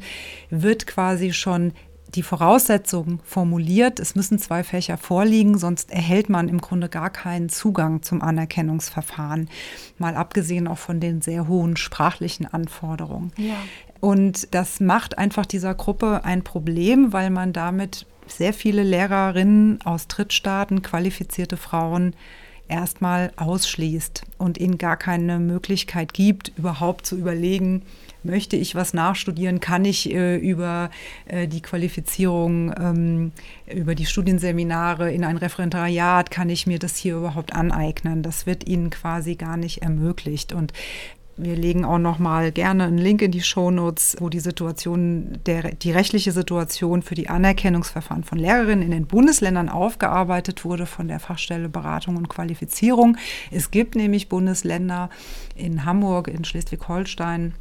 wird 0.50 0.88
quasi 0.88 1.34
schon 1.34 1.74
die 2.18 2.24
Voraussetzungen 2.24 3.20
formuliert. 3.24 4.00
Es 4.00 4.16
müssen 4.16 4.40
zwei 4.40 4.64
Fächer 4.64 4.98
vorliegen, 4.98 5.58
sonst 5.58 5.92
erhält 5.92 6.30
man 6.30 6.50
im 6.50 6.60
Grunde 6.60 6.90
gar 6.90 7.12
keinen 7.12 7.48
Zugang 7.48 8.02
zum 8.02 8.22
Anerkennungsverfahren. 8.22 9.50
Mal 10.00 10.16
abgesehen 10.16 10.68
auch 10.68 10.80
von 10.80 11.00
den 11.00 11.22
sehr 11.22 11.48
hohen 11.48 11.78
sprachlichen 11.78 12.46
Anforderungen. 12.46 13.32
Ja. 13.38 13.56
Und 14.02 14.54
das 14.54 14.80
macht 14.80 15.18
einfach 15.18 15.46
dieser 15.46 15.76
Gruppe 15.76 16.26
ein 16.26 16.44
Problem, 16.44 17.14
weil 17.14 17.30
man 17.30 17.54
damit 17.54 18.06
sehr 18.26 18.54
viele 18.54 18.84
Lehrerinnen 18.84 19.80
aus 19.84 20.08
Drittstaaten, 20.08 20.82
qualifizierte 20.82 21.56
Frauen, 21.56 22.16
erstmal 22.68 23.32
ausschließt 23.38 24.24
und 24.38 24.58
ihnen 24.58 24.78
gar 24.78 24.98
keine 24.98 25.40
Möglichkeit 25.40 26.14
gibt, 26.14 26.52
überhaupt 26.58 27.06
zu 27.06 27.16
überlegen, 27.16 27.84
möchte 28.24 28.56
ich 28.56 28.76
was 28.76 28.94
nachstudieren, 28.94 29.60
kann 29.60 29.86
ich 29.86 30.14
äh, 30.14 30.38
über 30.38 30.90
äh, 31.26 31.48
die 31.48 31.62
Qualifizierung, 31.62 32.74
ähm, 32.80 33.32
über 33.74 33.96
die 33.96 34.06
Studienseminare 34.06 35.12
in 35.12 35.24
ein 35.24 35.38
Referendariat, 35.38 36.32
kann 36.32 36.50
ich 36.50 36.68
mir 36.68 36.80
das 36.80 36.98
hier 36.98 37.18
überhaupt 37.18 37.54
aneignen. 37.54 38.24
Das 38.24 38.46
wird 38.46 38.68
ihnen 38.68 38.90
quasi 38.90 39.36
gar 39.36 39.58
nicht 39.58 39.82
ermöglicht. 39.82 40.54
Und 40.54 40.74
wir 41.38 41.56
legen 41.56 41.86
auch 41.86 42.00
noch 42.00 42.18
mal 42.18 42.52
gerne 42.52 42.86
einen 42.86 42.98
Link 42.98 43.22
in 43.22 43.32
die 43.32 43.42
Shownotes, 43.42 44.18
wo 44.20 44.28
die 44.28 44.40
Situation, 44.40 45.38
der, 45.46 45.76
die 45.76 45.92
rechtliche 45.92 46.32
Situation 46.32 47.04
für 47.04 47.14
die 47.14 47.30
Anerkennungsverfahren 47.30 48.24
von 48.24 48.40
Lehrerinnen 48.40 48.84
in 48.84 48.92
den 48.92 49.06
Bundesländern 49.06 49.70
aufgearbeitet 49.70 50.66
wurde 50.66 50.88
von 50.88 51.08
der 51.08 51.20
Fachstelle 51.20 51.70
Beratung 51.70 52.18
und 52.18 52.28
Qualifizierung. 52.28 53.18
Es 53.52 53.70
gibt 53.70 53.96
nämlich 53.96 54.30
Bundesländer 54.30 55.12
in 55.56 55.86
Hamburg, 55.86 56.28
in 56.28 56.44
Schleswig-Holstein, 56.44 57.54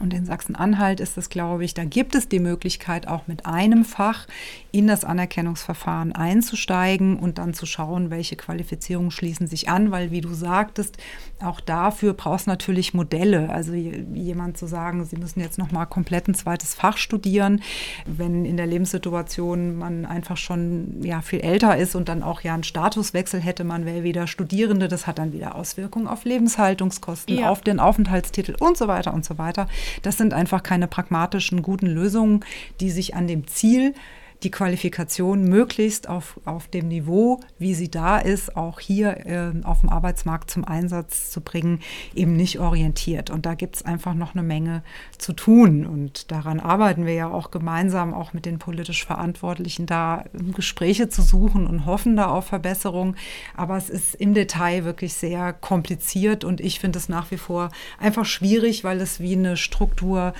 Und 0.00 0.14
in 0.14 0.24
Sachsen-Anhalt 0.24 1.00
ist 1.00 1.18
es, 1.18 1.28
glaube 1.28 1.64
ich, 1.64 1.74
da 1.74 1.84
gibt 1.84 2.14
es 2.14 2.28
die 2.28 2.38
Möglichkeit, 2.38 3.08
auch 3.08 3.26
mit 3.26 3.46
einem 3.46 3.84
Fach 3.84 4.26
in 4.70 4.86
das 4.86 5.04
Anerkennungsverfahren 5.04 6.12
einzusteigen 6.12 7.18
und 7.18 7.38
dann 7.38 7.52
zu 7.52 7.66
schauen, 7.66 8.10
welche 8.10 8.36
Qualifizierungen 8.36 9.10
schließen 9.10 9.46
sich 9.46 9.68
an, 9.68 9.90
weil, 9.90 10.10
wie 10.10 10.20
du 10.20 10.32
sagtest, 10.34 10.98
auch 11.42 11.60
dafür 11.60 12.14
brauchst 12.14 12.46
du 12.46 12.50
natürlich 12.50 12.94
Modelle. 12.94 13.50
Also 13.50 13.72
jemand 13.72 14.58
zu 14.58 14.66
sagen, 14.66 15.04
sie 15.04 15.16
müssen 15.16 15.40
jetzt 15.40 15.58
noch 15.58 15.70
mal 15.70 15.86
komplett 15.86 16.28
ein 16.28 16.34
zweites 16.34 16.74
Fach 16.74 16.96
studieren, 16.96 17.62
wenn 18.06 18.44
in 18.44 18.56
der 18.56 18.66
Lebenssituation 18.66 19.76
man 19.76 20.04
einfach 20.04 20.36
schon 20.36 21.02
ja, 21.02 21.20
viel 21.20 21.40
älter 21.40 21.76
ist 21.76 21.94
und 21.94 22.08
dann 22.08 22.22
auch 22.22 22.40
ja 22.40 22.54
einen 22.54 22.64
Statuswechsel 22.64 23.40
hätte, 23.40 23.64
man 23.64 23.86
wäre 23.86 24.02
wieder 24.02 24.26
Studierende, 24.26 24.88
das 24.88 25.06
hat 25.06 25.18
dann 25.18 25.32
wieder 25.32 25.54
Auswirkungen 25.54 26.08
auf 26.08 26.24
Lebenshaltungskosten, 26.24 27.38
ja. 27.38 27.50
auf 27.50 27.60
den 27.60 27.78
Aufenthaltstitel 27.78 28.56
und 28.58 28.76
so 28.76 28.88
weiter 28.88 29.14
und 29.14 29.24
so 29.24 29.38
weiter. 29.38 29.68
Das 30.02 30.16
sind 30.16 30.34
einfach 30.34 30.62
keine 30.62 30.88
pragmatischen, 30.88 31.62
guten 31.62 31.86
Lösungen, 31.86 32.44
die 32.80 32.90
sich 32.90 33.14
an 33.14 33.26
dem 33.26 33.46
Ziel 33.46 33.94
die 34.42 34.50
Qualifikation 34.50 35.44
möglichst 35.44 36.08
auf, 36.08 36.38
auf 36.44 36.68
dem 36.68 36.88
Niveau, 36.88 37.40
wie 37.58 37.74
sie 37.74 37.90
da 37.90 38.18
ist, 38.18 38.56
auch 38.56 38.78
hier 38.78 39.26
äh, 39.26 39.52
auf 39.64 39.80
dem 39.80 39.88
Arbeitsmarkt 39.88 40.50
zum 40.50 40.64
Einsatz 40.64 41.30
zu 41.30 41.40
bringen, 41.40 41.80
eben 42.14 42.34
nicht 42.34 42.60
orientiert. 42.60 43.30
Und 43.30 43.46
da 43.46 43.54
gibt 43.54 43.76
es 43.76 43.84
einfach 43.84 44.14
noch 44.14 44.34
eine 44.34 44.44
Menge 44.44 44.82
zu 45.18 45.32
tun. 45.32 45.86
Und 45.86 46.30
daran 46.30 46.60
arbeiten 46.60 47.04
wir 47.04 47.14
ja 47.14 47.28
auch 47.28 47.50
gemeinsam, 47.50 48.14
auch 48.14 48.32
mit 48.32 48.46
den 48.46 48.60
politisch 48.60 49.04
Verantwortlichen, 49.04 49.86
da 49.86 50.24
Gespräche 50.54 51.08
zu 51.08 51.22
suchen 51.22 51.66
und 51.66 51.84
hoffen 51.84 52.16
da 52.16 52.26
auf 52.26 52.46
Verbesserung. 52.46 53.16
Aber 53.56 53.76
es 53.76 53.90
ist 53.90 54.14
im 54.14 54.34
Detail 54.34 54.84
wirklich 54.84 55.14
sehr 55.14 55.52
kompliziert 55.52 56.44
und 56.44 56.60
ich 56.60 56.78
finde 56.78 56.98
es 56.98 57.08
nach 57.08 57.32
wie 57.32 57.38
vor 57.38 57.70
einfach 57.98 58.24
schwierig, 58.24 58.84
weil 58.84 59.00
es 59.00 59.18
wie 59.18 59.34
eine 59.34 59.56
Struktur, 59.56 60.32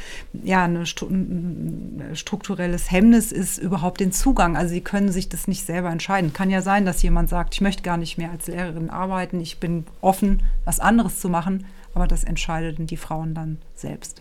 ja, 0.44 0.64
ein 0.64 0.86
strukturelles 0.86 2.92
Hemmnis 2.92 3.32
ist, 3.32 3.58
überhaupt 3.58 3.87
überhaupt 3.88 4.00
den 4.00 4.12
Zugang. 4.12 4.54
Also 4.54 4.74
sie 4.74 4.82
können 4.82 5.10
sich 5.10 5.30
das 5.30 5.48
nicht 5.48 5.64
selber 5.64 5.88
entscheiden. 5.90 6.34
Kann 6.34 6.50
ja 6.50 6.60
sein, 6.60 6.84
dass 6.84 7.02
jemand 7.02 7.30
sagt, 7.30 7.54
ich 7.54 7.62
möchte 7.62 7.82
gar 7.82 7.96
nicht 7.96 8.18
mehr 8.18 8.30
als 8.30 8.46
Lehrerin 8.46 8.90
arbeiten, 8.90 9.40
ich 9.40 9.60
bin 9.60 9.86
offen, 10.02 10.42
was 10.66 10.78
anderes 10.78 11.20
zu 11.20 11.30
machen, 11.30 11.64
aber 11.94 12.06
das 12.06 12.22
entscheiden 12.22 12.86
die 12.86 12.98
Frauen 12.98 13.32
dann 13.32 13.56
selbst. 13.74 14.20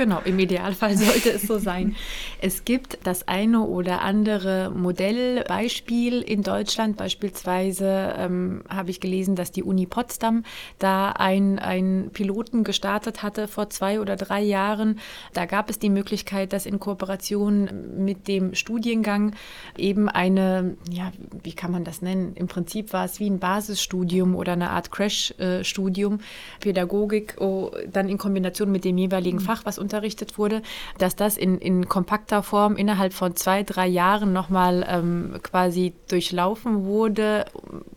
Genau, 0.00 0.22
im 0.24 0.38
Idealfall 0.38 0.96
sollte 0.96 1.28
es 1.28 1.42
so 1.42 1.58
sein. 1.58 1.94
Es 2.40 2.64
gibt 2.64 2.96
das 3.02 3.28
eine 3.28 3.60
oder 3.60 4.00
andere 4.00 4.72
Modellbeispiel 4.74 6.22
in 6.22 6.42
Deutschland. 6.42 6.96
Beispielsweise 6.96 8.14
ähm, 8.16 8.62
habe 8.70 8.88
ich 8.88 9.00
gelesen, 9.00 9.36
dass 9.36 9.52
die 9.52 9.62
Uni 9.62 9.84
Potsdam 9.84 10.44
da 10.78 11.10
einen 11.10 12.08
Piloten 12.14 12.64
gestartet 12.64 13.22
hatte 13.22 13.46
vor 13.46 13.68
zwei 13.68 14.00
oder 14.00 14.16
drei 14.16 14.40
Jahren. 14.40 15.00
Da 15.34 15.44
gab 15.44 15.68
es 15.68 15.78
die 15.78 15.90
Möglichkeit, 15.90 16.54
dass 16.54 16.64
in 16.64 16.80
Kooperation 16.80 17.68
mit 17.98 18.26
dem 18.26 18.54
Studiengang 18.54 19.34
eben 19.76 20.08
eine, 20.08 20.78
ja, 20.90 21.12
wie 21.42 21.52
kann 21.52 21.72
man 21.72 21.84
das 21.84 22.00
nennen? 22.00 22.32
Im 22.36 22.48
Prinzip 22.48 22.94
war 22.94 23.04
es 23.04 23.20
wie 23.20 23.28
ein 23.28 23.38
Basisstudium 23.38 24.34
oder 24.34 24.52
eine 24.52 24.70
Art 24.70 24.90
Crash-Studium, 24.90 26.20
Pädagogik, 26.60 27.36
oh, 27.38 27.70
dann 27.92 28.08
in 28.08 28.16
Kombination 28.16 28.72
mit 28.72 28.86
dem 28.86 28.96
jeweiligen 28.96 29.40
mhm. 29.40 29.42
Fach, 29.42 29.66
was 29.66 29.78
unterrichtet 29.90 30.38
wurde, 30.38 30.62
dass 30.98 31.16
das 31.16 31.36
in, 31.36 31.58
in 31.58 31.88
kompakter 31.88 32.44
Form 32.44 32.76
innerhalb 32.76 33.12
von 33.12 33.34
zwei, 33.34 33.64
drei 33.64 33.88
Jahren 33.88 34.32
nochmal 34.32 34.86
ähm, 34.88 35.34
quasi 35.42 35.94
durchlaufen 36.08 36.84
wurde, 36.84 37.46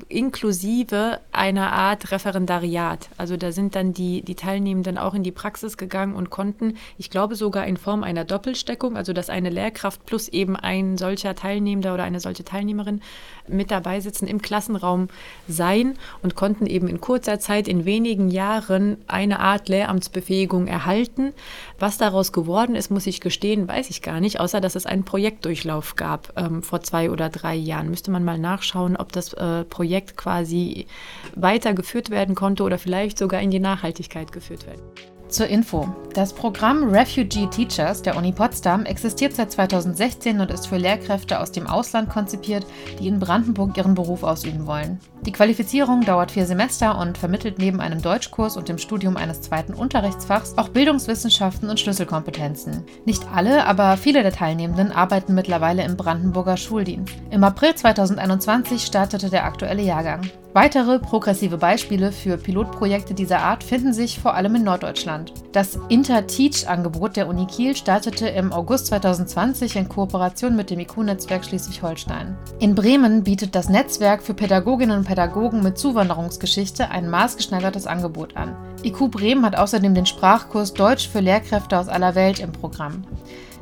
inklusive 0.09 1.19
einer 1.31 1.71
Art 1.71 2.11
Referendariat. 2.11 3.09
Also 3.17 3.37
da 3.37 3.51
sind 3.51 3.75
dann 3.75 3.93
die, 3.93 4.23
die 4.23 4.33
Teilnehmenden 4.33 4.97
auch 4.97 5.13
in 5.13 5.21
die 5.21 5.31
Praxis 5.31 5.77
gegangen 5.77 6.15
und 6.15 6.31
konnten, 6.31 6.77
ich 6.97 7.11
glaube 7.11 7.35
sogar 7.35 7.67
in 7.67 7.77
Form 7.77 8.03
einer 8.03 8.25
Doppelsteckung, 8.25 8.97
also 8.97 9.13
dass 9.13 9.29
eine 9.29 9.51
Lehrkraft 9.51 10.03
plus 10.07 10.27
eben 10.29 10.55
ein 10.55 10.97
solcher 10.97 11.35
Teilnehmender 11.35 11.93
oder 11.93 12.03
eine 12.03 12.19
solche 12.19 12.43
Teilnehmerin 12.43 13.01
mit 13.47 13.71
dabei 13.71 13.99
sitzen, 13.99 14.27
im 14.27 14.41
Klassenraum 14.41 15.09
sein 15.47 15.97
und 16.21 16.35
konnten 16.35 16.65
eben 16.65 16.87
in 16.87 17.01
kurzer 17.01 17.39
Zeit, 17.39 17.67
in 17.67 17.85
wenigen 17.85 18.29
Jahren 18.29 18.97
eine 19.07 19.39
Art 19.39 19.69
Lehramtsbefähigung 19.69 20.67
erhalten. 20.67 21.33
Was 21.79 21.97
daraus 21.97 22.31
geworden 22.31 22.75
ist, 22.75 22.91
muss 22.91 23.07
ich 23.07 23.21
gestehen, 23.21 23.67
weiß 23.67 23.89
ich 23.89 24.01
gar 24.01 24.19
nicht, 24.19 24.39
außer 24.39 24.61
dass 24.61 24.75
es 24.75 24.85
einen 24.85 25.03
Projektdurchlauf 25.03 25.95
gab 25.95 26.33
ähm, 26.35 26.63
vor 26.63 26.81
zwei 26.81 27.11
oder 27.11 27.29
drei 27.29 27.55
Jahren. 27.55 27.89
Müsste 27.89 28.11
man 28.11 28.23
mal 28.23 28.39
nachschauen, 28.39 28.95
ob 28.95 29.11
das 29.11 29.33
äh, 29.33 29.63
Projekt 29.65 30.17
quasi 30.17 30.87
weitergeführt 31.35 32.09
werden 32.09 32.35
konnte 32.35 32.63
oder 32.63 32.77
vielleicht 32.77 33.17
sogar 33.17 33.41
in 33.41 33.51
die 33.51 33.59
Nachhaltigkeit 33.59 34.31
geführt 34.31 34.65
werden. 34.67 35.12
Zur 35.33 35.47
Info. 35.47 35.87
Das 36.13 36.31
Programm 36.31 36.89
Refugee 36.89 37.47
Teachers 37.47 38.03
der 38.03 38.15
Uni 38.15 38.31
Potsdam 38.31 38.85
existiert 38.85 39.33
seit 39.33 39.51
2016 39.51 40.39
und 40.39 40.51
ist 40.51 40.67
für 40.67 40.77
Lehrkräfte 40.77 41.39
aus 41.39 41.51
dem 41.51 41.65
Ausland 41.65 42.07
konzipiert, 42.07 42.67
die 42.99 43.07
in 43.07 43.17
Brandenburg 43.17 43.75
ihren 43.75 43.95
Beruf 43.95 44.21
ausüben 44.21 44.67
wollen. 44.67 44.99
Die 45.25 45.31
Qualifizierung 45.31 46.01
dauert 46.01 46.31
vier 46.31 46.45
Semester 46.45 46.99
und 46.99 47.17
vermittelt 47.17 47.57
neben 47.57 47.79
einem 47.79 48.01
Deutschkurs 48.01 48.57
und 48.57 48.67
dem 48.67 48.77
Studium 48.77 49.15
eines 49.15 49.39
zweiten 49.39 49.73
Unterrichtsfachs 49.73 50.57
auch 50.57 50.67
Bildungswissenschaften 50.67 51.69
und 51.69 51.79
Schlüsselkompetenzen. 51.79 52.83
Nicht 53.05 53.25
alle, 53.33 53.65
aber 53.65 53.95
viele 53.95 54.21
der 54.21 54.33
Teilnehmenden 54.33 54.91
arbeiten 54.91 55.33
mittlerweile 55.33 55.85
im 55.85 55.95
Brandenburger 55.95 56.57
Schuldienst. 56.57 57.13
Im 57.31 57.45
April 57.45 57.73
2021 57.73 58.83
startete 58.83 59.29
der 59.29 59.45
aktuelle 59.45 59.83
Jahrgang. 59.83 60.29
Weitere 60.55 60.99
progressive 60.99 61.57
Beispiele 61.57 62.11
für 62.11 62.37
Pilotprojekte 62.37 63.15
dieser 63.15 63.39
Art 63.39 63.63
finden 63.63 63.91
sich 63.91 64.19
vor 64.19 64.35
allem 64.35 64.53
in 64.53 64.63
Norddeutschland. 64.63 65.33
Das 65.51 65.79
Inter-Teach-Angebot 65.89 67.15
der 67.15 67.27
Uni 67.27 67.47
Kiel 67.47 67.75
startete 67.75 68.27
im 68.27 68.53
August 68.53 68.85
2020 68.87 69.75
in 69.77 69.89
Kooperation 69.89 70.55
mit 70.55 70.69
dem 70.69 70.79
IQ-Netzwerk 70.79 71.43
Schleswig-Holstein. 71.43 72.37
In 72.59 72.75
Bremen 72.75 73.23
bietet 73.23 73.55
das 73.55 73.67
Netzwerk 73.67 74.21
für 74.21 74.35
Pädagoginnen 74.35 74.99
und 74.99 75.05
Pädagogen 75.13 75.61
mit 75.61 75.77
Zuwanderungsgeschichte 75.77 76.89
ein 76.89 77.07
maßgeschneidertes 77.07 77.85
Angebot 77.85 78.35
an. 78.35 78.55
IQ 78.83 79.11
Bremen 79.11 79.45
hat 79.45 79.55
außerdem 79.55 79.93
den 79.93 80.07
Sprachkurs 80.07 80.73
Deutsch 80.73 81.07
für 81.07 81.19
Lehrkräfte 81.19 81.77
aus 81.77 81.87
aller 81.87 82.15
Welt 82.15 82.39
im 82.39 82.51
Programm. 82.51 83.03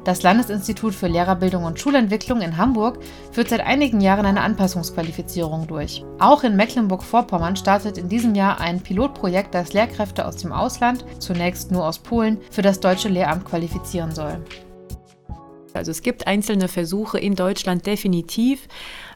Das 0.06 0.24
Landesinstitut 0.24 0.96
für 0.96 1.08
Lehrerbildung 1.08 1.66
und 1.66 1.78
Schulentwicklung 1.78 2.40
in 2.40 2.56
Hamburg 2.56 3.00
führt 3.34 3.50
seit 3.50 3.60
einigen 3.60 4.00
Jahren 4.00 4.26
eine 4.26 4.40
Anpassungsqualifizierung 4.40 5.68
durch. 5.68 6.06
Auch 6.20 6.46
in 6.46 6.56
Mecklenburg-Vorpommern 6.56 7.58
startet 7.58 7.98
in 7.98 8.08
diesem 8.08 8.34
Jahr 8.34 8.62
ein 8.62 8.80
Pilotprojekt, 8.80 9.54
das 9.54 9.74
Lehrkräfte 9.74 10.26
aus 10.26 10.38
dem 10.38 10.54
Ausland, 10.54 11.04
zunächst 11.20 11.70
nur 11.70 11.86
aus 11.86 12.00
Polen, 12.00 12.38
für 12.50 12.62
das 12.62 12.80
deutsche 12.80 13.10
Lehramt 13.10 13.44
qualifizieren 13.44 14.16
soll. 14.16 14.42
Also 15.74 15.92
es 15.92 16.02
gibt 16.02 16.28
einzelne 16.28 16.68
Versuche 16.68 17.18
in 17.20 17.36
Deutschland 17.36 17.86
definitiv, 17.86 18.68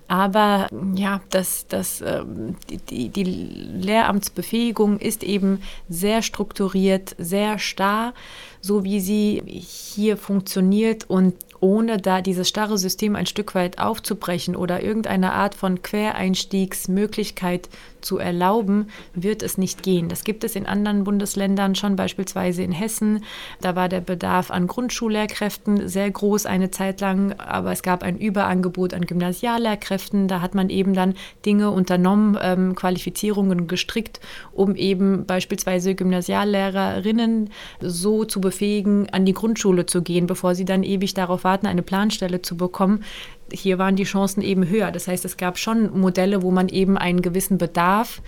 aber 0.07 0.67
ja, 0.95 1.21
das, 1.29 1.65
das, 1.67 2.01
ähm, 2.01 2.55
die, 2.89 3.09
die 3.09 3.23
Lehramtsbefähigung 3.23 4.99
ist 4.99 5.23
eben 5.23 5.61
sehr 5.89 6.21
strukturiert, 6.21 7.15
sehr 7.17 7.57
starr, 7.57 8.13
so 8.61 8.83
wie 8.83 8.99
sie 8.99 9.41
hier 9.45 10.17
funktioniert. 10.17 11.09
Und 11.09 11.33
ohne 11.59 11.97
da 11.97 12.21
dieses 12.21 12.47
starre 12.47 12.77
System 12.77 13.15
ein 13.15 13.25
Stück 13.25 13.55
weit 13.55 13.79
aufzubrechen 13.79 14.55
oder 14.55 14.83
irgendeine 14.83 15.33
Art 15.33 15.55
von 15.55 15.81
Quereinstiegsmöglichkeit 15.81 17.69
zu 18.05 18.17
erlauben, 18.17 18.87
wird 19.13 19.43
es 19.43 19.57
nicht 19.57 19.83
gehen. 19.83 20.07
Das 20.07 20.23
gibt 20.23 20.43
es 20.43 20.55
in 20.55 20.65
anderen 20.65 21.03
Bundesländern 21.03 21.75
schon, 21.75 21.95
beispielsweise 21.95 22.63
in 22.63 22.71
Hessen. 22.71 23.23
Da 23.61 23.75
war 23.75 23.89
der 23.89 24.01
Bedarf 24.01 24.51
an 24.51 24.67
Grundschullehrkräften 24.67 25.87
sehr 25.87 26.09
groß 26.09 26.45
eine 26.45 26.71
Zeit 26.71 27.01
lang, 27.01 27.33
aber 27.33 27.71
es 27.71 27.81
gab 27.81 28.03
ein 28.03 28.17
Überangebot 28.17 28.93
an 28.93 29.05
Gymnasiallehrkräften. 29.05 30.27
Da 30.27 30.41
hat 30.41 30.55
man 30.55 30.69
eben 30.69 30.93
dann 30.93 31.15
Dinge 31.45 31.71
unternommen, 31.71 32.37
ähm, 32.41 32.75
Qualifizierungen 32.75 33.67
gestrickt, 33.67 34.19
um 34.53 34.75
eben 34.75 35.25
beispielsweise 35.25 35.95
Gymnasiallehrerinnen 35.95 37.49
so 37.81 38.23
zu 38.25 38.39
befähigen, 38.39 39.09
an 39.11 39.25
die 39.25 39.33
Grundschule 39.33 39.85
zu 39.85 40.01
gehen, 40.01 40.27
bevor 40.27 40.55
sie 40.55 40.65
dann 40.65 40.83
ewig 40.83 41.13
darauf 41.13 41.43
warten, 41.43 41.67
eine 41.67 41.81
Planstelle 41.81 42.41
zu 42.41 42.55
bekommen 42.55 43.03
hier 43.51 43.77
waren 43.77 43.95
die 43.95 44.03
Chancen 44.03 44.41
eben 44.41 44.67
höher. 44.67 44.91
Das 44.91 45.07
heißt, 45.07 45.25
es 45.25 45.37
gab 45.37 45.57
schon 45.57 45.97
Modelle, 45.99 46.41
wo 46.41 46.51
man 46.51 46.69
eben 46.69 46.97
einen 46.97 47.21
gewissen 47.21 47.57
Bedarf 47.57 48.21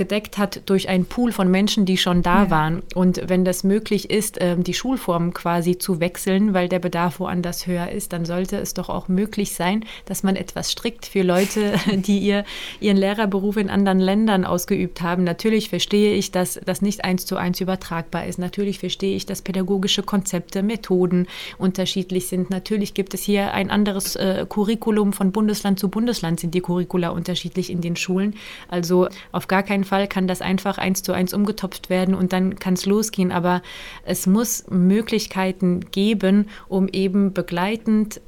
gedeckt 0.00 0.38
hat 0.38 0.62
durch 0.64 0.88
einen 0.88 1.04
Pool 1.04 1.30
von 1.30 1.50
Menschen, 1.50 1.84
die 1.84 1.98
schon 1.98 2.22
da 2.22 2.44
ja. 2.44 2.50
waren. 2.50 2.82
Und 2.94 3.28
wenn 3.28 3.44
das 3.44 3.64
möglich 3.64 4.08
ist, 4.08 4.38
ähm, 4.40 4.64
die 4.64 4.72
Schulform 4.72 5.34
quasi 5.34 5.76
zu 5.76 6.00
wechseln, 6.00 6.54
weil 6.54 6.70
der 6.70 6.78
Bedarf 6.78 7.20
woanders 7.20 7.66
höher 7.66 7.90
ist, 7.90 8.14
dann 8.14 8.24
sollte 8.24 8.56
es 8.56 8.72
doch 8.72 8.88
auch 8.88 9.08
möglich 9.08 9.52
sein, 9.52 9.84
dass 10.06 10.22
man 10.22 10.36
etwas 10.36 10.72
strickt 10.72 11.04
für 11.04 11.20
Leute, 11.20 11.74
die 11.92 12.18
ihr, 12.18 12.44
ihren 12.80 12.96
Lehrerberuf 12.96 13.58
in 13.58 13.68
anderen 13.68 14.00
Ländern 14.00 14.46
ausgeübt 14.46 15.02
haben. 15.02 15.22
Natürlich 15.22 15.68
verstehe 15.68 16.14
ich, 16.14 16.32
dass 16.32 16.58
das 16.64 16.80
nicht 16.80 17.04
eins 17.04 17.26
zu 17.26 17.36
eins 17.36 17.60
übertragbar 17.60 18.24
ist. 18.24 18.38
Natürlich 18.38 18.78
verstehe 18.78 19.14
ich, 19.14 19.26
dass 19.26 19.42
pädagogische 19.42 20.02
Konzepte, 20.02 20.62
Methoden 20.62 21.26
unterschiedlich 21.58 22.26
sind. 22.26 22.48
Natürlich 22.48 22.94
gibt 22.94 23.12
es 23.12 23.20
hier 23.20 23.52
ein 23.52 23.70
anderes 23.70 24.16
äh, 24.16 24.46
Curriculum 24.48 25.12
von 25.12 25.30
Bundesland 25.30 25.78
zu 25.78 25.90
Bundesland 25.90 26.40
sind 26.40 26.54
die 26.54 26.62
Curricula 26.62 27.10
unterschiedlich 27.10 27.68
in 27.68 27.82
den 27.82 27.96
Schulen. 27.96 28.34
Also 28.68 29.08
auf 29.30 29.46
gar 29.46 29.62
keinen 29.62 29.84
Fall 29.84 29.89
kann 30.08 30.26
das 30.26 30.40
einfach 30.40 30.78
eins 30.78 31.02
zu 31.02 31.12
eins 31.12 31.34
umgetopft 31.34 31.90
werden 31.90 32.14
und 32.14 32.32
dann 32.32 32.58
kann 32.58 32.74
es 32.74 32.86
losgehen. 32.86 33.32
Aber 33.32 33.62
es 34.04 34.26
muss 34.26 34.64
Möglichkeiten 34.70 35.80
geben, 35.90 36.48
um 36.68 36.88
eben 36.88 37.32
begleitend 37.32 38.20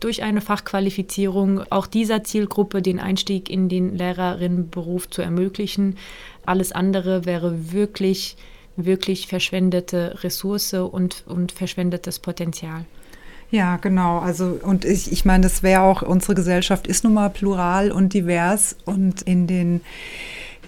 durch 0.00 0.22
eine 0.22 0.40
Fachqualifizierung 0.40 1.62
auch 1.70 1.86
dieser 1.86 2.24
Zielgruppe 2.24 2.82
den 2.82 3.00
Einstieg 3.00 3.50
in 3.50 3.68
den 3.68 3.94
Lehrerinnenberuf 3.94 5.10
zu 5.10 5.22
ermöglichen. 5.22 5.96
Alles 6.46 6.72
andere 6.72 7.24
wäre 7.24 7.72
wirklich, 7.72 8.36
wirklich 8.76 9.26
verschwendete 9.26 10.22
Ressource 10.22 10.74
und, 10.74 11.24
und 11.26 11.52
verschwendetes 11.52 12.18
Potenzial. 12.18 12.84
Ja, 13.50 13.76
genau. 13.76 14.18
Also, 14.18 14.58
und 14.62 14.84
ich, 14.84 15.10
ich 15.10 15.24
meine, 15.24 15.42
das 15.42 15.62
wäre 15.62 15.82
auch, 15.82 16.02
unsere 16.02 16.34
Gesellschaft 16.34 16.86
ist 16.86 17.04
nun 17.04 17.14
mal 17.14 17.30
plural 17.30 17.90
und 17.90 18.12
divers 18.12 18.76
und 18.84 19.22
in 19.22 19.46
den 19.46 19.80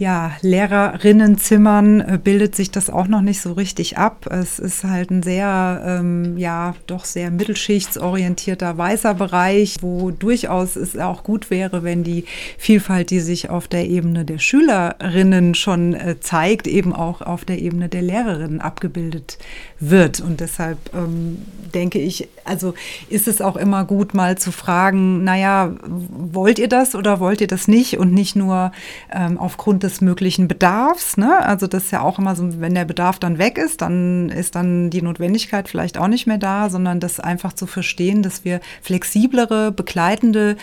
ja, 0.01 0.33
Lehrerinnenzimmern 0.41 2.01
äh, 2.01 2.19
bildet 2.23 2.57
sich 2.57 2.71
das 2.71 2.89
auch 2.89 3.07
noch 3.07 3.21
nicht 3.21 3.43
so 3.43 3.53
richtig 3.53 3.99
ab. 3.99 4.27
Es 4.31 4.59
ist 4.59 4.83
halt 4.83 5.11
ein 5.11 5.23
sehr, 5.23 5.83
ähm, 5.85 6.39
ja, 6.39 6.75
doch 6.87 7.05
sehr 7.05 7.31
mittelschichtsorientierter 7.31 8.79
weißer 8.79 9.13
Bereich, 9.13 9.77
wo 9.83 10.11
durchaus 10.11 10.77
es 10.77 10.97
auch 10.97 11.23
gut 11.23 11.51
wäre, 11.51 11.83
wenn 11.83 12.03
die 12.03 12.25
Vielfalt, 12.57 13.11
die 13.11 13.21
sich 13.21 13.51
auf 13.51 13.69
der 13.69 13.91
Ebene 13.91 14.25
der 14.25 14.39
Schülerinnen 14.39 15.55
schon 15.55 15.93
äh, 15.93 16.19
zeigt, 16.19 16.67
eben 16.67 16.95
auch 16.95 17.21
auf 17.21 17.45
der 17.45 17.59
Ebene 17.59 17.91
der 17.91 18.01
Lehrerinnen 18.01 18.63
abgebildet 18.63 19.37
wird. 19.81 20.21
Und 20.21 20.41
deshalb 20.41 20.79
ähm, 20.95 21.43
denke 21.75 21.99
ich, 21.99 22.27
also 22.47 22.73
ist 23.11 23.29
es 23.29 23.43
auch 23.43 23.57
immer 23.57 23.85
gut, 23.85 24.15
mal 24.15 24.39
zu 24.39 24.51
fragen, 24.51 25.25
naja, 25.25 25.75
wollt 25.83 26.59
ihr 26.59 26.69
das 26.69 26.95
oder 26.95 27.21
wollt 27.21 27.43
ihr 27.43 27.49
das 27.49 27.69
nicht? 27.69 27.99
Und 27.99 28.15
nicht 28.15 28.35
nur 28.35 28.73
ähm, 29.13 29.37
aufgrund 29.37 29.83
des 29.83 29.90
des 29.91 30.01
möglichen 30.01 30.49
Bedarfs. 30.49 31.17
Ne? 31.17 31.45
Also 31.45 31.67
das 31.67 31.85
ist 31.85 31.91
ja 31.91 32.01
auch 32.01 32.19
immer 32.19 32.37
so, 32.37 32.61
wenn 32.61 32.75
der 32.75 32.85
Bedarf 32.85 33.19
dann 33.19 33.39
weg 33.39 33.59
ist, 33.59 33.83
dann 33.83 34.31
ist 34.31 34.55
dann 34.55 34.91
die 34.91 35.03
Notwendigkeit 35.03 35.69
vielleicht 35.69 35.99
auch 35.99 36.09
nicht 36.09 36.27
mehr 36.27 36.39
da, 36.39 36.71
sondern 36.71 37.01
das 37.01 37.21
einfach 37.21 37.53
zu 37.53 37.67
verstehen, 37.67 38.23
dass 38.23 38.45
wir 38.45 38.61
flexiblere, 38.83 39.73
begleitende 39.73 40.57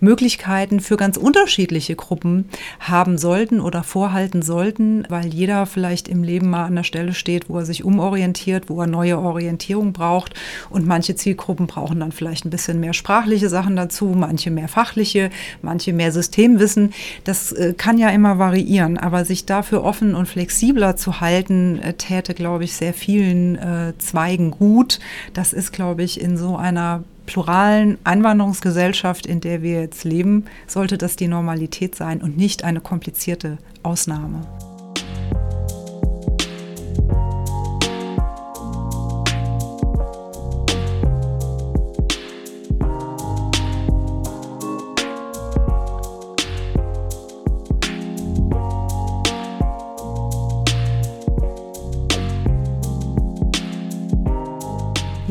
Möglichkeiten 0.00 0.80
für 0.80 0.96
ganz 0.96 1.16
unterschiedliche 1.16 1.96
Gruppen 1.96 2.48
haben 2.80 3.18
sollten 3.18 3.60
oder 3.60 3.82
vorhalten 3.82 4.42
sollten, 4.42 5.04
weil 5.08 5.26
jeder 5.26 5.66
vielleicht 5.66 6.08
im 6.08 6.22
Leben 6.22 6.50
mal 6.50 6.64
an 6.64 6.76
der 6.76 6.84
Stelle 6.84 7.14
steht, 7.14 7.48
wo 7.48 7.58
er 7.58 7.64
sich 7.64 7.84
umorientiert, 7.84 8.68
wo 8.68 8.80
er 8.80 8.86
neue 8.86 9.18
Orientierung 9.18 9.92
braucht. 9.92 10.34
Und 10.70 10.86
manche 10.86 11.14
Zielgruppen 11.14 11.66
brauchen 11.66 12.00
dann 12.00 12.12
vielleicht 12.12 12.44
ein 12.44 12.50
bisschen 12.50 12.80
mehr 12.80 12.92
sprachliche 12.92 13.48
Sachen 13.48 13.76
dazu, 13.76 14.06
manche 14.16 14.50
mehr 14.50 14.68
fachliche, 14.68 15.30
manche 15.62 15.92
mehr 15.92 16.12
Systemwissen. 16.12 16.92
Das 17.24 17.52
äh, 17.52 17.74
kann 17.76 17.98
ja 17.98 18.10
immer 18.10 18.38
variieren, 18.38 18.98
aber 18.98 19.24
sich 19.24 19.46
dafür 19.46 19.84
offen 19.84 20.14
und 20.14 20.26
flexibler 20.26 20.96
zu 20.96 21.20
halten, 21.20 21.78
äh, 21.80 21.94
täte, 21.94 22.34
glaube 22.34 22.64
ich, 22.64 22.74
sehr 22.74 22.94
vielen 22.94 23.56
äh, 23.56 23.92
Zweigen 23.98 24.50
gut. 24.50 25.00
Das 25.34 25.52
ist, 25.52 25.72
glaube 25.72 26.02
ich, 26.02 26.20
in 26.20 26.36
so 26.36 26.56
einer 26.56 27.04
pluralen 27.32 27.96
Einwanderungsgesellschaft, 28.04 29.24
in 29.24 29.40
der 29.40 29.62
wir 29.62 29.80
jetzt 29.80 30.04
leben, 30.04 30.44
sollte 30.66 30.98
das 30.98 31.16
die 31.16 31.28
Normalität 31.28 31.94
sein 31.94 32.20
und 32.20 32.36
nicht 32.36 32.62
eine 32.62 32.82
komplizierte 32.82 33.56
Ausnahme. 33.82 34.71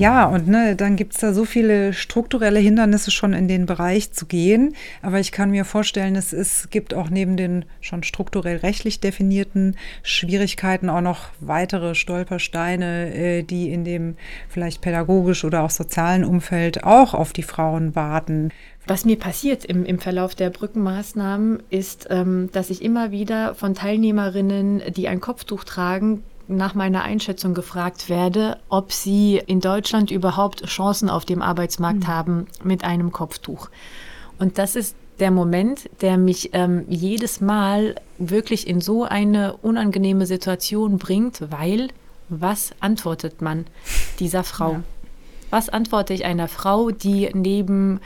Ja, 0.01 0.25
und 0.25 0.47
ne, 0.47 0.75
dann 0.75 0.95
gibt 0.95 1.13
es 1.13 1.19
da 1.19 1.31
so 1.31 1.45
viele 1.45 1.93
strukturelle 1.93 2.59
Hindernisse 2.59 3.11
schon 3.11 3.33
in 3.33 3.47
den 3.47 3.67
Bereich 3.67 4.11
zu 4.11 4.25
gehen. 4.25 4.75
Aber 5.03 5.19
ich 5.19 5.31
kann 5.31 5.51
mir 5.51 5.63
vorstellen, 5.63 6.15
es 6.15 6.33
ist, 6.33 6.71
gibt 6.71 6.95
auch 6.95 7.11
neben 7.11 7.37
den 7.37 7.65
schon 7.81 8.01
strukturell 8.01 8.57
rechtlich 8.57 8.99
definierten 8.99 9.75
Schwierigkeiten 10.01 10.89
auch 10.89 11.01
noch 11.01 11.29
weitere 11.39 11.93
Stolpersteine, 11.93 13.13
äh, 13.13 13.43
die 13.43 13.71
in 13.71 13.85
dem 13.85 14.15
vielleicht 14.49 14.81
pädagogisch 14.81 15.43
oder 15.43 15.61
auch 15.61 15.69
sozialen 15.69 16.25
Umfeld 16.25 16.83
auch 16.83 17.13
auf 17.13 17.31
die 17.31 17.43
Frauen 17.43 17.95
warten. 17.95 18.49
Was 18.87 19.05
mir 19.05 19.19
passiert 19.19 19.63
im, 19.65 19.85
im 19.85 19.99
Verlauf 19.99 20.33
der 20.33 20.49
Brückenmaßnahmen 20.49 21.61
ist, 21.69 22.07
ähm, 22.09 22.49
dass 22.51 22.71
ich 22.71 22.81
immer 22.81 23.11
wieder 23.11 23.53
von 23.53 23.75
Teilnehmerinnen, 23.75 24.81
die 24.95 25.07
ein 25.07 25.21
Kopftuch 25.21 25.63
tragen, 25.63 26.23
nach 26.47 26.75
meiner 26.75 27.03
Einschätzung 27.03 27.53
gefragt 27.53 28.09
werde, 28.09 28.57
ob 28.69 28.91
sie 28.91 29.41
in 29.45 29.61
Deutschland 29.61 30.11
überhaupt 30.11 30.65
Chancen 30.65 31.09
auf 31.09 31.25
dem 31.25 31.41
Arbeitsmarkt 31.41 32.01
mhm. 32.01 32.07
haben 32.07 32.47
mit 32.63 32.83
einem 32.83 33.11
Kopftuch. 33.11 33.69
Und 34.39 34.57
das 34.57 34.75
ist 34.75 34.95
der 35.19 35.31
Moment, 35.31 35.89
der 36.01 36.17
mich 36.17 36.49
ähm, 36.53 36.85
jedes 36.89 37.41
Mal 37.41 37.95
wirklich 38.17 38.67
in 38.67 38.81
so 38.81 39.03
eine 39.03 39.55
unangenehme 39.57 40.25
Situation 40.25 40.97
bringt, 40.97 41.51
weil 41.51 41.89
was 42.29 42.71
antwortet 42.79 43.41
man 43.41 43.65
dieser 44.19 44.43
Frau? 44.43 44.71
Ja. 44.71 44.83
Was 45.51 45.69
antworte 45.69 46.13
ich 46.13 46.25
einer 46.25 46.47
Frau, 46.47 46.91
die 46.91 47.29
neben 47.33 47.99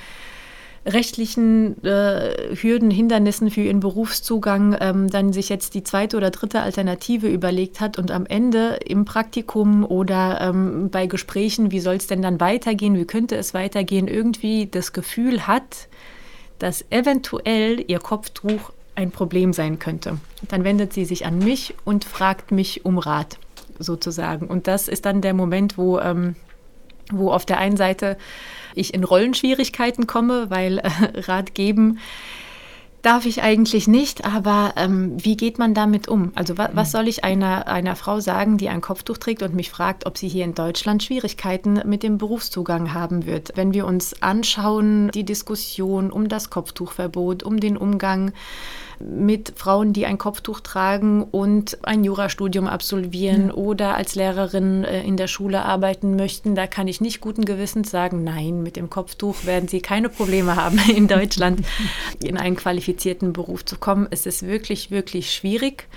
rechtlichen 0.85 1.83
äh, 1.83 2.55
Hürden, 2.55 2.91
Hindernissen 2.91 3.49
für 3.49 3.61
ihren 3.61 3.79
Berufszugang 3.79 4.77
ähm, 4.79 5.09
dann 5.09 5.33
sich 5.33 5.49
jetzt 5.49 5.73
die 5.73 5.83
zweite 5.83 6.15
oder 6.15 6.29
dritte 6.29 6.61
Alternative 6.61 7.27
überlegt 7.27 7.79
hat 7.79 7.97
und 7.97 8.11
am 8.11 8.25
Ende 8.25 8.79
im 8.85 9.03
Praktikum 9.03 9.83
oder 9.83 10.39
ähm, 10.41 10.89
bei 10.91 11.07
Gesprächen, 11.07 11.71
wie 11.71 11.79
soll 11.79 11.95
es 11.95 12.07
denn 12.07 12.21
dann 12.21 12.39
weitergehen, 12.39 12.95
wie 12.95 13.05
könnte 13.05 13.35
es 13.35 13.53
weitergehen, 13.53 14.07
irgendwie 14.07 14.67
das 14.67 14.93
Gefühl 14.93 15.47
hat, 15.47 15.87
dass 16.59 16.85
eventuell 16.91 17.83
ihr 17.87 17.99
Kopftuch 17.99 18.71
ein 18.93 19.11
Problem 19.11 19.53
sein 19.53 19.79
könnte. 19.79 20.19
Dann 20.47 20.63
wendet 20.63 20.93
sie 20.93 21.05
sich 21.05 21.25
an 21.25 21.39
mich 21.39 21.73
und 21.83 22.05
fragt 22.05 22.51
mich 22.51 22.85
um 22.85 22.97
Rat 22.97 23.37
sozusagen. 23.79 24.47
Und 24.47 24.67
das 24.67 24.87
ist 24.87 25.05
dann 25.05 25.21
der 25.21 25.33
Moment, 25.33 25.77
wo, 25.77 25.99
ähm, 25.99 26.35
wo 27.11 27.31
auf 27.31 27.45
der 27.45 27.57
einen 27.57 27.75
Seite 27.75 28.17
ich 28.75 28.93
in 28.93 29.03
Rollenschwierigkeiten 29.03 30.07
komme, 30.07 30.49
weil 30.49 30.79
äh, 30.79 30.89
Rat 31.21 31.55
geben 31.55 31.99
darf 33.05 33.27
ich 33.27 33.43
eigentlich 33.43 33.87
nicht, 33.87 34.25
aber 34.25 34.73
ähm, 34.77 35.13
wie 35.23 35.37
geht 35.37 35.59
man 35.59 35.75
damit 35.75 36.07
um? 36.07 36.31
Also 36.33 36.57
wa 36.57 36.71
was 36.73 36.91
soll 36.91 37.07
ich 37.07 37.23
einer, 37.23 37.67
einer 37.67 37.95
Frau 37.95 38.19
sagen, 38.19 38.57
die 38.57 38.67
ein 38.67 38.81
Kopftuch 38.81 39.17
trägt 39.17 39.43
und 39.43 39.53
mich 39.53 39.69
fragt, 39.69 40.07
ob 40.07 40.17
sie 40.17 40.27
hier 40.27 40.43
in 40.43 40.55
Deutschland 40.55 41.03
Schwierigkeiten 41.03 41.81
mit 41.85 42.01
dem 42.01 42.17
Berufszugang 42.17 42.93
haben 42.95 43.27
wird? 43.27 43.51
Wenn 43.55 43.75
wir 43.75 43.85
uns 43.85 44.23
anschauen, 44.23 45.11
die 45.11 45.23
Diskussion 45.23 46.11
um 46.11 46.29
das 46.29 46.49
Kopftuchverbot, 46.49 47.43
um 47.43 47.59
den 47.59 47.77
Umgang 47.77 48.31
mit 48.99 49.53
Frauen, 49.55 49.93
die 49.93 50.05
ein 50.05 50.17
Kopftuch 50.17 50.59
tragen 50.59 51.23
und 51.23 51.77
ein 51.83 52.03
Jurastudium 52.03 52.67
absolvieren 52.67 53.47
ja. 53.47 53.53
oder 53.53 53.95
als 53.95 54.15
Lehrerin 54.15 54.83
äh, 54.83 55.03
in 55.03 55.17
der 55.17 55.27
Schule 55.27 55.63
arbeiten 55.63 56.15
möchten. 56.15 56.55
Da 56.55 56.67
kann 56.67 56.87
ich 56.87 57.01
nicht 57.01 57.21
guten 57.21 57.45
Gewissens 57.45 57.91
sagen, 57.91 58.23
nein, 58.23 58.63
mit 58.63 58.75
dem 58.75 58.89
Kopftuch 58.89 59.45
werden 59.45 59.67
Sie 59.67 59.81
keine 59.81 60.09
Probleme 60.09 60.55
haben, 60.55 60.79
in 60.95 61.07
Deutschland 61.07 61.61
in 62.23 62.37
einen 62.37 62.55
qualifizierten 62.55 63.33
Beruf 63.33 63.65
zu 63.65 63.77
kommen. 63.77 64.07
Es 64.09 64.25
ist 64.25 64.45
wirklich, 64.45 64.91
wirklich 64.91 65.33
schwierig. 65.33 65.87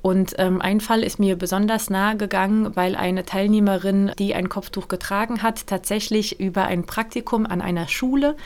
Und 0.00 0.34
ähm, 0.38 0.60
ein 0.60 0.80
Fall 0.80 1.02
ist 1.02 1.18
mir 1.18 1.36
besonders 1.36 1.90
nahe 1.90 2.16
gegangen, 2.16 2.76
weil 2.76 2.94
eine 2.94 3.24
Teilnehmerin, 3.24 4.12
die 4.18 4.34
ein 4.34 4.48
Kopftuch 4.48 4.88
getragen 4.88 5.42
hat, 5.42 5.66
tatsächlich 5.66 6.38
über 6.40 6.64
ein 6.64 6.86
Praktikum 6.86 7.46
an 7.46 7.60
einer 7.60 7.88
Schule 7.88 8.36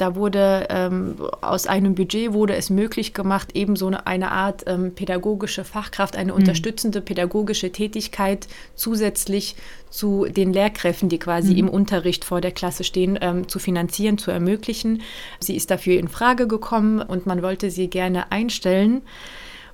da 0.00 0.14
wurde 0.14 0.66
ähm, 0.70 1.16
aus 1.42 1.66
einem 1.66 1.94
Budget 1.94 2.32
wurde 2.32 2.54
es 2.54 2.70
möglich 2.70 3.12
gemacht, 3.12 3.54
eben 3.54 3.76
so 3.76 3.86
eine, 3.86 4.06
eine 4.06 4.30
Art 4.32 4.64
ähm, 4.66 4.94
pädagogische 4.94 5.62
Fachkraft, 5.62 6.16
eine 6.16 6.32
mhm. 6.32 6.38
unterstützende 6.38 7.02
pädagogische 7.02 7.70
Tätigkeit 7.70 8.48
zusätzlich 8.74 9.56
zu 9.90 10.24
den 10.24 10.52
Lehrkräften, 10.54 11.10
die 11.10 11.18
quasi 11.18 11.52
mhm. 11.52 11.58
im 11.58 11.68
Unterricht 11.68 12.24
vor 12.24 12.40
der 12.40 12.52
Klasse 12.52 12.82
stehen, 12.82 13.18
ähm, 13.20 13.48
zu 13.48 13.58
finanzieren, 13.58 14.16
zu 14.16 14.30
ermöglichen. 14.30 15.02
Sie 15.38 15.54
ist 15.54 15.70
dafür 15.70 15.98
in 15.98 16.08
Frage 16.08 16.46
gekommen 16.46 17.02
und 17.02 17.26
man 17.26 17.42
wollte 17.42 17.70
sie 17.70 17.88
gerne 17.88 18.32
einstellen. 18.32 19.02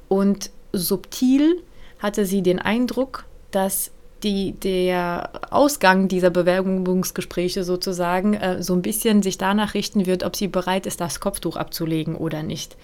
Und 0.09 0.51
subtil 0.72 1.62
hatte 2.01 2.27
sie 2.27 2.43
den 2.43 2.59
Eindruck, 2.59 3.24
dass 3.53 3.93
die, 4.23 4.53
der 4.53 5.31
Ausgang 5.51 6.09
dieser 6.09 6.31
Bewerbungsgespräche 6.31 7.64
sozusagen 7.64 8.35
äh, 8.35 8.62
so 8.62 8.75
ein 8.75 8.83
bisschen 8.83 9.23
sich 9.23 9.39
danach 9.39 9.75
richten 9.75 10.07
wird, 10.07 10.25
ob 10.25 10.37
sie 10.37 10.49
bereit 10.49 10.87
ist, 10.87 11.01
das 11.01 11.21
Kopftuch 11.21 11.57
abzulegen 11.57 12.17
oder 12.17 12.43
nicht. 12.43 12.77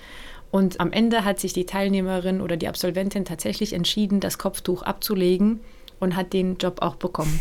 Und 0.51 0.80
am 0.80 0.93
Ende 0.93 1.24
hat 1.24 1.41
sich 1.41 1.55
die 1.55 1.64
Teilnehmerin 1.64 2.43
oder 2.43 2.57
die 2.59 2.68
Absolventin 2.68 3.24
tatsächlich 3.24 3.72
entschieden, 3.72 4.20
das 4.20 4.37
Kopftuch 4.37 4.83
abzulegen 4.83 5.61
und 5.99 6.14
hat 6.14 6.35
den 6.35 6.57
Job 6.57 6.83
auch 6.83 6.97
bekommen. 6.97 7.41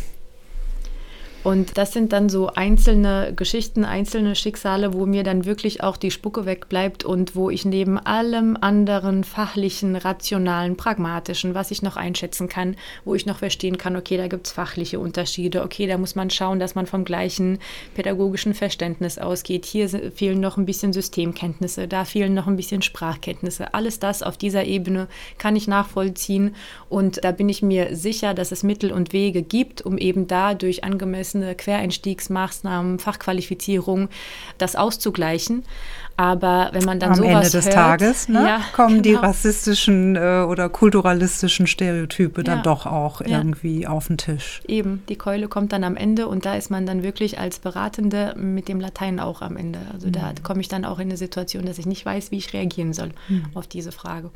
Und 1.43 1.77
das 1.79 1.91
sind 1.91 2.13
dann 2.13 2.29
so 2.29 2.47
einzelne 2.47 3.33
Geschichten, 3.35 3.83
einzelne 3.83 4.35
Schicksale, 4.35 4.93
wo 4.93 5.07
mir 5.07 5.23
dann 5.23 5.45
wirklich 5.45 5.81
auch 5.81 5.97
die 5.97 6.11
Spucke 6.11 6.45
wegbleibt 6.45 7.03
und 7.03 7.35
wo 7.35 7.49
ich 7.49 7.65
neben 7.65 7.97
allem 7.97 8.55
anderen 8.61 9.23
fachlichen, 9.23 9.95
rationalen, 9.95 10.77
pragmatischen, 10.77 11.55
was 11.55 11.71
ich 11.71 11.81
noch 11.81 11.97
einschätzen 11.97 12.47
kann, 12.47 12.75
wo 13.05 13.15
ich 13.15 13.25
noch 13.25 13.39
verstehen 13.39 13.79
kann, 13.79 13.95
okay, 13.95 14.17
da 14.17 14.27
gibt 14.27 14.45
es 14.45 14.53
fachliche 14.53 14.99
Unterschiede, 14.99 15.63
okay, 15.63 15.87
da 15.87 15.97
muss 15.97 16.13
man 16.13 16.29
schauen, 16.29 16.59
dass 16.59 16.75
man 16.75 16.85
vom 16.85 17.05
gleichen 17.05 17.57
pädagogischen 17.95 18.53
Verständnis 18.53 19.17
ausgeht. 19.17 19.65
Hier 19.65 19.89
fehlen 19.89 20.41
noch 20.41 20.57
ein 20.57 20.67
bisschen 20.67 20.93
Systemkenntnisse, 20.93 21.87
da 21.87 22.05
fehlen 22.05 22.35
noch 22.35 22.45
ein 22.45 22.55
bisschen 22.55 22.83
Sprachkenntnisse. 22.83 23.73
Alles 23.73 23.97
das 23.97 24.21
auf 24.21 24.37
dieser 24.37 24.65
Ebene 24.65 25.07
kann 25.39 25.55
ich 25.55 25.67
nachvollziehen 25.67 26.55
und 26.87 27.23
da 27.23 27.31
bin 27.31 27.49
ich 27.49 27.63
mir 27.63 27.95
sicher, 27.95 28.35
dass 28.35 28.51
es 28.51 28.61
Mittel 28.61 28.91
und 28.91 29.11
Wege 29.11 29.41
gibt, 29.41 29.81
um 29.81 29.97
eben 29.97 30.27
da 30.27 30.53
durch 30.53 30.83
angemessene 31.35 31.55
Quereinstiegsmaßnahmen, 31.55 32.99
Fachqualifizierung 32.99 34.09
das 34.57 34.75
auszugleichen. 34.75 35.63
Aber 36.17 36.69
wenn 36.73 36.83
man 36.83 36.99
dann 36.99 37.11
Am 37.11 37.15
sowas 37.15 37.29
Ende 37.31 37.49
des 37.49 37.65
hört, 37.65 37.73
Tages 37.73 38.27
ne, 38.27 38.43
ja, 38.45 38.61
kommen 38.73 39.01
die 39.01 39.11
genau. 39.11 39.21
rassistischen 39.21 40.15
äh, 40.15 40.45
oder 40.47 40.69
kulturalistischen 40.69 41.65
Stereotype 41.67 42.43
dann 42.43 42.57
Ja. 42.57 42.63
doch 42.63 42.85
auch 42.85 43.21
Ja. 43.21 43.37
irgendwie 43.39 43.87
auf 43.87 44.07
den 44.07 44.17
Tisch. 44.17 44.61
Eben, 44.67 45.01
die 45.09 45.15
Keule 45.15 45.47
kommt 45.47 45.71
dann 45.71 45.83
am 45.83 45.95
Ende 45.95 46.27
und 46.27 46.45
da 46.45 46.55
ist 46.55 46.69
man 46.69 46.85
dann 46.85 47.01
wirklich 47.01 47.39
als 47.39 47.59
Beratende 47.59 48.35
mit 48.37 48.67
dem 48.67 48.79
Latein 48.79 49.19
auch 49.19 49.41
am 49.41 49.57
Ende. 49.57 49.79
Also 49.93 50.09
da 50.09 50.33
komme 50.43 50.61
ich 50.61 50.67
dann 50.67 50.85
auch 50.85 50.99
in 50.99 51.07
eine 51.07 51.17
Situation, 51.17 51.65
dass 51.65 51.79
ich 51.79 51.85
nicht 51.85 52.05
weiß, 52.05 52.29
wie 52.31 52.37
ich 52.37 52.53
reagieren 52.53 52.93
soll 52.93 53.11
auf 53.55 53.65
diese 53.67 53.91
Frage. 53.91 54.29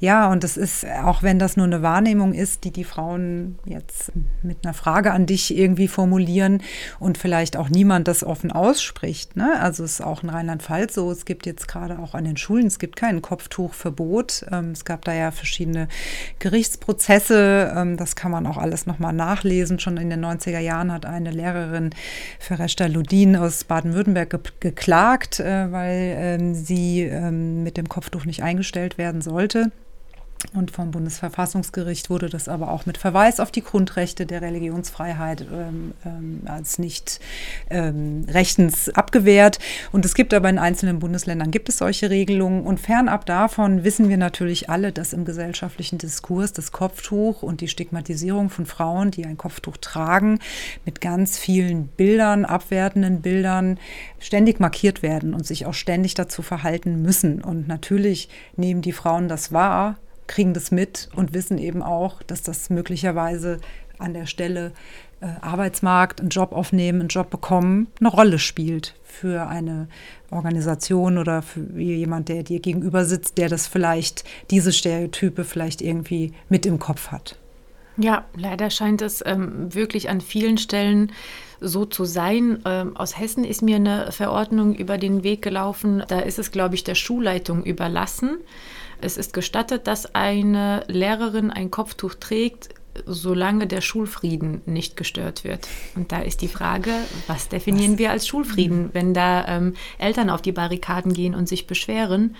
Ja, 0.00 0.30
und 0.30 0.44
das 0.44 0.56
ist, 0.56 0.86
auch 0.86 1.24
wenn 1.24 1.40
das 1.40 1.56
nur 1.56 1.66
eine 1.66 1.82
Wahrnehmung 1.82 2.32
ist, 2.32 2.62
die 2.62 2.70
die 2.70 2.84
Frauen 2.84 3.58
jetzt 3.64 4.12
mit 4.42 4.64
einer 4.64 4.72
Frage 4.72 5.12
an 5.12 5.26
dich 5.26 5.56
irgendwie 5.56 5.88
formulieren 5.88 6.62
und 7.00 7.18
vielleicht 7.18 7.56
auch 7.56 7.68
niemand 7.68 8.06
das 8.06 8.22
offen 8.22 8.52
ausspricht. 8.52 9.36
Ne? 9.36 9.58
Also 9.60 9.82
es 9.82 9.94
ist 9.94 10.00
auch 10.00 10.22
in 10.22 10.30
Rheinland-Pfalz 10.30 10.94
so, 10.94 11.10
es 11.10 11.24
gibt 11.24 11.46
jetzt 11.46 11.66
gerade 11.66 11.98
auch 11.98 12.14
an 12.14 12.24
den 12.24 12.36
Schulen, 12.36 12.68
es 12.68 12.78
gibt 12.78 12.94
kein 12.94 13.22
Kopftuchverbot. 13.22 14.46
Ähm, 14.52 14.70
es 14.70 14.84
gab 14.84 15.04
da 15.04 15.12
ja 15.12 15.32
verschiedene 15.32 15.88
Gerichtsprozesse, 16.38 17.72
ähm, 17.76 17.96
das 17.96 18.14
kann 18.14 18.30
man 18.30 18.46
auch 18.46 18.56
alles 18.56 18.86
nochmal 18.86 19.12
nachlesen. 19.12 19.80
Schon 19.80 19.96
in 19.96 20.10
den 20.10 20.24
90er 20.24 20.60
Jahren 20.60 20.92
hat 20.92 21.06
eine 21.06 21.32
Lehrerin 21.32 21.90
Feresta 22.38 22.86
Ludin 22.86 23.34
aus 23.34 23.64
Baden-Württemberg 23.64 24.30
ge 24.30 24.38
geklagt, 24.60 25.40
äh, 25.40 25.72
weil 25.72 26.14
ähm, 26.18 26.54
sie 26.54 27.08
mit 27.08 27.76
dem 27.76 27.88
Kopftuch 27.88 28.24
nicht 28.24 28.42
eingestellt 28.42 28.98
werden 28.98 29.22
sollte. 29.22 29.72
Und 30.54 30.70
vom 30.70 30.92
Bundesverfassungsgericht 30.92 32.10
wurde 32.10 32.28
das 32.28 32.48
aber 32.48 32.70
auch 32.70 32.86
mit 32.86 32.96
Verweis 32.96 33.40
auf 33.40 33.50
die 33.50 33.62
Grundrechte 33.62 34.24
der 34.24 34.40
Religionsfreiheit 34.40 35.44
ähm, 35.52 35.94
ähm, 36.06 36.42
als 36.46 36.78
nicht 36.78 37.20
ähm, 37.70 38.24
rechtens 38.28 38.88
abgewehrt. 38.88 39.58
Und 39.90 40.04
es 40.04 40.14
gibt 40.14 40.32
aber 40.32 40.48
in 40.48 40.58
einzelnen 40.58 41.00
Bundesländern 41.00 41.50
gibt 41.50 41.68
es 41.68 41.78
solche 41.78 42.08
Regelungen. 42.08 42.62
Und 42.62 42.78
fernab 42.78 43.26
davon 43.26 43.82
wissen 43.82 44.08
wir 44.08 44.16
natürlich 44.16 44.70
alle, 44.70 44.92
dass 44.92 45.12
im 45.12 45.24
gesellschaftlichen 45.24 45.98
Diskurs 45.98 46.52
das 46.52 46.70
Kopftuch 46.70 47.42
und 47.42 47.60
die 47.60 47.68
Stigmatisierung 47.68 48.48
von 48.48 48.64
Frauen, 48.64 49.10
die 49.10 49.26
ein 49.26 49.36
Kopftuch 49.36 49.76
tragen, 49.76 50.38
mit 50.84 51.00
ganz 51.00 51.36
vielen 51.36 51.88
Bildern, 51.88 52.44
abwertenden 52.44 53.22
Bildern, 53.22 53.78
ständig 54.20 54.60
markiert 54.60 55.02
werden 55.02 55.34
und 55.34 55.46
sich 55.46 55.66
auch 55.66 55.74
ständig 55.74 56.14
dazu 56.14 56.42
verhalten 56.42 57.02
müssen. 57.02 57.42
Und 57.42 57.66
natürlich 57.66 58.28
nehmen 58.56 58.82
die 58.82 58.92
Frauen 58.92 59.28
das 59.28 59.52
wahr 59.52 59.96
kriegen 60.28 60.54
das 60.54 60.70
mit 60.70 61.08
und 61.16 61.34
wissen 61.34 61.58
eben 61.58 61.82
auch, 61.82 62.22
dass 62.22 62.42
das 62.42 62.70
möglicherweise 62.70 63.58
an 63.98 64.14
der 64.14 64.26
Stelle 64.26 64.72
äh, 65.20 65.26
Arbeitsmarkt, 65.40 66.20
einen 66.20 66.28
Job 66.28 66.52
aufnehmen, 66.52 67.00
einen 67.00 67.08
Job 67.08 67.30
bekommen, 67.30 67.88
eine 67.98 68.08
Rolle 68.08 68.38
spielt 68.38 68.94
für 69.02 69.48
eine 69.48 69.88
Organisation 70.30 71.18
oder 71.18 71.42
für 71.42 71.60
jemand, 71.80 72.28
der 72.28 72.44
dir 72.44 72.60
gegenüber 72.60 73.04
sitzt, 73.04 73.38
der 73.38 73.48
das 73.48 73.66
vielleicht, 73.66 74.24
diese 74.50 74.72
Stereotype 74.72 75.42
vielleicht 75.42 75.82
irgendwie 75.82 76.32
mit 76.48 76.66
im 76.66 76.78
Kopf 76.78 77.08
hat. 77.08 77.36
Ja, 77.96 78.26
leider 78.36 78.70
scheint 78.70 79.02
es 79.02 79.24
ähm, 79.26 79.74
wirklich 79.74 80.08
an 80.08 80.20
vielen 80.20 80.56
Stellen 80.56 81.10
so 81.60 81.84
zu 81.84 82.04
sein. 82.04 82.62
Ähm, 82.64 82.96
aus 82.96 83.18
Hessen 83.18 83.42
ist 83.42 83.60
mir 83.60 83.74
eine 83.74 84.12
Verordnung 84.12 84.74
über 84.76 84.98
den 84.98 85.24
Weg 85.24 85.42
gelaufen. 85.42 86.04
Da 86.06 86.20
ist 86.20 86.38
es, 86.38 86.52
glaube 86.52 86.76
ich, 86.76 86.84
der 86.84 86.94
Schulleitung 86.94 87.64
überlassen. 87.64 88.38
Es 89.00 89.16
ist 89.16 89.32
gestattet, 89.32 89.86
dass 89.86 90.14
eine 90.14 90.84
Lehrerin 90.88 91.50
ein 91.50 91.70
Kopftuch 91.70 92.14
trägt, 92.14 92.70
solange 93.06 93.66
der 93.66 93.80
Schulfrieden 93.80 94.62
nicht 94.66 94.96
gestört 94.96 95.44
wird. 95.44 95.68
Und 95.94 96.12
da 96.12 96.20
ist 96.20 96.42
die 96.42 96.48
Frage, 96.48 96.92
was 97.26 97.48
definieren 97.48 97.92
was? 97.92 97.98
wir 97.98 98.10
als 98.10 98.26
Schulfrieden, 98.26 98.90
wenn 98.92 99.14
da 99.14 99.46
ähm, 99.46 99.74
Eltern 99.98 100.30
auf 100.30 100.42
die 100.42 100.52
Barrikaden 100.52 101.12
gehen 101.12 101.34
und 101.34 101.48
sich 101.48 101.66
beschweren? 101.66 102.36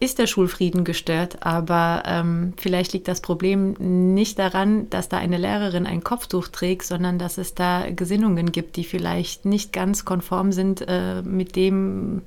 Ist 0.00 0.18
der 0.18 0.26
Schulfrieden 0.26 0.84
gestört, 0.84 1.46
aber 1.46 2.02
ähm, 2.04 2.52
vielleicht 2.56 2.92
liegt 2.92 3.06
das 3.06 3.20
Problem 3.20 3.74
nicht 3.78 4.40
daran, 4.40 4.90
dass 4.90 5.08
da 5.08 5.18
eine 5.18 5.38
Lehrerin 5.38 5.86
ein 5.86 6.02
Kopftuch 6.02 6.48
trägt, 6.48 6.82
sondern 6.82 7.18
dass 7.18 7.38
es 7.38 7.54
da 7.54 7.88
Gesinnungen 7.88 8.50
gibt, 8.50 8.76
die 8.76 8.84
vielleicht 8.84 9.44
nicht 9.44 9.72
ganz 9.72 10.04
konform 10.04 10.50
sind 10.50 10.84
äh, 10.88 11.22
mit 11.22 11.54
dem, 11.54 12.22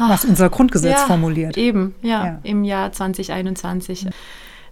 was 0.00 0.24
unser 0.24 0.50
Grundgesetz 0.50 1.00
ja, 1.00 1.06
formuliert. 1.06 1.56
Eben, 1.56 1.94
ja, 2.02 2.24
ja, 2.24 2.40
im 2.42 2.64
Jahr 2.64 2.92
2021. 2.92 4.06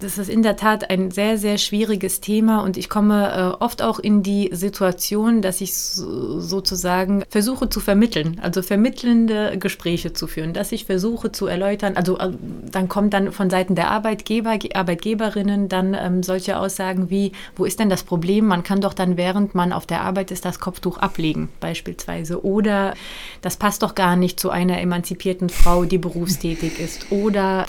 Das 0.00 0.18
ist 0.18 0.28
in 0.28 0.42
der 0.42 0.56
Tat 0.56 0.90
ein 0.90 1.10
sehr, 1.10 1.38
sehr 1.38 1.58
schwieriges 1.58 2.20
Thema 2.20 2.62
und 2.62 2.76
ich 2.76 2.88
komme 2.88 3.56
äh, 3.58 3.62
oft 3.64 3.82
auch 3.82 3.98
in 3.98 4.22
die 4.22 4.50
Situation, 4.52 5.42
dass 5.42 5.60
ich 5.60 5.74
so, 5.76 6.40
sozusagen 6.40 7.24
versuche 7.28 7.68
zu 7.68 7.80
vermitteln, 7.80 8.38
also 8.42 8.62
vermittelnde 8.62 9.56
Gespräche 9.58 10.12
zu 10.12 10.26
führen, 10.26 10.52
dass 10.52 10.72
ich 10.72 10.84
versuche 10.84 11.32
zu 11.32 11.46
erläutern, 11.46 11.96
also 11.96 12.18
äh, 12.18 12.30
dann 12.70 12.88
kommt 12.88 13.14
dann 13.14 13.32
von 13.32 13.48
Seiten 13.50 13.74
der 13.74 13.90
Arbeitgeber, 13.90 14.58
Arbeitgeberinnen 14.74 15.68
dann 15.68 15.94
ähm, 15.94 16.22
solche 16.22 16.58
Aussagen 16.58 17.10
wie, 17.10 17.32
wo 17.56 17.64
ist 17.64 17.80
denn 17.80 17.88
das 17.88 18.02
Problem? 18.02 18.46
Man 18.46 18.62
kann 18.62 18.80
doch 18.80 18.94
dann, 18.94 19.16
während 19.16 19.54
man 19.54 19.72
auf 19.72 19.86
der 19.86 20.02
Arbeit 20.02 20.30
ist, 20.30 20.44
das 20.44 20.60
Kopftuch 20.60 20.98
ablegen 20.98 21.48
beispielsweise. 21.60 22.44
Oder 22.44 22.94
das 23.42 23.56
passt 23.56 23.82
doch 23.82 23.94
gar 23.94 24.16
nicht 24.16 24.38
zu 24.40 24.50
einer 24.50 24.80
emanzipierten 24.80 25.48
Frau, 25.48 25.84
die 25.84 25.98
berufstätig 25.98 26.78
ist. 26.78 27.10
Oder 27.10 27.66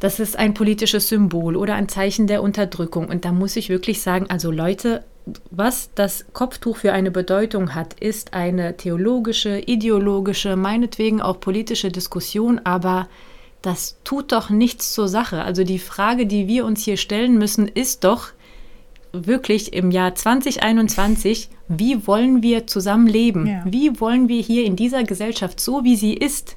das 0.00 0.20
ist 0.20 0.36
ein 0.36 0.54
politisches 0.54 1.08
Symbol 1.08 1.56
oder 1.56 1.74
ein 1.74 1.88
Zeichen 1.88 2.26
der 2.26 2.42
Unterdrückung. 2.42 3.08
Und 3.08 3.24
da 3.24 3.32
muss 3.32 3.56
ich 3.56 3.68
wirklich 3.68 4.02
sagen, 4.02 4.26
also 4.28 4.50
Leute, 4.50 5.04
was 5.50 5.90
das 5.94 6.26
Kopftuch 6.32 6.76
für 6.76 6.92
eine 6.92 7.10
Bedeutung 7.10 7.74
hat, 7.74 7.94
ist 7.94 8.34
eine 8.34 8.76
theologische, 8.76 9.58
ideologische, 9.60 10.56
meinetwegen 10.56 11.22
auch 11.22 11.40
politische 11.40 11.90
Diskussion, 11.90 12.60
aber 12.64 13.08
das 13.62 13.96
tut 14.04 14.32
doch 14.32 14.50
nichts 14.50 14.92
zur 14.92 15.08
Sache. 15.08 15.42
Also 15.42 15.64
die 15.64 15.78
Frage, 15.78 16.26
die 16.26 16.46
wir 16.46 16.66
uns 16.66 16.84
hier 16.84 16.98
stellen 16.98 17.38
müssen, 17.38 17.66
ist 17.66 18.04
doch 18.04 18.32
wirklich 19.12 19.72
im 19.72 19.90
Jahr 19.90 20.14
2021, 20.14 21.48
wie 21.68 22.06
wollen 22.06 22.42
wir 22.42 22.66
zusammenleben? 22.66 23.46
Ja. 23.46 23.62
Wie 23.64 24.00
wollen 24.00 24.28
wir 24.28 24.42
hier 24.42 24.64
in 24.64 24.76
dieser 24.76 25.04
Gesellschaft, 25.04 25.60
so 25.60 25.84
wie 25.84 25.96
sie 25.96 26.12
ist, 26.12 26.56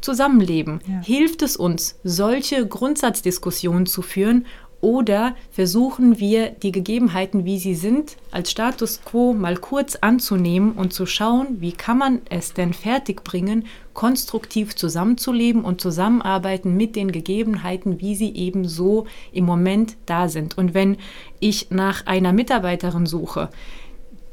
zusammenleben? 0.00 0.80
Ja. 0.86 1.00
Hilft 1.00 1.42
es 1.42 1.56
uns, 1.56 1.98
solche 2.04 2.66
Grundsatzdiskussionen 2.66 3.86
zu 3.86 4.02
führen 4.02 4.46
oder 4.80 5.34
versuchen 5.50 6.20
wir, 6.20 6.50
die 6.50 6.70
Gegebenheiten, 6.70 7.44
wie 7.44 7.58
sie 7.58 7.74
sind, 7.74 8.16
als 8.30 8.50
Status 8.50 9.00
quo 9.04 9.32
mal 9.32 9.56
kurz 9.56 9.96
anzunehmen 9.96 10.72
und 10.72 10.92
zu 10.92 11.06
schauen, 11.06 11.60
wie 11.60 11.72
kann 11.72 11.98
man 11.98 12.20
es 12.28 12.52
denn 12.52 12.74
fertigbringen, 12.74 13.64
konstruktiv 13.94 14.76
zusammenzuleben 14.76 15.64
und 15.64 15.80
zusammenarbeiten 15.80 16.76
mit 16.76 16.94
den 16.94 17.10
Gegebenheiten, 17.10 18.00
wie 18.00 18.14
sie 18.14 18.34
eben 18.34 18.68
so 18.68 19.06
im 19.32 19.46
Moment 19.46 19.96
da 20.04 20.28
sind. 20.28 20.58
Und 20.58 20.74
wenn 20.74 20.98
ich 21.40 21.70
nach 21.70 22.06
einer 22.06 22.32
Mitarbeiterin 22.32 23.06
suche, 23.06 23.48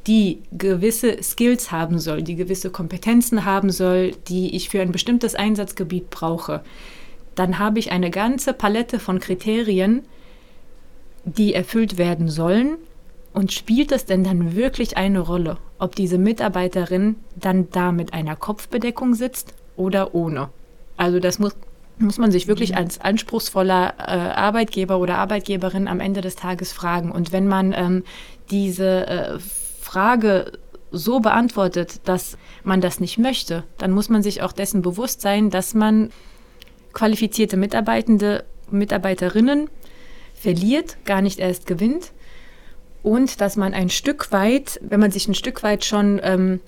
die 0.08 0.42
gewisse 0.52 1.22
Skills 1.24 1.72
haben 1.72 2.00
soll, 2.00 2.24
die 2.24 2.36
gewisse 2.36 2.70
Kompetenzen 2.70 3.46
haben 3.46 3.72
soll, 3.72 4.12
die 4.28 4.56
ich 4.56 4.70
für 4.70 4.82
ein 4.82 4.92
bestimmtes 4.92 5.36
Einsatzgebiet 5.36 6.10
brauche, 6.10 6.62
dann 7.36 7.60
habe 7.60 7.80
ich 7.80 7.92
eine 7.92 8.12
ganze 8.12 8.54
Palette 8.54 9.00
von 9.00 9.20
Kriterien, 9.20 10.04
die 11.26 11.54
erfüllt 11.54 11.98
werden 11.98 12.30
sollen. 12.30 12.78
Und 13.34 13.52
spielt 13.52 13.92
es 13.92 14.06
denn 14.06 14.24
dann 14.24 14.56
wirklich 14.56 14.96
eine 14.96 15.20
Rolle, 15.20 15.58
ob 15.80 15.96
diese 15.96 16.20
Mitarbeiterin 16.20 17.16
dann 17.36 17.68
da 17.72 17.92
mit 17.92 18.14
einer 18.14 18.36
Kopfbedeckung 18.36 19.16
sitzt 19.16 19.56
oder 19.76 20.14
ohne? 20.14 20.50
Also 20.98 21.20
das 21.20 21.40
muss, 21.40 21.56
muss 21.98 22.20
man 22.20 22.32
sich 22.32 22.48
wirklich 22.48 22.78
als 22.78 23.02
anspruchsvoller 23.02 23.96
äh, 23.98 24.02
Arbeitgeber 24.02 25.00
oder 25.00 25.18
Arbeitgeberin 25.18 25.88
am 25.88 26.00
Ende 26.00 26.22
des 26.22 26.36
Tages 26.36 26.74
fragen. 26.74 27.12
Und 27.12 27.32
wenn 27.32 27.48
man 27.48 27.74
ähm, 27.76 28.04
diese 28.52 29.08
äh, 29.08 29.40
Frage 29.94 30.54
so 30.92 31.20
beantwortet, 31.20 32.02
dass 32.06 32.36
man 32.64 32.82
das 32.82 33.00
nicht 33.00 33.20
möchte, 33.20 33.64
dann 33.78 33.92
muss 33.92 34.10
man 34.10 34.24
sich 34.24 34.42
auch 34.42 34.52
dessen 34.52 34.82
bewusst 34.82 35.22
sein, 35.22 35.52
dass 35.52 35.76
man 35.76 36.10
qualifizierte 36.94 37.58
Mitarbeitende, 37.58 38.44
Mitarbeiterinnen 38.72 39.70
verliert, 40.34 40.98
gar 41.06 41.22
nicht 41.22 41.40
erst 41.40 41.68
gewinnt. 41.68 42.12
und 43.04 43.42
dass 43.42 43.58
man 43.58 43.74
ein 43.74 43.90
Stück 43.90 44.32
weit, 44.32 44.80
wenn 44.82 45.00
man 45.02 45.12
sich 45.12 45.28
ein 45.28 45.36
Stück 45.36 45.62
weit 45.62 45.84
schon 45.84 46.22
ähm, 46.24 46.62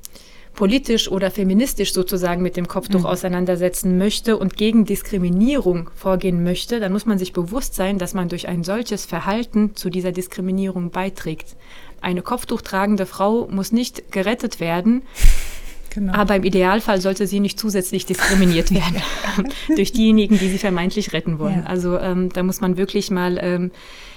politisch 0.56 1.10
oder 1.10 1.30
feministisch 1.32 1.94
sozusagen 1.94 2.42
mit 2.42 2.58
dem 2.58 2.68
Kopftuch 2.68 3.02
mhm. 3.02 3.06
auseinandersetzen 3.06 3.98
möchte 3.98 4.38
und 4.38 4.58
gegen 4.58 4.86
Diskriminierung 4.86 5.90
vorgehen 5.96 6.44
möchte, 6.44 6.80
dann 6.80 6.92
muss 6.92 7.06
man 7.06 7.18
sich 7.18 7.34
bewusst 7.34 7.76
sein, 7.76 7.98
dass 8.00 8.14
man 8.14 8.30
durch 8.30 8.48
ein 8.48 8.64
solches 8.64 9.06
Verhalten 9.06 9.76
zu 9.76 9.90
dieser 9.90 10.12
Diskriminierung 10.12 10.92
beiträgt. 10.92 11.56
Eine 12.02 12.22
Kopftuch 12.22 12.62
tragende 12.62 13.06
Frau 13.06 13.48
muss 13.50 13.72
nicht 13.72 14.12
gerettet 14.12 14.60
werden, 14.60 15.04
Genau. 15.96 16.12
Aber 16.12 16.36
im 16.36 16.44
Idealfall 16.44 17.00
sollte 17.00 17.26
sie 17.26 17.40
nicht 17.40 17.58
zusätzlich 17.58 18.06
diskriminiert 18.06 18.70
werden 18.74 19.02
durch 19.78 19.94
diejenigen, 19.94 20.38
die 20.38 20.50
sie 20.50 20.58
vermeintlich 20.58 21.14
retten 21.14 21.40
wollen. 21.40 21.62
Ja. 21.64 21.68
Also 21.68 21.98
ähm, 21.98 22.30
da 22.34 22.44
muss 22.44 22.60
man 22.60 22.76
wirklich 22.76 23.12
mal 23.12 23.40
ähm, 23.42 23.72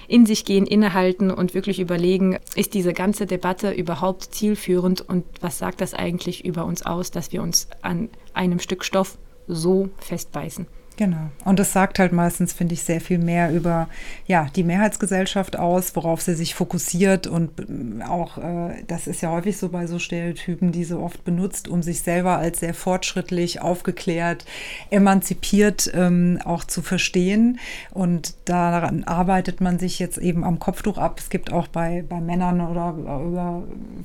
in 0.09 0.27
sich 0.27 0.45
gehen, 0.45 0.67
innehalten 0.67 1.31
und 1.31 1.55
wirklich 1.55 1.79
überlegen, 1.79 2.39
ist 2.57 2.75
diese 2.75 2.93
ganze 2.95 3.27
Debatte 3.27 3.71
überhaupt 3.71 4.35
zielführend 4.35 5.03
und 5.03 5.25
was 5.41 5.59
sagt 5.59 5.81
das 5.81 5.95
eigentlich 5.95 6.45
über 6.45 6.65
uns 6.65 6.85
aus, 6.85 7.13
dass 7.13 7.31
wir 7.31 7.43
uns 7.43 7.69
an 7.81 8.09
einem 8.35 8.59
Stück 8.59 8.85
Stoff 8.85 9.17
so 9.47 9.89
festbeißen. 9.99 10.67
Genau. 10.99 11.31
Und 11.45 11.61
das 11.61 11.73
sagt 11.73 12.01
halt 12.01 12.13
meistens, 12.13 12.53
finde 12.53 12.75
ich, 12.75 12.83
sehr 12.83 13.01
viel 13.01 13.19
mehr 13.19 13.53
über 13.53 13.89
ja, 14.27 14.49
die 14.57 14.65
Mehrheitsgesellschaft 14.65 15.57
aus, 15.57 15.95
worauf 15.95 16.21
sie 16.21 16.35
sich 16.35 16.57
fokussiert. 16.57 17.29
Und 17.29 17.53
ähm, 17.61 18.03
auch, 18.03 18.37
äh, 18.39 18.83
das 18.89 19.07
ist 19.07 19.23
ja 19.23 19.31
häufig 19.31 19.59
so 19.59 19.69
bei 19.69 19.87
so 19.87 20.01
Stereotypen, 20.01 20.73
die 20.73 20.83
so 20.83 20.99
oft 20.99 21.25
benutzt, 21.25 21.69
um 21.69 21.85
sich 21.85 22.03
selber 22.03 22.39
als 22.39 22.59
sehr 22.59 22.75
fortschrittlich, 22.75 23.63
aufgeklärt, 23.63 24.45
emanzipiert 24.91 25.89
ähm, 25.95 26.41
auch 26.45 26.65
zu 26.65 26.83
verstehen. 26.83 27.61
Und 27.93 28.35
daran 28.47 29.05
arbeitet 29.05 29.61
man 29.61 29.79
sich 29.79 30.01
jetzt 30.01 30.19
eben 30.19 30.43
am 30.43 30.59
Kopftuch 30.59 30.99
ab. 30.99 31.21
Es 31.21 31.31
gibt 31.31 31.53
auch 31.53 31.69
bei, 31.69 32.05
bei 32.09 32.21
Männern 32.21 32.61
oder 32.61 32.97
über 33.25 33.63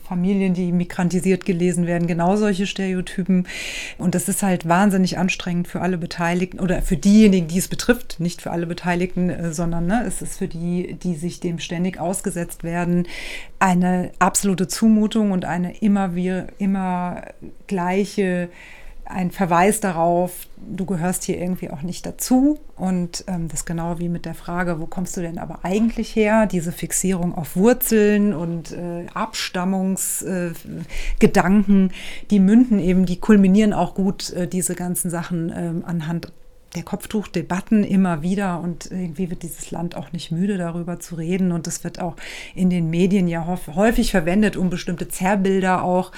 Familien, 0.08 0.54
die 0.54 0.72
migrantisiert 0.72 1.44
gelesen 1.44 1.88
werden, 1.88 2.08
genau 2.08 2.36
solche 2.36 2.68
Stereotypen. 2.68 3.48
Und 3.98 4.14
das 4.14 4.30
ist 4.30 4.44
halt 4.44 4.70
wahnsinnig 4.70 5.18
anstrengend 5.18 5.68
für 5.68 5.82
alle 5.82 5.98
Beteiligten 5.98 6.60
oder 6.60 6.83
für 6.84 6.98
diejenigen, 6.98 7.48
die 7.48 7.58
es 7.58 7.68
betrifft, 7.68 8.20
nicht 8.20 8.42
für 8.42 8.52
alle 8.52 8.68
Beteiligten, 8.68 9.30
äh, 9.30 9.54
sondern 9.54 9.88
ne, 9.88 10.04
es 10.06 10.22
ist 10.22 10.38
für 10.38 10.48
die, 10.48 10.96
die 10.96 11.16
sich 11.16 11.40
dem 11.40 11.60
ständig 11.60 12.00
ausgesetzt 12.00 12.64
werden, 12.64 13.08
eine 13.60 14.12
absolute 14.20 14.68
Zumutung 14.68 15.32
und 15.32 15.46
eine 15.46 15.78
immer, 15.78 16.16
wie, 16.16 16.44
immer 16.58 17.24
gleiche 17.68 18.50
ein 19.06 19.32
Verweis 19.32 19.80
darauf, 19.80 20.48
du 20.58 20.86
gehörst 20.86 21.24
hier 21.24 21.38
irgendwie 21.38 21.70
auch 21.70 21.82
nicht 21.82 22.06
dazu. 22.06 22.60
Und 22.76 23.24
ähm, 23.28 23.48
das 23.48 23.66
genau 23.66 24.00
wie 24.00 24.10
mit 24.10 24.26
der 24.26 24.34
Frage, 24.34 24.80
wo 24.80 24.86
kommst 24.86 25.16
du 25.18 25.22
denn 25.22 25.38
aber 25.38 25.60
eigentlich 25.64 26.16
her? 26.16 26.48
Diese 26.48 26.72
Fixierung 26.72 27.36
auf 27.36 27.56
Wurzeln 27.56 28.34
und 28.34 28.72
äh, 28.72 29.06
Abstammungsgedanken, 29.14 31.90
äh, 31.90 31.94
die 32.32 32.40
münden 32.40 32.80
eben, 32.80 33.06
die 33.06 33.20
kulminieren 33.20 33.74
auch 33.74 33.94
gut 33.94 34.32
äh, 34.32 34.48
diese 34.48 34.76
ganzen 34.76 35.12
Sachen 35.12 35.54
ähm, 35.56 35.84
anhand 35.86 36.32
der 36.76 36.84
Kopftuchdebatten 36.84 37.84
immer 37.84 38.22
wieder 38.22 38.60
und 38.60 38.90
irgendwie 38.92 39.30
wird 39.30 39.44
dieses 39.44 39.72
Land 39.72 39.96
auch 39.96 40.12
nicht 40.12 40.32
müde, 40.32 40.58
darüber 40.58 41.00
zu 41.00 41.16
reden. 41.16 41.52
Und 41.52 41.68
das 41.68 41.84
wird 41.84 42.00
auch 42.00 42.16
in 42.56 42.70
den 42.70 42.90
Medien 42.90 43.28
ja 43.28 43.46
häufig 43.76 44.12
verwendet, 44.12 44.58
um 44.58 44.70
bestimmte 44.70 45.08
Zerrbilder 45.08 45.84
auch 45.84 46.12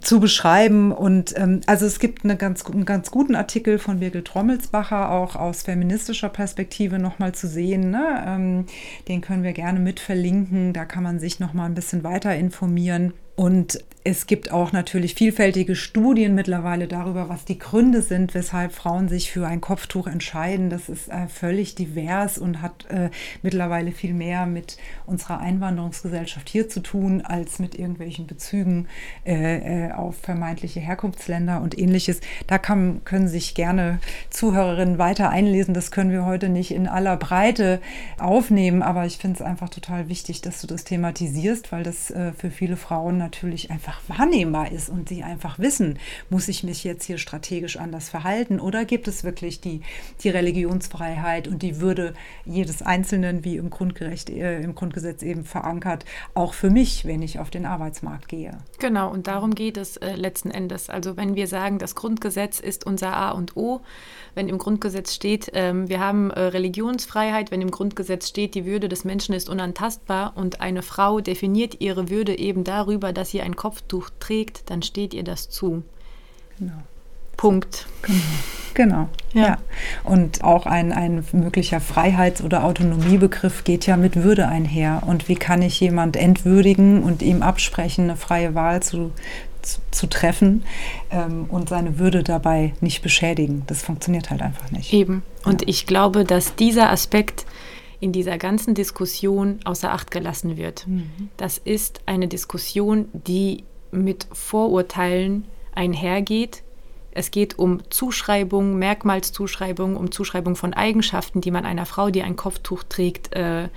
zu 0.00 0.20
beschreiben. 0.20 0.92
Und 0.92 1.36
ähm, 1.38 1.60
also 1.66 1.86
es 1.86 1.98
gibt 1.98 2.24
eine 2.24 2.36
ganz, 2.36 2.64
einen 2.66 2.84
ganz 2.84 3.10
guten 3.10 3.34
Artikel 3.34 3.78
von 3.78 4.00
Birgit 4.00 4.26
Trommelsbacher, 4.26 5.10
auch 5.10 5.36
aus 5.36 5.62
feministischer 5.62 6.28
Perspektive 6.28 6.98
nochmal 6.98 7.32
zu 7.32 7.46
sehen. 7.46 7.90
Ne? 7.90 8.24
Ähm, 8.26 8.66
den 9.08 9.20
können 9.20 9.42
wir 9.42 9.52
gerne 9.52 9.80
mit 9.80 10.00
verlinken. 10.00 10.72
Da 10.72 10.84
kann 10.84 11.02
man 11.02 11.20
sich 11.20 11.40
nochmal 11.40 11.66
ein 11.66 11.74
bisschen 11.74 12.02
weiter 12.02 12.34
informieren. 12.34 13.12
Und 13.36 13.84
es 14.06 14.26
gibt 14.26 14.52
auch 14.52 14.72
natürlich 14.72 15.14
vielfältige 15.14 15.74
Studien 15.74 16.34
mittlerweile 16.34 16.86
darüber, 16.86 17.30
was 17.30 17.46
die 17.46 17.58
Gründe 17.58 18.02
sind, 18.02 18.34
weshalb 18.34 18.72
Frauen 18.72 19.08
sich 19.08 19.32
für 19.32 19.46
ein 19.46 19.62
Kopftuch 19.62 20.06
entscheiden. 20.06 20.68
Das 20.68 20.90
ist 20.90 21.08
äh, 21.08 21.26
völlig 21.26 21.74
divers 21.74 22.36
und 22.36 22.60
hat 22.60 22.84
äh, 22.90 23.08
mittlerweile 23.40 23.92
viel 23.92 24.12
mehr 24.12 24.44
mit 24.44 24.76
unserer 25.06 25.40
Einwanderungsgesellschaft 25.40 26.50
hier 26.50 26.68
zu 26.68 26.80
tun, 26.80 27.22
als 27.22 27.58
mit 27.58 27.76
irgendwelchen 27.76 28.26
Bezügen 28.26 28.88
äh, 29.24 29.86
äh 29.86 29.92
auf 29.92 30.16
vermeintliche 30.16 30.80
Herkunftsländer 30.80 31.62
und 31.62 31.78
ähnliches. 31.78 32.20
Da 32.46 32.58
kann, 32.58 33.00
können 33.04 33.28
sich 33.28 33.54
gerne 33.54 34.00
Zuhörerinnen 34.28 34.98
weiter 34.98 35.30
einlesen. 35.30 35.72
Das 35.72 35.90
können 35.90 36.10
wir 36.10 36.26
heute 36.26 36.50
nicht 36.50 36.72
in 36.72 36.88
aller 36.88 37.16
Breite 37.16 37.80
aufnehmen, 38.18 38.82
aber 38.82 39.06
ich 39.06 39.16
finde 39.16 39.36
es 39.36 39.42
einfach 39.42 39.70
total 39.70 40.10
wichtig, 40.10 40.42
dass 40.42 40.60
du 40.60 40.66
das 40.66 40.84
thematisierst, 40.84 41.72
weil 41.72 41.84
das 41.84 42.10
äh, 42.10 42.32
für 42.32 42.50
viele 42.50 42.76
Frauen 42.76 43.23
natürlich 43.24 43.70
einfach 43.70 44.00
wahrnehmbar 44.06 44.70
ist 44.70 44.90
und 44.90 45.08
sie 45.08 45.22
einfach 45.22 45.58
wissen, 45.58 45.98
muss 46.28 46.48
ich 46.48 46.62
mich 46.62 46.84
jetzt 46.84 47.04
hier 47.04 47.18
strategisch 47.18 47.78
anders 47.78 48.08
verhalten 48.10 48.60
oder 48.60 48.84
gibt 48.84 49.08
es 49.08 49.24
wirklich 49.24 49.60
die, 49.60 49.80
die 50.22 50.28
Religionsfreiheit 50.28 51.48
und 51.48 51.62
die 51.62 51.80
Würde 51.80 52.14
jedes 52.44 52.82
Einzelnen, 52.82 53.44
wie 53.44 53.56
im, 53.56 53.70
Grundgerecht, 53.70 54.28
äh, 54.30 54.60
im 54.60 54.74
Grundgesetz 54.74 55.22
eben 55.22 55.44
verankert, 55.44 56.04
auch 56.34 56.54
für 56.54 56.70
mich, 56.70 57.06
wenn 57.06 57.22
ich 57.22 57.38
auf 57.38 57.50
den 57.50 57.64
Arbeitsmarkt 57.64 58.28
gehe. 58.28 58.58
Genau, 58.78 59.10
und 59.10 59.26
darum 59.26 59.54
geht 59.54 59.76
es 59.76 59.96
äh, 59.96 60.14
letzten 60.14 60.50
Endes. 60.50 60.90
Also 60.90 61.16
wenn 61.16 61.34
wir 61.34 61.46
sagen, 61.46 61.78
das 61.78 61.94
Grundgesetz 61.94 62.60
ist 62.60 62.84
unser 62.84 63.16
A 63.16 63.30
und 63.30 63.56
O, 63.56 63.80
wenn 64.34 64.48
im 64.48 64.58
Grundgesetz 64.58 65.14
steht, 65.14 65.50
ähm, 65.54 65.88
wir 65.88 66.00
haben 66.00 66.30
äh, 66.30 66.40
Religionsfreiheit, 66.40 67.50
wenn 67.50 67.62
im 67.62 67.70
Grundgesetz 67.70 68.28
steht, 68.28 68.54
die 68.54 68.64
Würde 68.64 68.88
des 68.88 69.04
Menschen 69.04 69.34
ist 69.34 69.48
unantastbar 69.48 70.32
und 70.36 70.60
eine 70.60 70.82
Frau 70.82 71.20
definiert 71.20 71.80
ihre 71.80 72.10
Würde 72.10 72.38
eben 72.38 72.64
darüber, 72.64 73.12
dass 73.12 73.30
sie 73.30 73.40
ein 73.40 73.56
Kopftuch 73.56 74.10
trägt, 74.20 74.70
dann 74.70 74.82
steht 74.82 75.14
ihr 75.14 75.24
das 75.24 75.48
zu. 75.50 75.82
Genau. 76.58 76.82
Punkt. 77.36 77.86
Genau. 78.02 78.18
Genau. 78.74 79.08
Ja. 79.32 79.42
ja. 79.42 79.58
Und 80.02 80.42
auch 80.42 80.66
ein, 80.66 80.92
ein 80.92 81.24
möglicher 81.32 81.80
Freiheits- 81.80 82.42
oder 82.42 82.64
Autonomiebegriff 82.64 83.64
geht 83.64 83.86
ja 83.86 83.96
mit 83.96 84.22
Würde 84.22 84.48
einher. 84.48 85.02
Und 85.06 85.28
wie 85.28 85.36
kann 85.36 85.62
ich 85.62 85.78
jemand 85.80 86.16
entwürdigen 86.16 87.02
und 87.02 87.22
ihm 87.22 87.42
absprechen, 87.42 88.04
eine 88.04 88.16
freie 88.16 88.54
Wahl 88.54 88.82
zu, 88.82 89.12
zu, 89.64 89.80
zu 89.90 90.06
treffen 90.06 90.64
ähm, 91.10 91.46
und 91.48 91.68
seine 91.68 91.98
Würde 91.98 92.22
dabei 92.22 92.74
nicht 92.80 93.02
beschädigen? 93.02 93.64
Das 93.66 93.82
funktioniert 93.82 94.30
halt 94.30 94.42
einfach 94.42 94.70
nicht. 94.70 94.92
Eben. 94.92 95.22
Und 95.44 95.62
ja. 95.62 95.68
ich 95.68 95.86
glaube, 95.86 96.24
dass 96.24 96.54
dieser 96.56 96.90
Aspekt 96.90 97.46
in 98.00 98.12
dieser 98.12 98.38
ganzen 98.38 98.74
Diskussion 98.74 99.60
außer 99.64 99.92
Acht 99.92 100.10
gelassen 100.10 100.56
wird. 100.56 100.86
Mhm. 100.86 101.30
Das 101.36 101.58
ist 101.58 102.02
eine 102.06 102.28
Diskussion, 102.28 103.08
die 103.12 103.64
mit 103.90 104.26
Vorurteilen 104.32 105.46
einhergeht. 105.74 106.62
Es 107.12 107.30
geht 107.30 107.58
um 107.58 107.80
Zuschreibung, 107.90 108.76
Merkmalszuschreibung, 108.78 109.96
um 109.96 110.10
Zuschreibung 110.10 110.56
von 110.56 110.74
Eigenschaften, 110.74 111.40
die 111.40 111.50
man 111.50 111.64
einer 111.64 111.86
Frau, 111.86 112.10
die 112.10 112.22
ein 112.22 112.36
Kopftuch 112.36 112.82
trägt, 112.82 113.34
äh, 113.34 113.68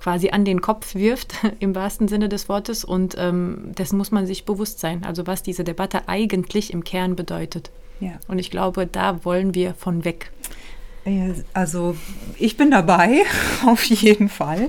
quasi 0.00 0.30
an 0.30 0.44
den 0.44 0.60
Kopf 0.60 0.94
wirft, 0.94 1.34
im 1.60 1.74
wahrsten 1.74 2.08
Sinne 2.08 2.28
des 2.28 2.48
Wortes. 2.48 2.84
Und 2.84 3.14
ähm, 3.18 3.72
dessen 3.76 3.96
muss 3.96 4.10
man 4.10 4.26
sich 4.26 4.44
bewusst 4.44 4.80
sein, 4.80 5.04
also 5.04 5.26
was 5.26 5.42
diese 5.42 5.64
Debatte 5.64 6.08
eigentlich 6.08 6.72
im 6.72 6.84
Kern 6.84 7.16
bedeutet. 7.16 7.70
Ja. 8.00 8.12
Und 8.28 8.38
ich 8.38 8.50
glaube, 8.50 8.86
da 8.86 9.24
wollen 9.24 9.54
wir 9.54 9.74
von 9.74 10.04
weg. 10.04 10.32
Also 11.54 11.96
ich 12.38 12.56
bin 12.56 12.70
dabei, 12.70 13.22
auf 13.66 13.84
jeden 13.84 14.28
Fall. 14.28 14.68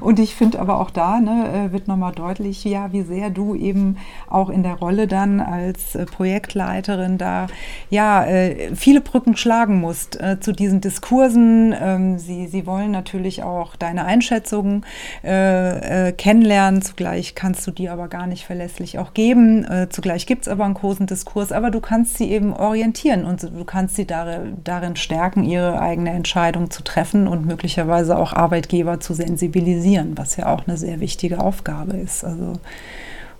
Und 0.00 0.18
ich 0.18 0.34
finde 0.34 0.58
aber 0.58 0.80
auch 0.80 0.90
da 0.90 1.20
ne, 1.20 1.68
äh, 1.68 1.72
wird 1.72 1.88
nochmal 1.88 2.12
deutlich, 2.12 2.64
ja, 2.64 2.92
wie 2.92 3.02
sehr 3.02 3.30
du 3.30 3.54
eben 3.54 3.96
auch 4.28 4.50
in 4.50 4.62
der 4.62 4.74
Rolle 4.74 5.06
dann 5.06 5.40
als 5.40 5.94
äh, 5.94 6.04
Projektleiterin 6.04 7.18
da 7.18 7.46
ja 7.90 8.24
äh, 8.24 8.74
viele 8.74 9.00
Brücken 9.00 9.36
schlagen 9.36 9.80
musst 9.80 10.18
zu 10.40 10.52
diesen 10.52 10.80
Diskursen. 10.80 11.74
Ähm, 11.78 12.18
sie, 12.18 12.46
sie 12.46 12.66
wollen 12.66 12.90
natürlich 12.90 13.42
auch 13.42 13.76
deine 13.76 14.04
Einschätzungen 14.04 14.84
kennenlernen. 15.22 16.82
Zugleich 16.82 17.34
kannst 17.34 17.66
du 17.66 17.70
die 17.70 17.88
aber 17.88 18.08
gar 18.08 18.26
nicht 18.26 18.44
verlässlich 18.44 18.98
auch 18.98 19.14
geben. 19.14 19.66
Zugleich 19.90 20.26
gibt 20.26 20.42
es 20.42 20.48
aber 20.48 20.64
einen 20.64 20.74
großen 20.74 21.06
Diskurs, 21.06 21.52
aber 21.52 21.70
du 21.70 21.80
kannst 21.80 22.18
sie 22.18 22.30
eben 22.30 22.52
orientieren 22.52 23.24
und 23.24 23.42
du 23.42 23.64
kannst 23.64 23.96
sie 23.96 24.06
darin 24.06 24.96
stärken, 24.96 25.44
ihre 25.44 25.80
eigene 25.82 26.10
Entscheidung 26.10 26.70
zu 26.70 26.82
treffen 26.82 27.28
und 27.28 27.46
möglicherweise 27.46 28.16
auch 28.16 28.32
Arbeitgeber 28.32 29.00
zu 29.00 29.14
sensibilisieren, 29.14 30.16
was 30.16 30.36
ja 30.36 30.46
auch 30.46 30.66
eine 30.66 30.76
sehr 30.76 31.00
wichtige 31.00 31.40
Aufgabe 31.40 31.96
ist. 31.96 32.24
Also 32.24 32.54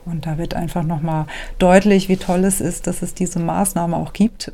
und 0.05 0.26
da 0.26 0.36
wird 0.36 0.55
einfach 0.55 0.82
nochmal 0.82 1.26
deutlich, 1.59 2.09
wie 2.09 2.16
toll 2.16 2.45
es 2.45 2.61
ist, 2.61 2.86
dass 2.86 3.03
es 3.03 3.14
diese 3.14 3.38
Maßnahme 3.38 3.97
auch 3.97 4.12
gibt. 4.12 4.51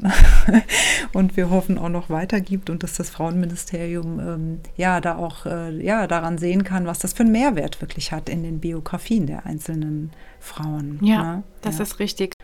und 1.14 1.36
wir 1.36 1.50
hoffen 1.50 1.78
auch 1.78 1.88
noch 1.88 2.10
weiter 2.10 2.40
gibt 2.40 2.68
und 2.68 2.82
dass 2.82 2.94
das 2.94 3.08
Frauenministerium 3.08 4.20
ähm, 4.20 4.60
ja 4.76 5.00
da 5.00 5.16
auch 5.16 5.46
äh, 5.46 5.70
ja, 5.82 6.06
daran 6.06 6.38
sehen 6.38 6.64
kann, 6.64 6.86
was 6.86 6.98
das 6.98 7.14
für 7.14 7.22
einen 7.22 7.32
Mehrwert 7.32 7.80
wirklich 7.80 8.12
hat 8.12 8.28
in 8.28 8.42
den 8.42 8.60
Biografien 8.60 9.26
der 9.26 9.46
einzelnen 9.46 10.10
Frauen. 10.38 10.98
Ja, 11.02 11.22
ne? 11.22 11.42
das 11.62 11.78
ja. 11.78 11.84
ist 11.84 11.98
richtig. 11.98 12.34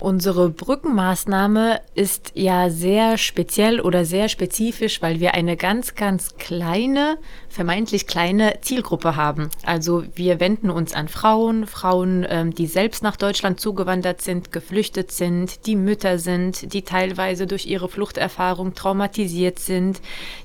Unsere 0.00 0.48
Brückenmaßnahme 0.48 1.80
ist 1.94 2.32
ja 2.34 2.70
sehr 2.70 3.18
speziell 3.18 3.80
oder 3.80 4.06
sehr 4.06 4.30
spezifisch, 4.30 5.02
weil 5.02 5.20
wir 5.20 5.34
eine 5.34 5.58
ganz, 5.58 5.94
ganz 5.94 6.36
kleine, 6.36 7.18
vermeintlich 7.50 8.06
kleine 8.06 8.60
Zielgruppe 8.60 9.16
haben. 9.16 9.50
Also 9.66 10.04
wir 10.14 10.38
wenden 10.38 10.70
uns 10.70 10.94
an 10.94 11.08
Frauen, 11.08 11.66
Frauen, 11.66 12.24
ähm, 12.28 12.54
die 12.54 12.66
selbst 12.66 13.02
nach 13.02 13.16
Deutschland 13.16 13.60
zugewandert 13.60 14.22
sind, 14.22 14.52
geflüchtet 14.52 15.10
sind, 15.10 15.66
die 15.66 15.74
Mütter 15.74 16.18
sind, 16.18 16.72
die 16.72 16.82
teilweise 16.82 17.48
durch 17.48 17.66
ihre 17.66 17.88
Fluchterfahrung 17.88 18.74
traumatisiert 18.74 19.58
sind, 19.58 20.00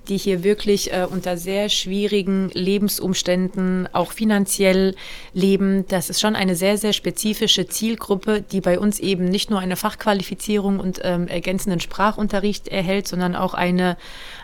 die 0.08 0.18
hier 0.18 0.44
wirklich 0.44 0.92
äh, 0.94 1.06
unter 1.10 1.38
sehr 1.38 1.70
schwierigen 1.70 2.50
Lebensumständen 2.54 3.88
auch 3.94 4.12
finanziell 4.12 4.96
leben. 5.34 5.86
Das 5.88 6.10
ist 6.10 6.20
schon 6.20 6.36
eine 6.36 6.56
sehr, 6.56 6.80
sehr 6.80 6.94
spezifische 6.94 7.68
Zielgruppe, 7.68 8.42
die 8.42 8.62
bei 8.62 8.80
uns 8.80 9.00
eben 9.00 9.26
nicht 9.26 9.52
nur 9.52 9.60
eine 9.60 9.76
Fachqualifizierung 9.76 10.80
und 10.80 11.02
ähm, 11.04 11.28
ergänzenden 11.28 11.80
Sprachunterricht 11.80 12.68
erhält, 12.68 13.08
sondern 13.08 13.36
auch 13.36 13.54
eine, 13.54 13.96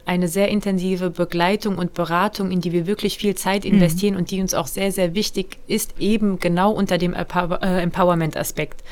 eine 0.06 0.28
sehr 0.28 0.50
intensive 0.50 1.10
Begleitung 1.10 1.80
und 1.80 1.96
Beratung, 1.96 2.51
in 2.52 2.62
die 2.62 2.72
wir 2.72 2.86
wirklich 2.86 3.18
viel 3.18 3.36
Zeit 3.36 3.66
mhm. 3.66 3.74
investieren 3.74 4.14
mhm. 4.14 4.20
und 4.20 4.32
die 4.32 4.42
uns 4.42 4.54
auch 4.54 4.68
sehr, 4.68 4.92
sehr 4.92 5.16
wichtig 5.16 5.58
ist, 5.68 5.96
eben 6.00 6.40
genau 6.40 6.72
unter 6.72 6.98
dem 6.98 7.14
äh, 7.14 7.82
Empowerment-Aspekt. 7.82 8.84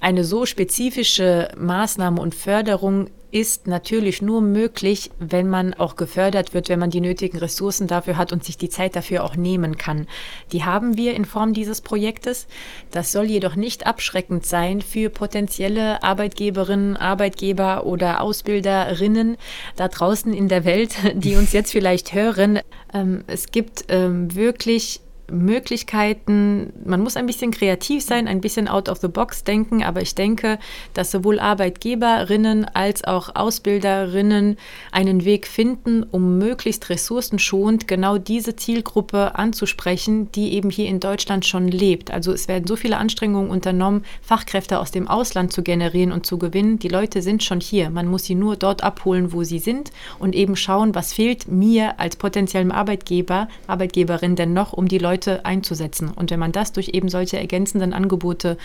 Eine 0.00 0.24
so 0.24 0.46
spezifische 0.46 1.50
Maßnahme 1.58 2.20
und 2.20 2.34
Förderung 2.34 3.08
ist 3.32 3.66
natürlich 3.66 4.22
nur 4.22 4.40
möglich, 4.40 5.10
wenn 5.18 5.48
man 5.48 5.74
auch 5.74 5.96
gefördert 5.96 6.54
wird, 6.54 6.68
wenn 6.68 6.78
man 6.78 6.90
die 6.90 7.00
nötigen 7.00 7.38
Ressourcen 7.38 7.86
dafür 7.86 8.16
hat 8.16 8.32
und 8.32 8.44
sich 8.44 8.56
die 8.56 8.68
Zeit 8.68 8.96
dafür 8.96 9.24
auch 9.24 9.36
nehmen 9.36 9.76
kann. 9.76 10.06
Die 10.52 10.64
haben 10.64 10.96
wir 10.96 11.14
in 11.14 11.24
Form 11.24 11.52
dieses 11.52 11.80
Projektes. 11.80 12.46
Das 12.90 13.12
soll 13.12 13.26
jedoch 13.26 13.56
nicht 13.56 13.86
abschreckend 13.86 14.46
sein 14.46 14.80
für 14.80 15.10
potenzielle 15.10 16.02
Arbeitgeberinnen, 16.02 16.96
Arbeitgeber 16.96 17.86
oder 17.86 18.20
Ausbilderinnen 18.20 19.36
da 19.76 19.88
draußen 19.88 20.32
in 20.32 20.48
der 20.48 20.64
Welt, 20.64 20.94
die 21.14 21.36
uns 21.36 21.52
jetzt 21.52 21.72
vielleicht 21.72 22.12
hören. 22.12 22.60
Ähm, 22.92 23.24
es 23.26 23.50
gibt 23.50 23.84
ähm, 23.88 24.34
wirklich 24.34 25.00
Möglichkeiten. 25.30 26.72
Man 26.84 27.00
muss 27.00 27.16
ein 27.16 27.26
bisschen 27.26 27.50
kreativ 27.50 28.02
sein, 28.04 28.28
ein 28.28 28.40
bisschen 28.40 28.68
out 28.68 28.88
of 28.88 28.98
the 28.98 29.08
box 29.08 29.44
denken, 29.44 29.82
aber 29.82 30.02
ich 30.02 30.14
denke, 30.14 30.58
dass 30.94 31.10
sowohl 31.10 31.38
Arbeitgeberinnen 31.38 32.64
als 32.64 33.04
auch 33.04 33.34
Ausbilderinnen 33.34 34.56
einen 34.92 35.24
Weg 35.24 35.46
finden, 35.46 36.02
um 36.02 36.38
möglichst 36.38 36.90
ressourcenschonend 36.90 37.88
genau 37.88 38.18
diese 38.18 38.56
Zielgruppe 38.56 39.34
anzusprechen, 39.34 40.30
die 40.32 40.54
eben 40.54 40.70
hier 40.70 40.86
in 40.86 41.00
Deutschland 41.00 41.46
schon 41.46 41.68
lebt. 41.68 42.10
Also 42.10 42.32
es 42.32 42.48
werden 42.48 42.66
so 42.66 42.76
viele 42.76 42.96
Anstrengungen 42.96 43.50
unternommen, 43.50 44.04
Fachkräfte 44.22 44.78
aus 44.78 44.90
dem 44.90 45.08
Ausland 45.08 45.52
zu 45.52 45.62
generieren 45.62 46.12
und 46.12 46.26
zu 46.26 46.38
gewinnen. 46.38 46.78
Die 46.78 46.88
Leute 46.88 47.22
sind 47.22 47.42
schon 47.42 47.60
hier. 47.60 47.90
Man 47.90 48.06
muss 48.06 48.24
sie 48.24 48.34
nur 48.34 48.56
dort 48.56 48.82
abholen, 48.82 49.32
wo 49.32 49.44
sie 49.44 49.58
sind 49.58 49.90
und 50.18 50.34
eben 50.34 50.56
schauen, 50.56 50.94
was 50.94 51.12
fehlt 51.12 51.48
mir 51.48 51.98
als 52.00 52.16
potenziellem 52.16 52.72
Arbeitgeber, 52.72 53.48
Arbeitgeberin 53.66 54.36
denn 54.36 54.52
noch, 54.52 54.72
um 54.72 54.88
die 54.88 54.98
Leute 54.98 55.19
Leute 55.20 55.44
einzusetzen. 55.44 56.10
Und 56.10 56.30
wenn 56.30 56.40
man 56.40 56.52
das 56.52 56.72
durch 56.72 56.88
eben 56.88 57.10
solche 57.10 57.38
ergänzenden 57.38 57.92
Angebote 57.92 58.56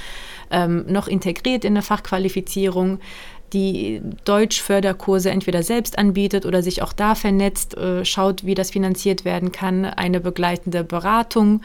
ähm, 0.49 0.85
noch 0.87 1.07
integriert 1.07 1.65
in 1.65 1.73
eine 1.73 1.81
Fachqualifizierung, 1.81 2.99
die 3.53 4.01
Deutschförderkurse 4.25 5.29
entweder 5.29 5.63
selbst 5.63 5.97
anbietet 5.97 6.45
oder 6.45 6.61
sich 6.61 6.81
auch 6.81 6.93
da 6.93 7.15
vernetzt, 7.15 7.77
äh, 7.77 8.03
schaut, 8.03 8.45
wie 8.45 8.55
das 8.55 8.71
finanziert 8.71 9.25
werden 9.25 9.51
kann, 9.51 9.85
eine 9.85 10.19
begleitende 10.19 10.83
Beratung 10.83 11.61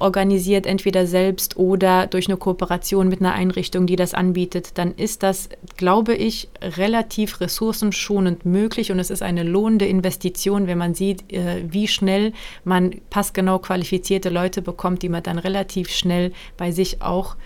organisiert, 0.00 0.66
entweder 0.66 1.06
selbst 1.06 1.56
oder 1.56 2.06
durch 2.06 2.28
eine 2.28 2.36
Kooperation 2.36 3.08
mit 3.08 3.20
einer 3.20 3.34
Einrichtung, 3.34 3.86
die 3.86 3.96
das 3.96 4.14
anbietet, 4.14 4.78
dann 4.78 4.94
ist 4.94 5.22
das, 5.22 5.48
glaube 5.76 6.14
ich, 6.14 6.48
relativ 6.62 7.40
ressourcenschonend 7.40 8.44
möglich 8.44 8.92
und 8.92 8.98
es 8.98 9.10
ist 9.10 9.22
eine 9.22 9.42
lohnende 9.42 9.86
Investition, 9.86 10.66
wenn 10.66 10.78
man 10.78 10.94
sieht, 10.94 11.32
äh, 11.32 11.64
wie 11.68 11.88
schnell 11.88 12.32
man 12.64 13.00
passgenau 13.10 13.58
qualifizierte 13.58 14.30
Leute 14.30 14.62
bekommt, 14.62 15.02
die 15.02 15.08
man 15.08 15.22
dann 15.22 15.38
relativ 15.38 15.90
schnell 15.90 16.32
bei 16.56 16.70
sich 16.70 17.02
auch 17.02 17.36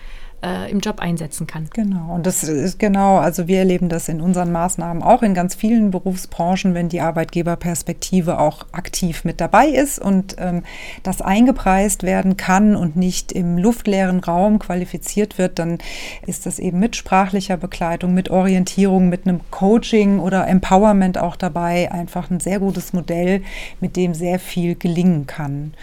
im 0.71 0.79
Job 0.79 0.99
einsetzen 0.99 1.47
kann. 1.47 1.67
Genau, 1.73 2.15
und 2.15 2.25
das 2.25 2.43
ist 2.43 2.79
genau, 2.79 3.17
also 3.17 3.47
wir 3.47 3.59
erleben 3.59 3.89
das 3.89 4.07
in 4.07 4.21
unseren 4.21 4.51
Maßnahmen 4.51 5.03
auch 5.03 5.21
in 5.21 5.33
ganz 5.33 5.55
vielen 5.55 5.91
Berufsbranchen, 5.91 6.73
wenn 6.73 6.87
die 6.87 7.01
Arbeitgeberperspektive 7.01 8.39
auch 8.39 8.65
aktiv 8.71 9.25
mit 9.25 9.41
dabei 9.41 9.67
ist 9.67 9.99
und 9.99 10.35
ähm, 10.39 10.63
das 11.03 11.21
eingepreist 11.21 12.03
werden 12.03 12.37
kann 12.37 12.75
und 12.75 12.95
nicht 12.95 13.31
im 13.31 13.57
luftleeren 13.57 14.19
Raum 14.19 14.59
qualifiziert 14.59 15.37
wird, 15.37 15.59
dann 15.59 15.79
ist 16.25 16.45
das 16.45 16.59
eben 16.59 16.79
mit 16.79 16.95
sprachlicher 16.95 17.57
Begleitung, 17.57 18.13
mit 18.13 18.29
Orientierung, 18.29 19.09
mit 19.09 19.27
einem 19.27 19.41
Coaching 19.51 20.19
oder 20.19 20.47
Empowerment 20.47 21.17
auch 21.17 21.35
dabei 21.35 21.91
einfach 21.91 22.29
ein 22.29 22.39
sehr 22.39 22.59
gutes 22.59 22.93
Modell, 22.93 23.41
mit 23.79 23.95
dem 23.95 24.13
sehr 24.13 24.39
viel 24.39 24.75
gelingen 24.75 25.27
kann. 25.27 25.73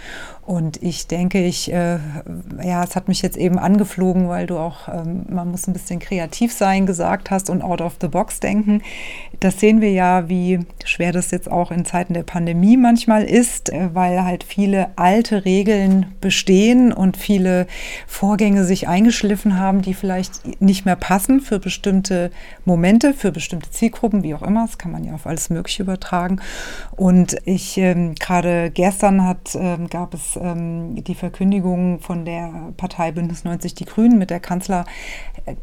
Und 0.47 0.81
ich 0.81 1.09
denke, 1.09 1.45
ich, 1.45 1.73
äh, 1.73 1.99
ja, 2.63 2.85
es 2.85 2.95
hat 2.95 3.09
mich 3.09 3.21
jetzt 3.21 3.37
eben 3.37 3.59
angeflogen, 3.59 4.29
weil 4.29 4.46
du 4.47 4.59
auch, 4.59 4.89
ähm, 4.89 5.27
man 5.29 5.51
muss 5.51 5.67
ein 5.67 5.73
bisschen 5.73 5.99
kreativ 5.99 6.53
sein, 6.53 6.87
gesagt 6.87 7.31
hast 7.31 7.51
und 7.51 7.63
out 7.63 7.81
of 7.81 7.97
the 8.01 8.09
box 8.09 8.41
denken. 8.41 8.83
Das 9.41 9.61
sehen 9.61 9.81
wir 9.81 9.91
ja, 9.91 10.29
wie 10.29 10.61
schwer 10.85 11.13
das 11.13 11.31
jetzt 11.31 11.51
auch 11.51 11.71
in 11.71 11.85
Zeiten 11.85 12.15
der 12.15 12.23
Pandemie 12.23 12.77
manchmal 12.77 13.25
ist, 13.25 13.73
äh, 13.73 13.91
weil 13.93 14.25
halt 14.25 14.45
viele 14.45 14.91
alte 14.97 15.45
Regeln 15.45 16.07
bestehen 16.21 16.93
und 16.93 17.17
viele 17.17 17.67
Vorgänge 18.07 18.65
sich 18.65 18.89
eingeschliffen 18.89 19.59
haben, 19.59 19.83
die 19.83 19.95
vielleicht 19.95 20.61
nicht 20.61 20.87
mehr 20.87 20.97
passen 20.97 21.41
für 21.41 21.59
bestimmte 21.59 22.31
Momente, 22.65 23.13
für 23.13 23.33
bestimmte 23.33 23.71
Zielgruppen, 23.71 24.23
wie 24.23 24.35
auch 24.35 24.43
immer. 24.43 24.67
Das 24.67 24.79
kann 24.79 24.93
man 24.93 25.05
ja 25.05 25.15
auf 25.15 25.27
alles 25.27 25.51
Mögliche 25.51 25.83
übertragen. 25.83 26.41
Und 26.97 27.37
ich, 27.45 27.77
ähm, 27.79 28.15
gerade 28.15 28.71
gestern 28.71 29.25
hat, 29.25 29.55
ähm, 29.55 29.89
gab 29.89 30.15
es 30.15 30.39
ähm, 30.41 30.95
die 31.05 31.15
Verkündigung 31.15 32.01
von 32.01 32.25
der 32.25 32.73
Partei 32.77 33.13
Bündnis 33.13 33.45
90 33.45 33.75
Die 33.75 33.85
Grünen 33.85 34.19
mit 34.19 34.31
der 34.31 34.36
Kanzler. 34.41 34.85
Äh, 35.45 35.55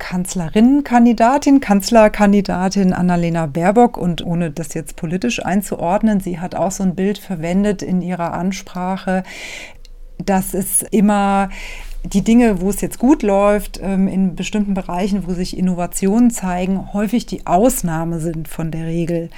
Kanzlerinnenkandidatin, 0.00 1.60
Kanzlerkandidatin 1.60 2.94
Annalena 2.94 3.44
Baerbock 3.44 3.98
und 3.98 4.24
ohne 4.24 4.50
das 4.50 4.72
jetzt 4.72 4.96
politisch 4.96 5.44
einzuordnen, 5.44 6.20
sie 6.20 6.40
hat 6.40 6.54
auch 6.54 6.70
so 6.70 6.82
ein 6.82 6.94
Bild 6.94 7.18
verwendet 7.18 7.82
in 7.82 8.00
ihrer 8.00 8.32
Ansprache, 8.32 9.24
dass 10.18 10.54
es 10.54 10.82
immer 10.82 11.50
die 12.04 12.22
Dinge, 12.22 12.60
wo 12.60 12.70
es 12.70 12.80
jetzt 12.80 12.98
gut 12.98 13.22
läuft, 13.22 13.78
ähm, 13.82 14.08
in 14.08 14.34
bestimmten 14.34 14.72
Bereichen, 14.72 15.26
wo 15.26 15.34
sich 15.34 15.56
Innovationen 15.56 16.30
zeigen, 16.30 16.94
häufig 16.94 17.26
die 17.26 17.46
Ausnahme 17.46 18.20
sind 18.20 18.48
von 18.48 18.70
der 18.70 18.86
Regel. 18.86 19.28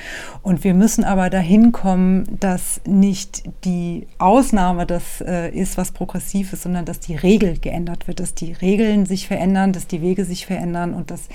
Und 0.42 0.62
wir 0.62 0.72
müssen 0.72 1.02
aber 1.02 1.28
dahin 1.28 1.72
kommen, 1.72 2.24
dass 2.38 2.80
nicht 2.86 3.42
die 3.64 4.06
Ausnahme 4.18 4.86
das 4.86 5.20
äh, 5.26 5.50
ist, 5.50 5.76
was 5.76 5.90
progressiv 5.90 6.52
ist, 6.52 6.62
sondern 6.62 6.84
dass 6.84 7.00
die 7.00 7.16
Regel 7.16 7.58
geändert 7.58 8.06
wird, 8.06 8.20
dass 8.20 8.34
die 8.34 8.52
Regeln 8.52 9.06
sich 9.06 9.26
verändern, 9.26 9.72
dass 9.72 9.88
die 9.88 10.00
Wege 10.00 10.24
sich 10.24 10.46
verändern 10.46 10.94
und 10.94 11.10
dass 11.10 11.28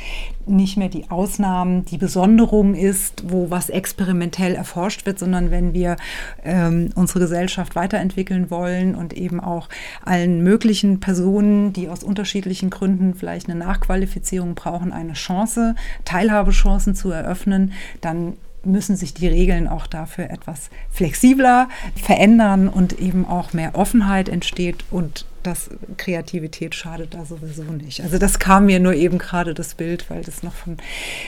nicht 0.45 0.77
mehr 0.77 0.89
die 0.89 1.09
Ausnahmen 1.11 1.83
die 1.85 1.97
Besonderung 1.97 2.73
ist, 2.73 3.23
wo 3.27 3.49
was 3.49 3.69
experimentell 3.69 4.55
erforscht 4.55 5.05
wird, 5.05 5.19
sondern 5.19 5.51
wenn 5.51 5.73
wir 5.73 5.97
ähm, 6.45 6.89
unsere 6.95 7.19
Gesellschaft 7.19 7.75
weiterentwickeln 7.75 8.49
wollen 8.49 8.95
und 8.95 9.11
eben 9.11 9.41
auch 9.41 9.67
allen 10.05 10.41
möglichen 10.41 11.01
Personen 11.01 11.16
Personen, 11.17 11.73
die 11.73 11.89
aus 11.89 12.03
unterschiedlichen 12.03 12.69
Gründen 12.69 13.15
vielleicht 13.15 13.49
eine 13.49 13.57
Nachqualifizierung 13.57 14.53
brauchen, 14.53 14.93
eine 14.93 15.13
Chance, 15.13 15.73
Teilhabechancen 16.05 16.93
zu 16.93 17.09
eröffnen, 17.09 17.73
dann 18.01 18.33
müssen 18.63 18.95
sich 18.95 19.15
die 19.15 19.25
Regeln 19.25 19.67
auch 19.67 19.87
dafür 19.87 20.29
etwas 20.29 20.69
flexibler 20.91 21.69
verändern 21.95 22.67
und 22.67 22.99
eben 22.99 23.25
auch 23.25 23.53
mehr 23.53 23.73
Offenheit 23.73 24.29
entsteht 24.29 24.85
und 24.91 25.25
dass 25.47 25.69
Kreativität 25.95 26.75
schadet 26.75 27.13
da 27.13 27.23
sowieso 27.23 27.63
nicht. 27.63 28.01
Also 28.01 28.17
das 28.17 28.37
kam 28.37 28.65
mir 28.65 28.81
nur 28.81 28.93
eben 28.93 29.17
gerade 29.17 29.53
das 29.53 29.75
Bild, 29.75 30.09
weil 30.09 30.21
das 30.21 30.43
noch 30.43 30.53
von 30.53 30.75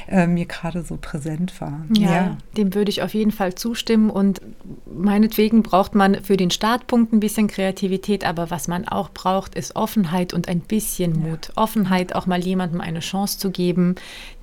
äh, 0.10 0.28
mir 0.28 0.46
gerade 0.46 0.84
so 0.84 0.98
präsent 1.00 1.60
war. 1.62 1.86
Ja, 1.94 2.12
ja, 2.12 2.38
dem 2.58 2.76
würde 2.76 2.90
ich 2.90 3.02
auf 3.02 3.14
jeden 3.14 3.32
Fall 3.32 3.56
zustimmen 3.56 4.10
und 4.10 4.42
meinetwegen 4.86 5.64
braucht 5.64 5.96
man 5.96 6.22
für 6.22 6.36
den 6.36 6.52
Startpunkt 6.52 7.14
ein 7.14 7.22
bisschen 7.22 7.48
Kreativität, 7.48 8.26
aber 8.26 8.52
was 8.52 8.68
man 8.68 8.86
auch 8.90 9.10
braucht, 9.10 9.56
ist 9.56 9.78
Offenheit 9.78 10.34
und 10.34 10.50
ein 10.50 10.60
bisschen 10.60 11.14
Mut. 11.14 11.48
Ja. 11.48 11.64
Offenheit, 11.64 12.14
auch 12.14 12.26
mal 12.26 12.44
jemandem 12.44 12.82
eine 12.82 13.00
Chance 13.00 13.40
zu 13.40 13.52
geben, 13.52 13.96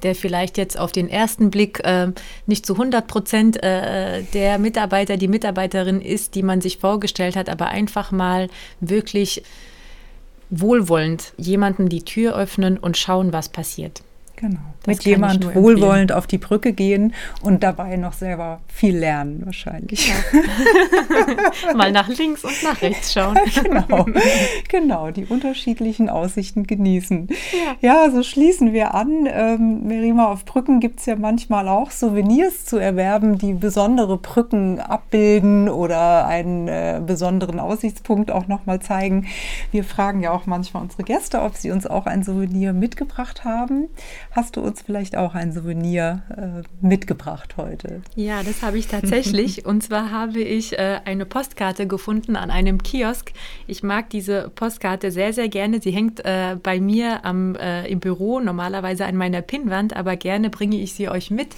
der 0.03 0.15
vielleicht 0.15 0.57
jetzt 0.57 0.79
auf 0.79 0.91
den 0.91 1.11
ersten 1.11 1.51
Blick 1.51 1.81
äh, 1.85 2.13
nicht 2.47 2.65
zu 2.65 2.73
100 2.73 3.07
Prozent 3.07 3.63
äh, 3.63 4.23
der 4.33 4.59
Mitarbeiter, 4.59 5.19
die 5.19 5.29
Mitarbeiterin 5.29 6.01
ist, 6.01 6.35
die 6.35 6.43
man 6.43 6.63
sich 6.63 6.79
vorgestellt 6.79 7.37
hat, 7.37 7.51
aber 7.51 7.67
einfach 7.67 8.11
mal 8.11 8.49
wirklich 8.81 9.43
wohlwollend 10.51 11.33
jemanden 11.37 11.89
die 11.89 12.05
Tür 12.05 12.37
öffnen 12.37 12.79
und 12.79 12.97
schauen, 12.97 13.33
was 13.33 13.49
passiert. 13.49 14.03
Genau. 14.37 14.61
Das 14.83 14.99
Mit 14.99 15.05
jemand 15.05 15.55
wohlwollend 15.55 16.13
auf 16.13 16.29
die 16.29 16.39
Brücke 16.39 16.73
gehen 16.73 17.13
und 17.43 17.65
dabei 17.65 17.97
noch 17.97 18.13
selber 18.13 18.61
viel 18.69 18.97
lernen, 18.97 19.43
wahrscheinlich. 19.45 20.09
Ja. 20.09 21.75
Mal 21.75 21.91
nach 21.91 22.07
links 22.07 22.45
und 22.45 22.63
nach 22.63 22.81
rechts 22.83 23.13
schauen. 23.13 23.37
genau. 23.65 24.07
genau, 24.69 25.11
die 25.11 25.25
unterschiedlichen 25.25 26.09
Aussichten 26.09 26.69
genießen. 26.69 27.29
Ja, 27.81 28.05
ja 28.05 28.11
so 28.11 28.23
schließen 28.23 28.73
wir 28.73 28.95
an. 28.95 29.27
Ähm, 29.27 29.89
Merima, 29.89 30.27
auf 30.27 30.45
Brücken 30.45 30.79
gibt 30.79 31.01
es 31.01 31.07
ja 31.07 31.17
manchmal 31.17 31.67
auch 31.67 31.91
Souvenirs 31.91 32.65
zu 32.65 32.77
erwerben, 32.77 33.39
die 33.39 33.55
besondere 33.55 34.19
Brücken 34.19 34.79
abbilden 34.79 35.69
oder 35.69 36.27
einen 36.27 36.69
äh, 36.69 37.01
besonderen 37.05 37.59
Aussichtspunkt 37.59 38.31
auch 38.31 38.47
nochmal 38.47 38.81
zeigen. 38.81 39.27
Wir 39.73 39.83
fragen 39.83 40.21
ja 40.21 40.31
auch 40.31 40.47
manchmal 40.47 40.85
unsere 40.85 41.03
Gäste, 41.03 41.41
ob 41.41 41.57
sie 41.57 41.73
uns 41.73 41.87
auch 41.89 42.07
ein 42.07 42.23
Souvenir 42.23 42.73
mitgebracht 42.73 43.45
haben. 43.45 43.89
Hast 44.37 44.57
du 44.57 44.61
uns 44.61 44.83
vielleicht 44.83 45.17
auch 45.17 45.35
ein 45.35 45.51
Souvenir 45.51 46.21
äh, 46.37 46.87
mitgebracht 46.87 47.55
heute? 47.57 48.03
Ja, 48.17 48.43
das 48.43 48.61
habe 48.61 48.77
ich 48.77 48.87
tatsächlich. 48.87 49.65
Und 49.65 49.83
zwar 49.83 50.11
habe 50.11 50.41
ich 50.41 50.79
äh, 50.79 51.01
eine 51.07 51.25
Postkarte 51.25 51.87
gefunden 51.87 52.37
an 52.37 52.51
einem 52.51 52.83
Kiosk. 52.83 53.33
Ich 53.67 53.83
mag 53.83 54.11
diese 54.11 54.53
Postkarte 54.55 55.11
sehr, 55.11 55.33
sehr 55.33 55.49
gerne. 55.49 55.81
Sie 55.81 55.91
hängt 55.91 56.23
äh, 56.27 56.57
bei 56.63 56.81
mir 56.81 57.25
am, 57.25 57.55
äh, 57.55 57.87
im 57.87 57.99
Büro, 57.99 58.39
normalerweise 58.39 59.07
an 59.07 59.17
meiner 59.17 59.41
Pinnwand, 59.41 59.97
aber 59.97 60.17
gerne 60.17 60.51
bringe 60.51 60.83
ich 60.83 60.93
sie 60.93 61.09
euch 61.09 61.31
mit 61.31 61.57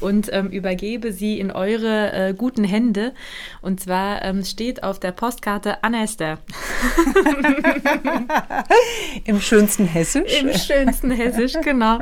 und 0.00 0.28
ähm, 0.30 0.48
übergebe 0.48 1.14
sie 1.14 1.40
in 1.40 1.50
eure 1.50 2.12
äh, 2.12 2.34
guten 2.34 2.64
Hände. 2.64 3.14
Und 3.62 3.80
zwar 3.80 4.22
ähm, 4.22 4.44
steht 4.44 4.82
auf 4.82 5.00
der 5.00 5.12
Postkarte 5.12 5.82
Anester. 5.82 6.40
Im 9.24 9.40
schönsten 9.40 9.86
Hessisch. 9.86 10.42
Im 10.42 10.52
schönsten 10.52 11.10
Hessisch, 11.10 11.54
genau. 11.62 12.00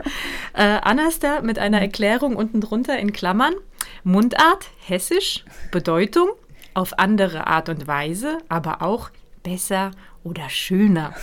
Äh, 0.55 0.63
Anaster 0.83 1.43
mit 1.43 1.59
einer 1.59 1.81
Erklärung 1.81 2.37
unten 2.37 2.61
drunter 2.61 2.99
in 2.99 3.13
Klammern. 3.13 3.55
Mundart, 4.05 4.71
hessisch, 4.87 5.45
Bedeutung, 5.71 6.29
auf 6.75 6.99
andere 6.99 7.47
Art 7.47 7.69
und 7.69 7.87
Weise, 7.87 8.39
aber 8.49 8.83
auch 8.83 9.11
besser 9.43 9.93
oder 10.25 10.49
schöner. 10.49 11.15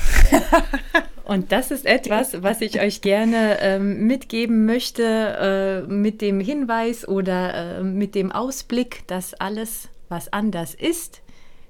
und 1.26 1.52
das 1.52 1.72
ist 1.72 1.86
etwas, 1.86 2.42
was 2.42 2.62
ich 2.62 2.80
euch 2.80 3.02
gerne 3.02 3.60
ähm, 3.60 4.08
mitgeben 4.08 4.66
möchte, 4.66 5.84
äh, 5.86 5.92
mit 5.92 6.22
dem 6.22 6.40
Hinweis 6.40 7.08
oder 7.08 7.80
äh, 7.80 7.84
mit 7.84 8.16
dem 8.16 8.32
Ausblick, 8.32 9.06
dass 9.08 9.34
alles, 9.34 9.90
was 10.10 10.32
anders 10.32 10.74
ist, 10.74 11.22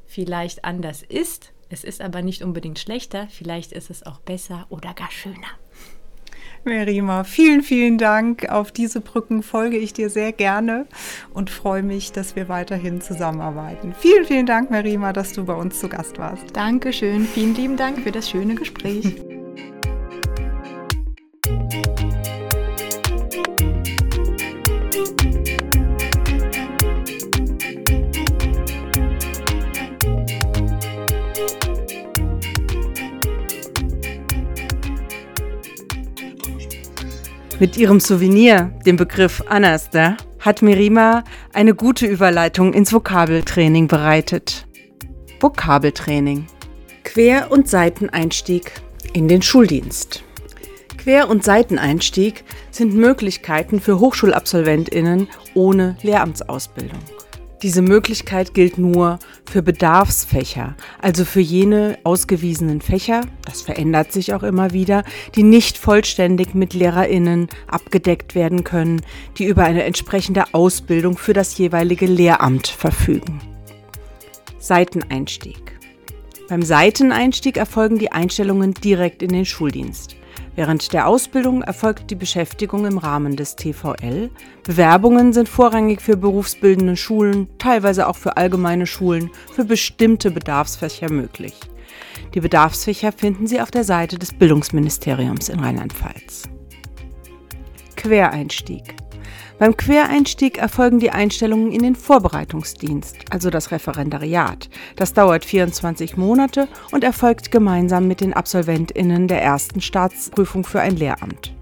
vielleicht 0.06 0.64
anders 0.64 1.02
ist. 1.02 1.52
Es 1.70 1.84
ist 1.84 2.02
aber 2.02 2.22
nicht 2.22 2.44
unbedingt 2.44 2.78
schlechter, 2.78 3.28
vielleicht 3.32 3.72
ist 3.72 3.90
es 3.90 4.06
auch 4.06 4.20
besser 4.20 4.68
oder 4.70 4.94
gar 4.94 5.10
schöner. 5.10 5.48
Merima, 6.66 7.24
vielen, 7.24 7.62
vielen 7.62 7.98
Dank. 7.98 8.50
Auf 8.50 8.72
diese 8.72 9.02
Brücken 9.02 9.44
folge 9.44 9.78
ich 9.78 9.94
dir 9.94 10.10
sehr 10.10 10.32
gerne 10.32 10.86
und 11.34 11.50
freue 11.50 11.84
mich, 11.84 12.12
dass 12.12 12.36
wir 12.36 12.48
weiterhin 12.48 13.02
zusammenarbeiten. 13.02 13.94
Vielen, 14.00 14.26
vielen 14.26 14.46
Dank, 14.46 14.72
Merima, 14.72 15.12
dass 15.14 15.34
du 15.34 15.46
bei 15.46 15.56
uns 15.56 15.80
zu 15.80 15.90
Gast 15.90 16.20
warst. 16.20 16.56
Dankeschön. 16.56 17.26
Vielen 17.26 17.56
lieben 17.56 17.78
Dank 17.78 18.00
für 18.00 18.12
das 18.12 18.30
schöne 18.30 18.56
Gespräch. 18.56 19.16
Mit 37.60 37.78
ihrem 37.78 38.00
Souvenir, 38.00 38.74
dem 38.86 38.98
Begriff 38.98 39.44
Anaster, 39.48 40.18
hat 40.40 40.62
Merima 40.62 41.24
eine 41.54 41.76
gute 41.76 42.06
Überleitung 42.06 42.74
ins 42.74 42.92
Vokabeltraining 42.92 43.88
bereitet. 43.88 44.68
Vokabeltraining. 45.40 46.48
Quer- 47.04 47.52
und 47.52 47.70
Seiteneinstieg 47.70 48.72
in 49.14 49.28
den 49.28 49.42
Schuldienst. 49.42 50.24
Quer- 50.98 51.30
und 51.30 51.44
Seiteneinstieg 51.44 52.44
sind 52.72 52.96
Möglichkeiten 52.96 53.80
für 53.80 54.00
Hochschulabsolventinnen 54.00 55.28
ohne 55.54 55.96
Lehramtsausbildung. 56.02 57.00
Diese 57.64 57.82
Möglichkeit 57.82 58.54
gilt 58.54 58.78
nur 58.78 59.20
für 59.46 59.64
Bedarfsfächer, 59.64 60.76
also 61.02 61.24
für 61.24 61.40
jene 61.40 61.98
ausgewiesenen 62.04 62.82
Fächer, 62.82 63.22
das 63.46 63.62
verändert 63.62 64.12
sich 64.12 64.34
auch 64.34 64.44
immer 64.44 64.74
wieder, 64.74 65.06
die 65.36 65.44
nicht 65.44 65.78
vollständig 65.78 66.54
mit 66.56 66.74
Lehrerinnen 66.74 67.48
abgedeckt 67.68 68.36
werden 68.36 68.66
können, 68.66 69.02
die 69.38 69.46
über 69.46 69.64
eine 69.64 69.84
entsprechende 69.84 70.54
Ausbildung 70.54 71.18
für 71.18 71.32
das 71.32 71.58
jeweilige 71.58 72.06
Lehramt 72.06 72.68
verfügen. 72.68 73.40
Seiteneinstieg. 74.60 75.80
Beim 76.50 76.64
Seiteneinstieg 76.64 77.56
erfolgen 77.56 77.98
die 77.98 78.12
Einstellungen 78.12 78.74
direkt 78.74 79.24
in 79.24 79.30
den 79.30 79.46
Schuldienst. 79.46 80.18
Während 80.56 80.94
der 80.94 81.08
Ausbildung 81.08 81.64
erfolgt 81.64 82.12
die 82.12 82.16
Beschäftigung 82.16 82.86
im 82.86 83.00
Rahmen 83.00 83.36
des 83.36 83.56
TVL. 83.56 84.30
Bewerbungen 84.64 85.34
sind 85.34 85.50
vorrangig 85.50 86.02
für 86.02 86.16
berufsbildende 86.16 86.96
Schulen, 86.96 87.48
teilweise 87.58 88.08
auch 88.08 88.18
für 88.18 88.38
allgemeine 88.38 88.86
Schulen, 88.86 89.32
für 89.52 89.66
bestimmte 89.66 90.30
Bedarfsfächer 90.30 91.12
möglich. 91.12 91.54
Die 92.36 92.40
Bedarfsfächer 92.40 93.12
finden 93.12 93.48
Sie 93.48 93.62
auf 93.62 93.72
der 93.72 93.84
Seite 93.84 94.20
des 94.20 94.34
Bildungsministeriums 94.34 95.50
in 95.50 95.60
Rheinland-Pfalz. 95.60 96.44
Quereinstieg. 97.96 98.96
Beim 99.64 99.78
Quereinstieg 99.78 100.58
erfolgen 100.58 101.00
die 101.00 101.12
Einstellungen 101.12 101.72
in 101.72 101.84
den 101.84 101.96
Vorbereitungsdienst, 101.96 103.16
also 103.30 103.50
das 103.50 103.72
Referendariat. 103.72 104.70
Das 104.98 105.14
dauert 105.14 105.46
24 105.46 106.18
Monate 106.18 106.68
und 106.92 107.02
erfolgt 107.02 107.50
gemeinsam 107.50 108.06
mit 108.06 108.20
den 108.20 108.34
Absolventinnen 108.34 109.30
der 109.30 109.42
ersten 109.42 109.80
Staatsprüfung 109.80 110.66
für 110.66 110.82
ein 110.82 110.98
Lehramt. 110.98 111.56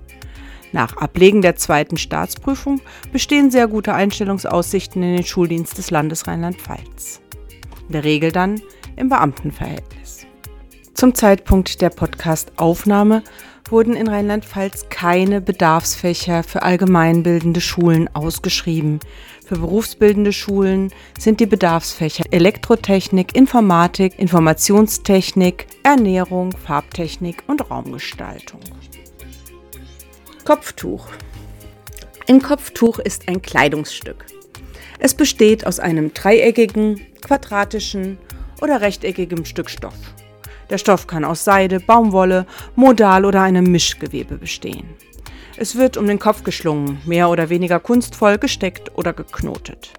Nach 0.71 0.97
Ablegen 0.97 1.43
der 1.43 1.57
zweiten 1.57 1.97
Staatsprüfung 1.97 2.81
bestehen 3.11 3.51
sehr 3.51 3.67
gute 3.67 3.93
Einstellungsaussichten 3.93 5.03
in 5.03 5.17
den 5.17 5.23
Schuldienst 5.23 5.77
des 5.77 5.91
Landes 5.91 6.25
Rheinland-Pfalz. 6.25 7.21
In 7.85 7.93
der 7.93 8.03
Regel 8.03 8.31
dann 8.31 8.59
im 8.95 9.09
Beamtenverhältnis. 9.09 10.25
Zum 10.95 11.13
Zeitpunkt 11.13 11.81
der 11.81 11.91
Podcast-Aufnahme 11.91 13.21
wurden 13.71 13.95
in 13.95 14.07
Rheinland-Pfalz 14.07 14.87
keine 14.89 15.41
Bedarfsfächer 15.41 16.43
für 16.43 16.61
allgemeinbildende 16.61 17.61
Schulen 17.61 18.13
ausgeschrieben. 18.13 18.99
Für 19.45 19.57
berufsbildende 19.57 20.33
Schulen 20.33 20.93
sind 21.17 21.39
die 21.39 21.45
Bedarfsfächer 21.45 22.25
Elektrotechnik, 22.31 23.35
Informatik, 23.35 24.19
Informationstechnik, 24.19 25.67
Ernährung, 25.83 26.51
Farbtechnik 26.51 27.43
und 27.47 27.69
Raumgestaltung. 27.69 28.59
Kopftuch. 30.45 31.07
Ein 32.27 32.41
Kopftuch 32.41 32.99
ist 32.99 33.27
ein 33.27 33.41
Kleidungsstück. 33.41 34.25
Es 34.99 35.13
besteht 35.13 35.65
aus 35.65 35.79
einem 35.79 36.13
dreieckigen, 36.13 37.01
quadratischen 37.21 38.17
oder 38.61 38.81
rechteckigem 38.81 39.45
Stück 39.45 39.69
Stoff. 39.69 39.95
Der 40.71 40.77
Stoff 40.77 41.05
kann 41.05 41.25
aus 41.25 41.43
Seide, 41.43 41.81
Baumwolle, 41.81 42.47
Modal 42.77 43.25
oder 43.25 43.41
einem 43.41 43.65
Mischgewebe 43.65 44.37
bestehen. 44.37 44.85
Es 45.57 45.75
wird 45.75 45.97
um 45.97 46.07
den 46.07 46.17
Kopf 46.17 46.43
geschlungen, 46.45 47.01
mehr 47.05 47.29
oder 47.29 47.49
weniger 47.49 47.81
kunstvoll 47.81 48.37
gesteckt 48.37 48.97
oder 48.97 49.11
geknotet. 49.11 49.91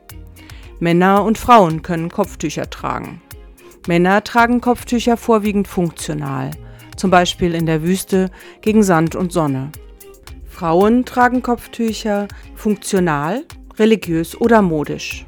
Männer 0.81 1.25
und 1.25 1.37
Frauen 1.37 1.83
können 1.83 2.11
Kopftücher 2.11 2.71
tragen. 2.71 3.21
Männer 3.87 4.25
tragen 4.25 4.63
Kopftücher 4.63 5.19
vorwiegend 5.19 5.69
funktional, 5.69 6.53
zum 6.97 7.11
Beispiel 7.11 7.55
in 7.55 7.67
der 7.67 7.83
Wüste 7.83 8.31
gegen 8.63 8.83
Sand 8.83 9.15
und 9.15 9.31
Sonne. 9.31 9.73
Frauen 10.49 11.05
tragen 11.05 11.43
Kopftücher 11.43 12.29
funktional, 12.55 13.45
religiös 13.79 14.41
oder 14.41 14.63
modisch. 14.63 15.27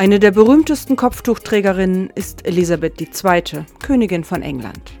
Eine 0.00 0.18
der 0.18 0.30
berühmtesten 0.30 0.96
Kopftuchträgerinnen 0.96 2.08
ist 2.14 2.46
Elisabeth 2.46 3.02
II., 3.02 3.66
Königin 3.82 4.24
von 4.24 4.40
England. 4.40 4.92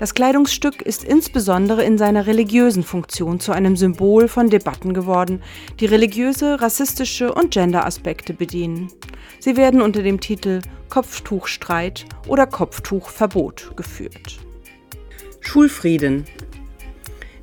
Das 0.00 0.12
Kleidungsstück 0.12 0.82
ist 0.82 1.04
insbesondere 1.04 1.84
in 1.84 1.98
seiner 1.98 2.26
religiösen 2.26 2.82
Funktion 2.82 3.38
zu 3.38 3.52
einem 3.52 3.76
Symbol 3.76 4.26
von 4.26 4.50
Debatten 4.50 4.92
geworden, 4.92 5.40
die 5.78 5.86
religiöse, 5.86 6.60
rassistische 6.60 7.32
und 7.32 7.52
Gender-Aspekte 7.52 8.34
bedienen. 8.34 8.88
Sie 9.38 9.56
werden 9.56 9.80
unter 9.80 10.02
dem 10.02 10.18
Titel 10.18 10.62
Kopftuchstreit 10.88 12.06
oder 12.26 12.48
Kopftuchverbot 12.48 13.76
geführt. 13.76 14.40
Schulfrieden. 15.38 16.24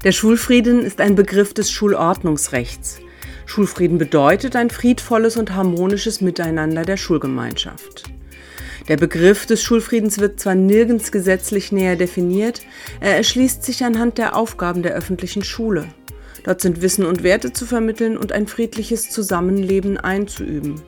Der 0.04 0.12
Schulfrieden 0.12 0.82
ist 0.82 1.00
ein 1.00 1.16
Begriff 1.16 1.54
des 1.54 1.72
Schulordnungsrechts. 1.72 3.00
Schulfrieden 3.48 3.98
bedeutet 3.98 4.56
ein 4.56 4.70
friedvolles 4.70 5.38
und 5.38 5.56
harmonisches 5.56 6.22
Miteinander 6.22 6.84
der 6.84 6.98
Schulgemeinschaft. 6.98 8.04
Der 8.90 8.98
Begriff 8.98 9.46
des 9.46 9.64
Schulfriedens 9.64 10.20
wird 10.20 10.40
zwar 10.40 10.54
nirgends 10.54 11.12
gesetzlich 11.12 11.72
näher 11.72 11.96
definiert, 11.96 12.62
er 13.00 13.16
erschließt 13.16 13.64
sich 13.64 13.84
anhand 13.84 14.18
der 14.18 14.36
Aufgaben 14.36 14.84
der 14.84 14.94
öffentlichen 14.94 15.44
Schule. 15.44 15.88
Dort 16.44 16.62
sind 16.62 16.82
Wissen 16.82 17.06
und 17.06 17.24
Werte 17.24 17.52
zu 17.52 17.66
vermitteln 17.66 18.18
und 18.18 18.32
ein 18.32 18.48
friedliches 18.48 19.10
Zusammenleben 19.10 19.98
einzuüben. 19.98 20.82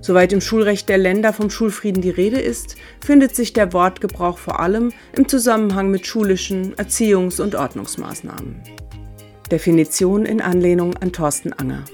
Soweit 0.00 0.32
im 0.32 0.40
Schulrecht 0.40 0.88
der 0.88 0.98
Länder 0.98 1.32
vom 1.32 1.48
Schulfrieden 1.48 2.02
die 2.02 2.10
Rede 2.10 2.40
ist, 2.40 2.76
findet 3.02 3.36
sich 3.36 3.52
der 3.52 3.72
Wortgebrauch 3.72 4.36
vor 4.36 4.60
allem 4.60 4.92
im 5.16 5.28
Zusammenhang 5.28 5.90
mit 5.90 6.06
schulischen 6.06 6.74
Erziehungs- 6.74 7.40
und 7.40 7.54
Ordnungsmaßnahmen. 7.54 8.83
Definition 9.50 10.24
in 10.24 10.40
Anlehnung 10.40 10.96
an 10.96 11.12
Thorsten 11.12 11.52
Anger. 11.52 11.84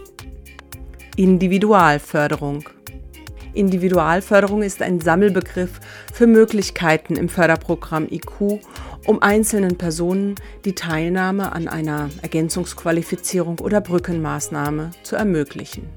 Individualförderung. 1.17 2.69
Individualförderung 3.55 4.63
ist 4.63 4.81
ein 4.83 5.01
Sammelbegriff 5.01 5.81
für 6.13 6.29
Möglichkeiten 6.29 7.17
im 7.17 7.29
Förderprogramm 7.29 8.07
IQ, 8.09 8.61
um 9.05 9.21
einzelnen 9.21 9.77
Personen 9.77 10.37
die 10.65 10.77
Teilnahme 10.77 11.51
an 11.51 11.67
einer 11.67 12.11
Ergänzungsqualifizierung 12.23 13.59
oder 13.59 13.81
Brückenmaßnahme 13.81 14.93
zu 15.03 15.17
ermöglichen. 15.17 15.89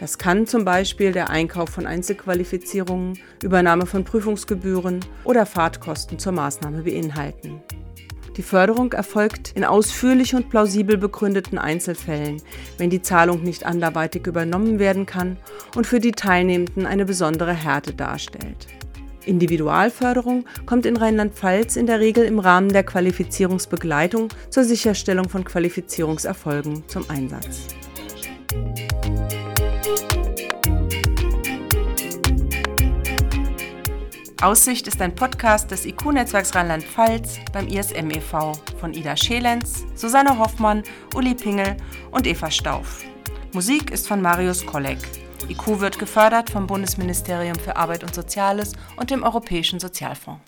Das 0.00 0.18
kann 0.18 0.48
zum 0.48 0.64
Beispiel 0.64 1.12
der 1.12 1.30
Einkauf 1.30 1.68
von 1.68 1.86
Einzelqualifizierungen, 1.86 3.16
Übernahme 3.44 3.86
von 3.86 4.02
Prüfungsgebühren 4.02 5.04
oder 5.22 5.46
Fahrtkosten 5.46 6.18
zur 6.18 6.32
Maßnahme 6.32 6.82
beinhalten. 6.82 7.62
Die 8.36 8.42
Förderung 8.42 8.92
erfolgt 8.92 9.52
in 9.54 9.64
ausführlich 9.64 10.34
und 10.34 10.48
plausibel 10.50 10.96
begründeten 10.96 11.58
Einzelfällen, 11.58 12.40
wenn 12.78 12.90
die 12.90 13.02
Zahlung 13.02 13.42
nicht 13.42 13.66
anderweitig 13.66 14.26
übernommen 14.26 14.78
werden 14.78 15.06
kann 15.06 15.36
und 15.76 15.86
für 15.86 16.00
die 16.00 16.12
Teilnehmenden 16.12 16.86
eine 16.86 17.04
besondere 17.04 17.52
Härte 17.52 17.92
darstellt. 17.92 18.68
Individualförderung 19.26 20.44
kommt 20.66 20.86
in 20.86 20.96
Rheinland-Pfalz 20.96 21.76
in 21.76 21.86
der 21.86 22.00
Regel 22.00 22.24
im 22.24 22.38
Rahmen 22.38 22.70
der 22.70 22.84
Qualifizierungsbegleitung 22.84 24.28
zur 24.48 24.64
Sicherstellung 24.64 25.28
von 25.28 25.44
Qualifizierungserfolgen 25.44 26.84
zum 26.88 27.08
Einsatz. 27.10 27.66
Aussicht 34.42 34.88
ist 34.88 35.02
ein 35.02 35.14
Podcast 35.14 35.70
des 35.70 35.84
IQ-Netzwerks 35.84 36.54
Rheinland-Pfalz 36.54 37.40
beim 37.52 37.68
ISM 37.68 38.10
e.V. 38.10 38.54
von 38.80 38.94
Ida 38.94 39.14
Schelenz, 39.14 39.84
Susanne 39.94 40.38
Hoffmann, 40.38 40.82
Uli 41.14 41.34
Pingel 41.34 41.76
und 42.10 42.26
Eva 42.26 42.50
Stauf. 42.50 43.04
Musik 43.52 43.90
ist 43.90 44.08
von 44.08 44.22
Marius 44.22 44.64
Kolleg. 44.64 44.96
IQ 45.50 45.80
wird 45.80 45.98
gefördert 45.98 46.48
vom 46.48 46.66
Bundesministerium 46.66 47.56
für 47.56 47.76
Arbeit 47.76 48.02
und 48.02 48.14
Soziales 48.14 48.72
und 48.96 49.10
dem 49.10 49.24
Europäischen 49.24 49.78
Sozialfonds. 49.78 50.40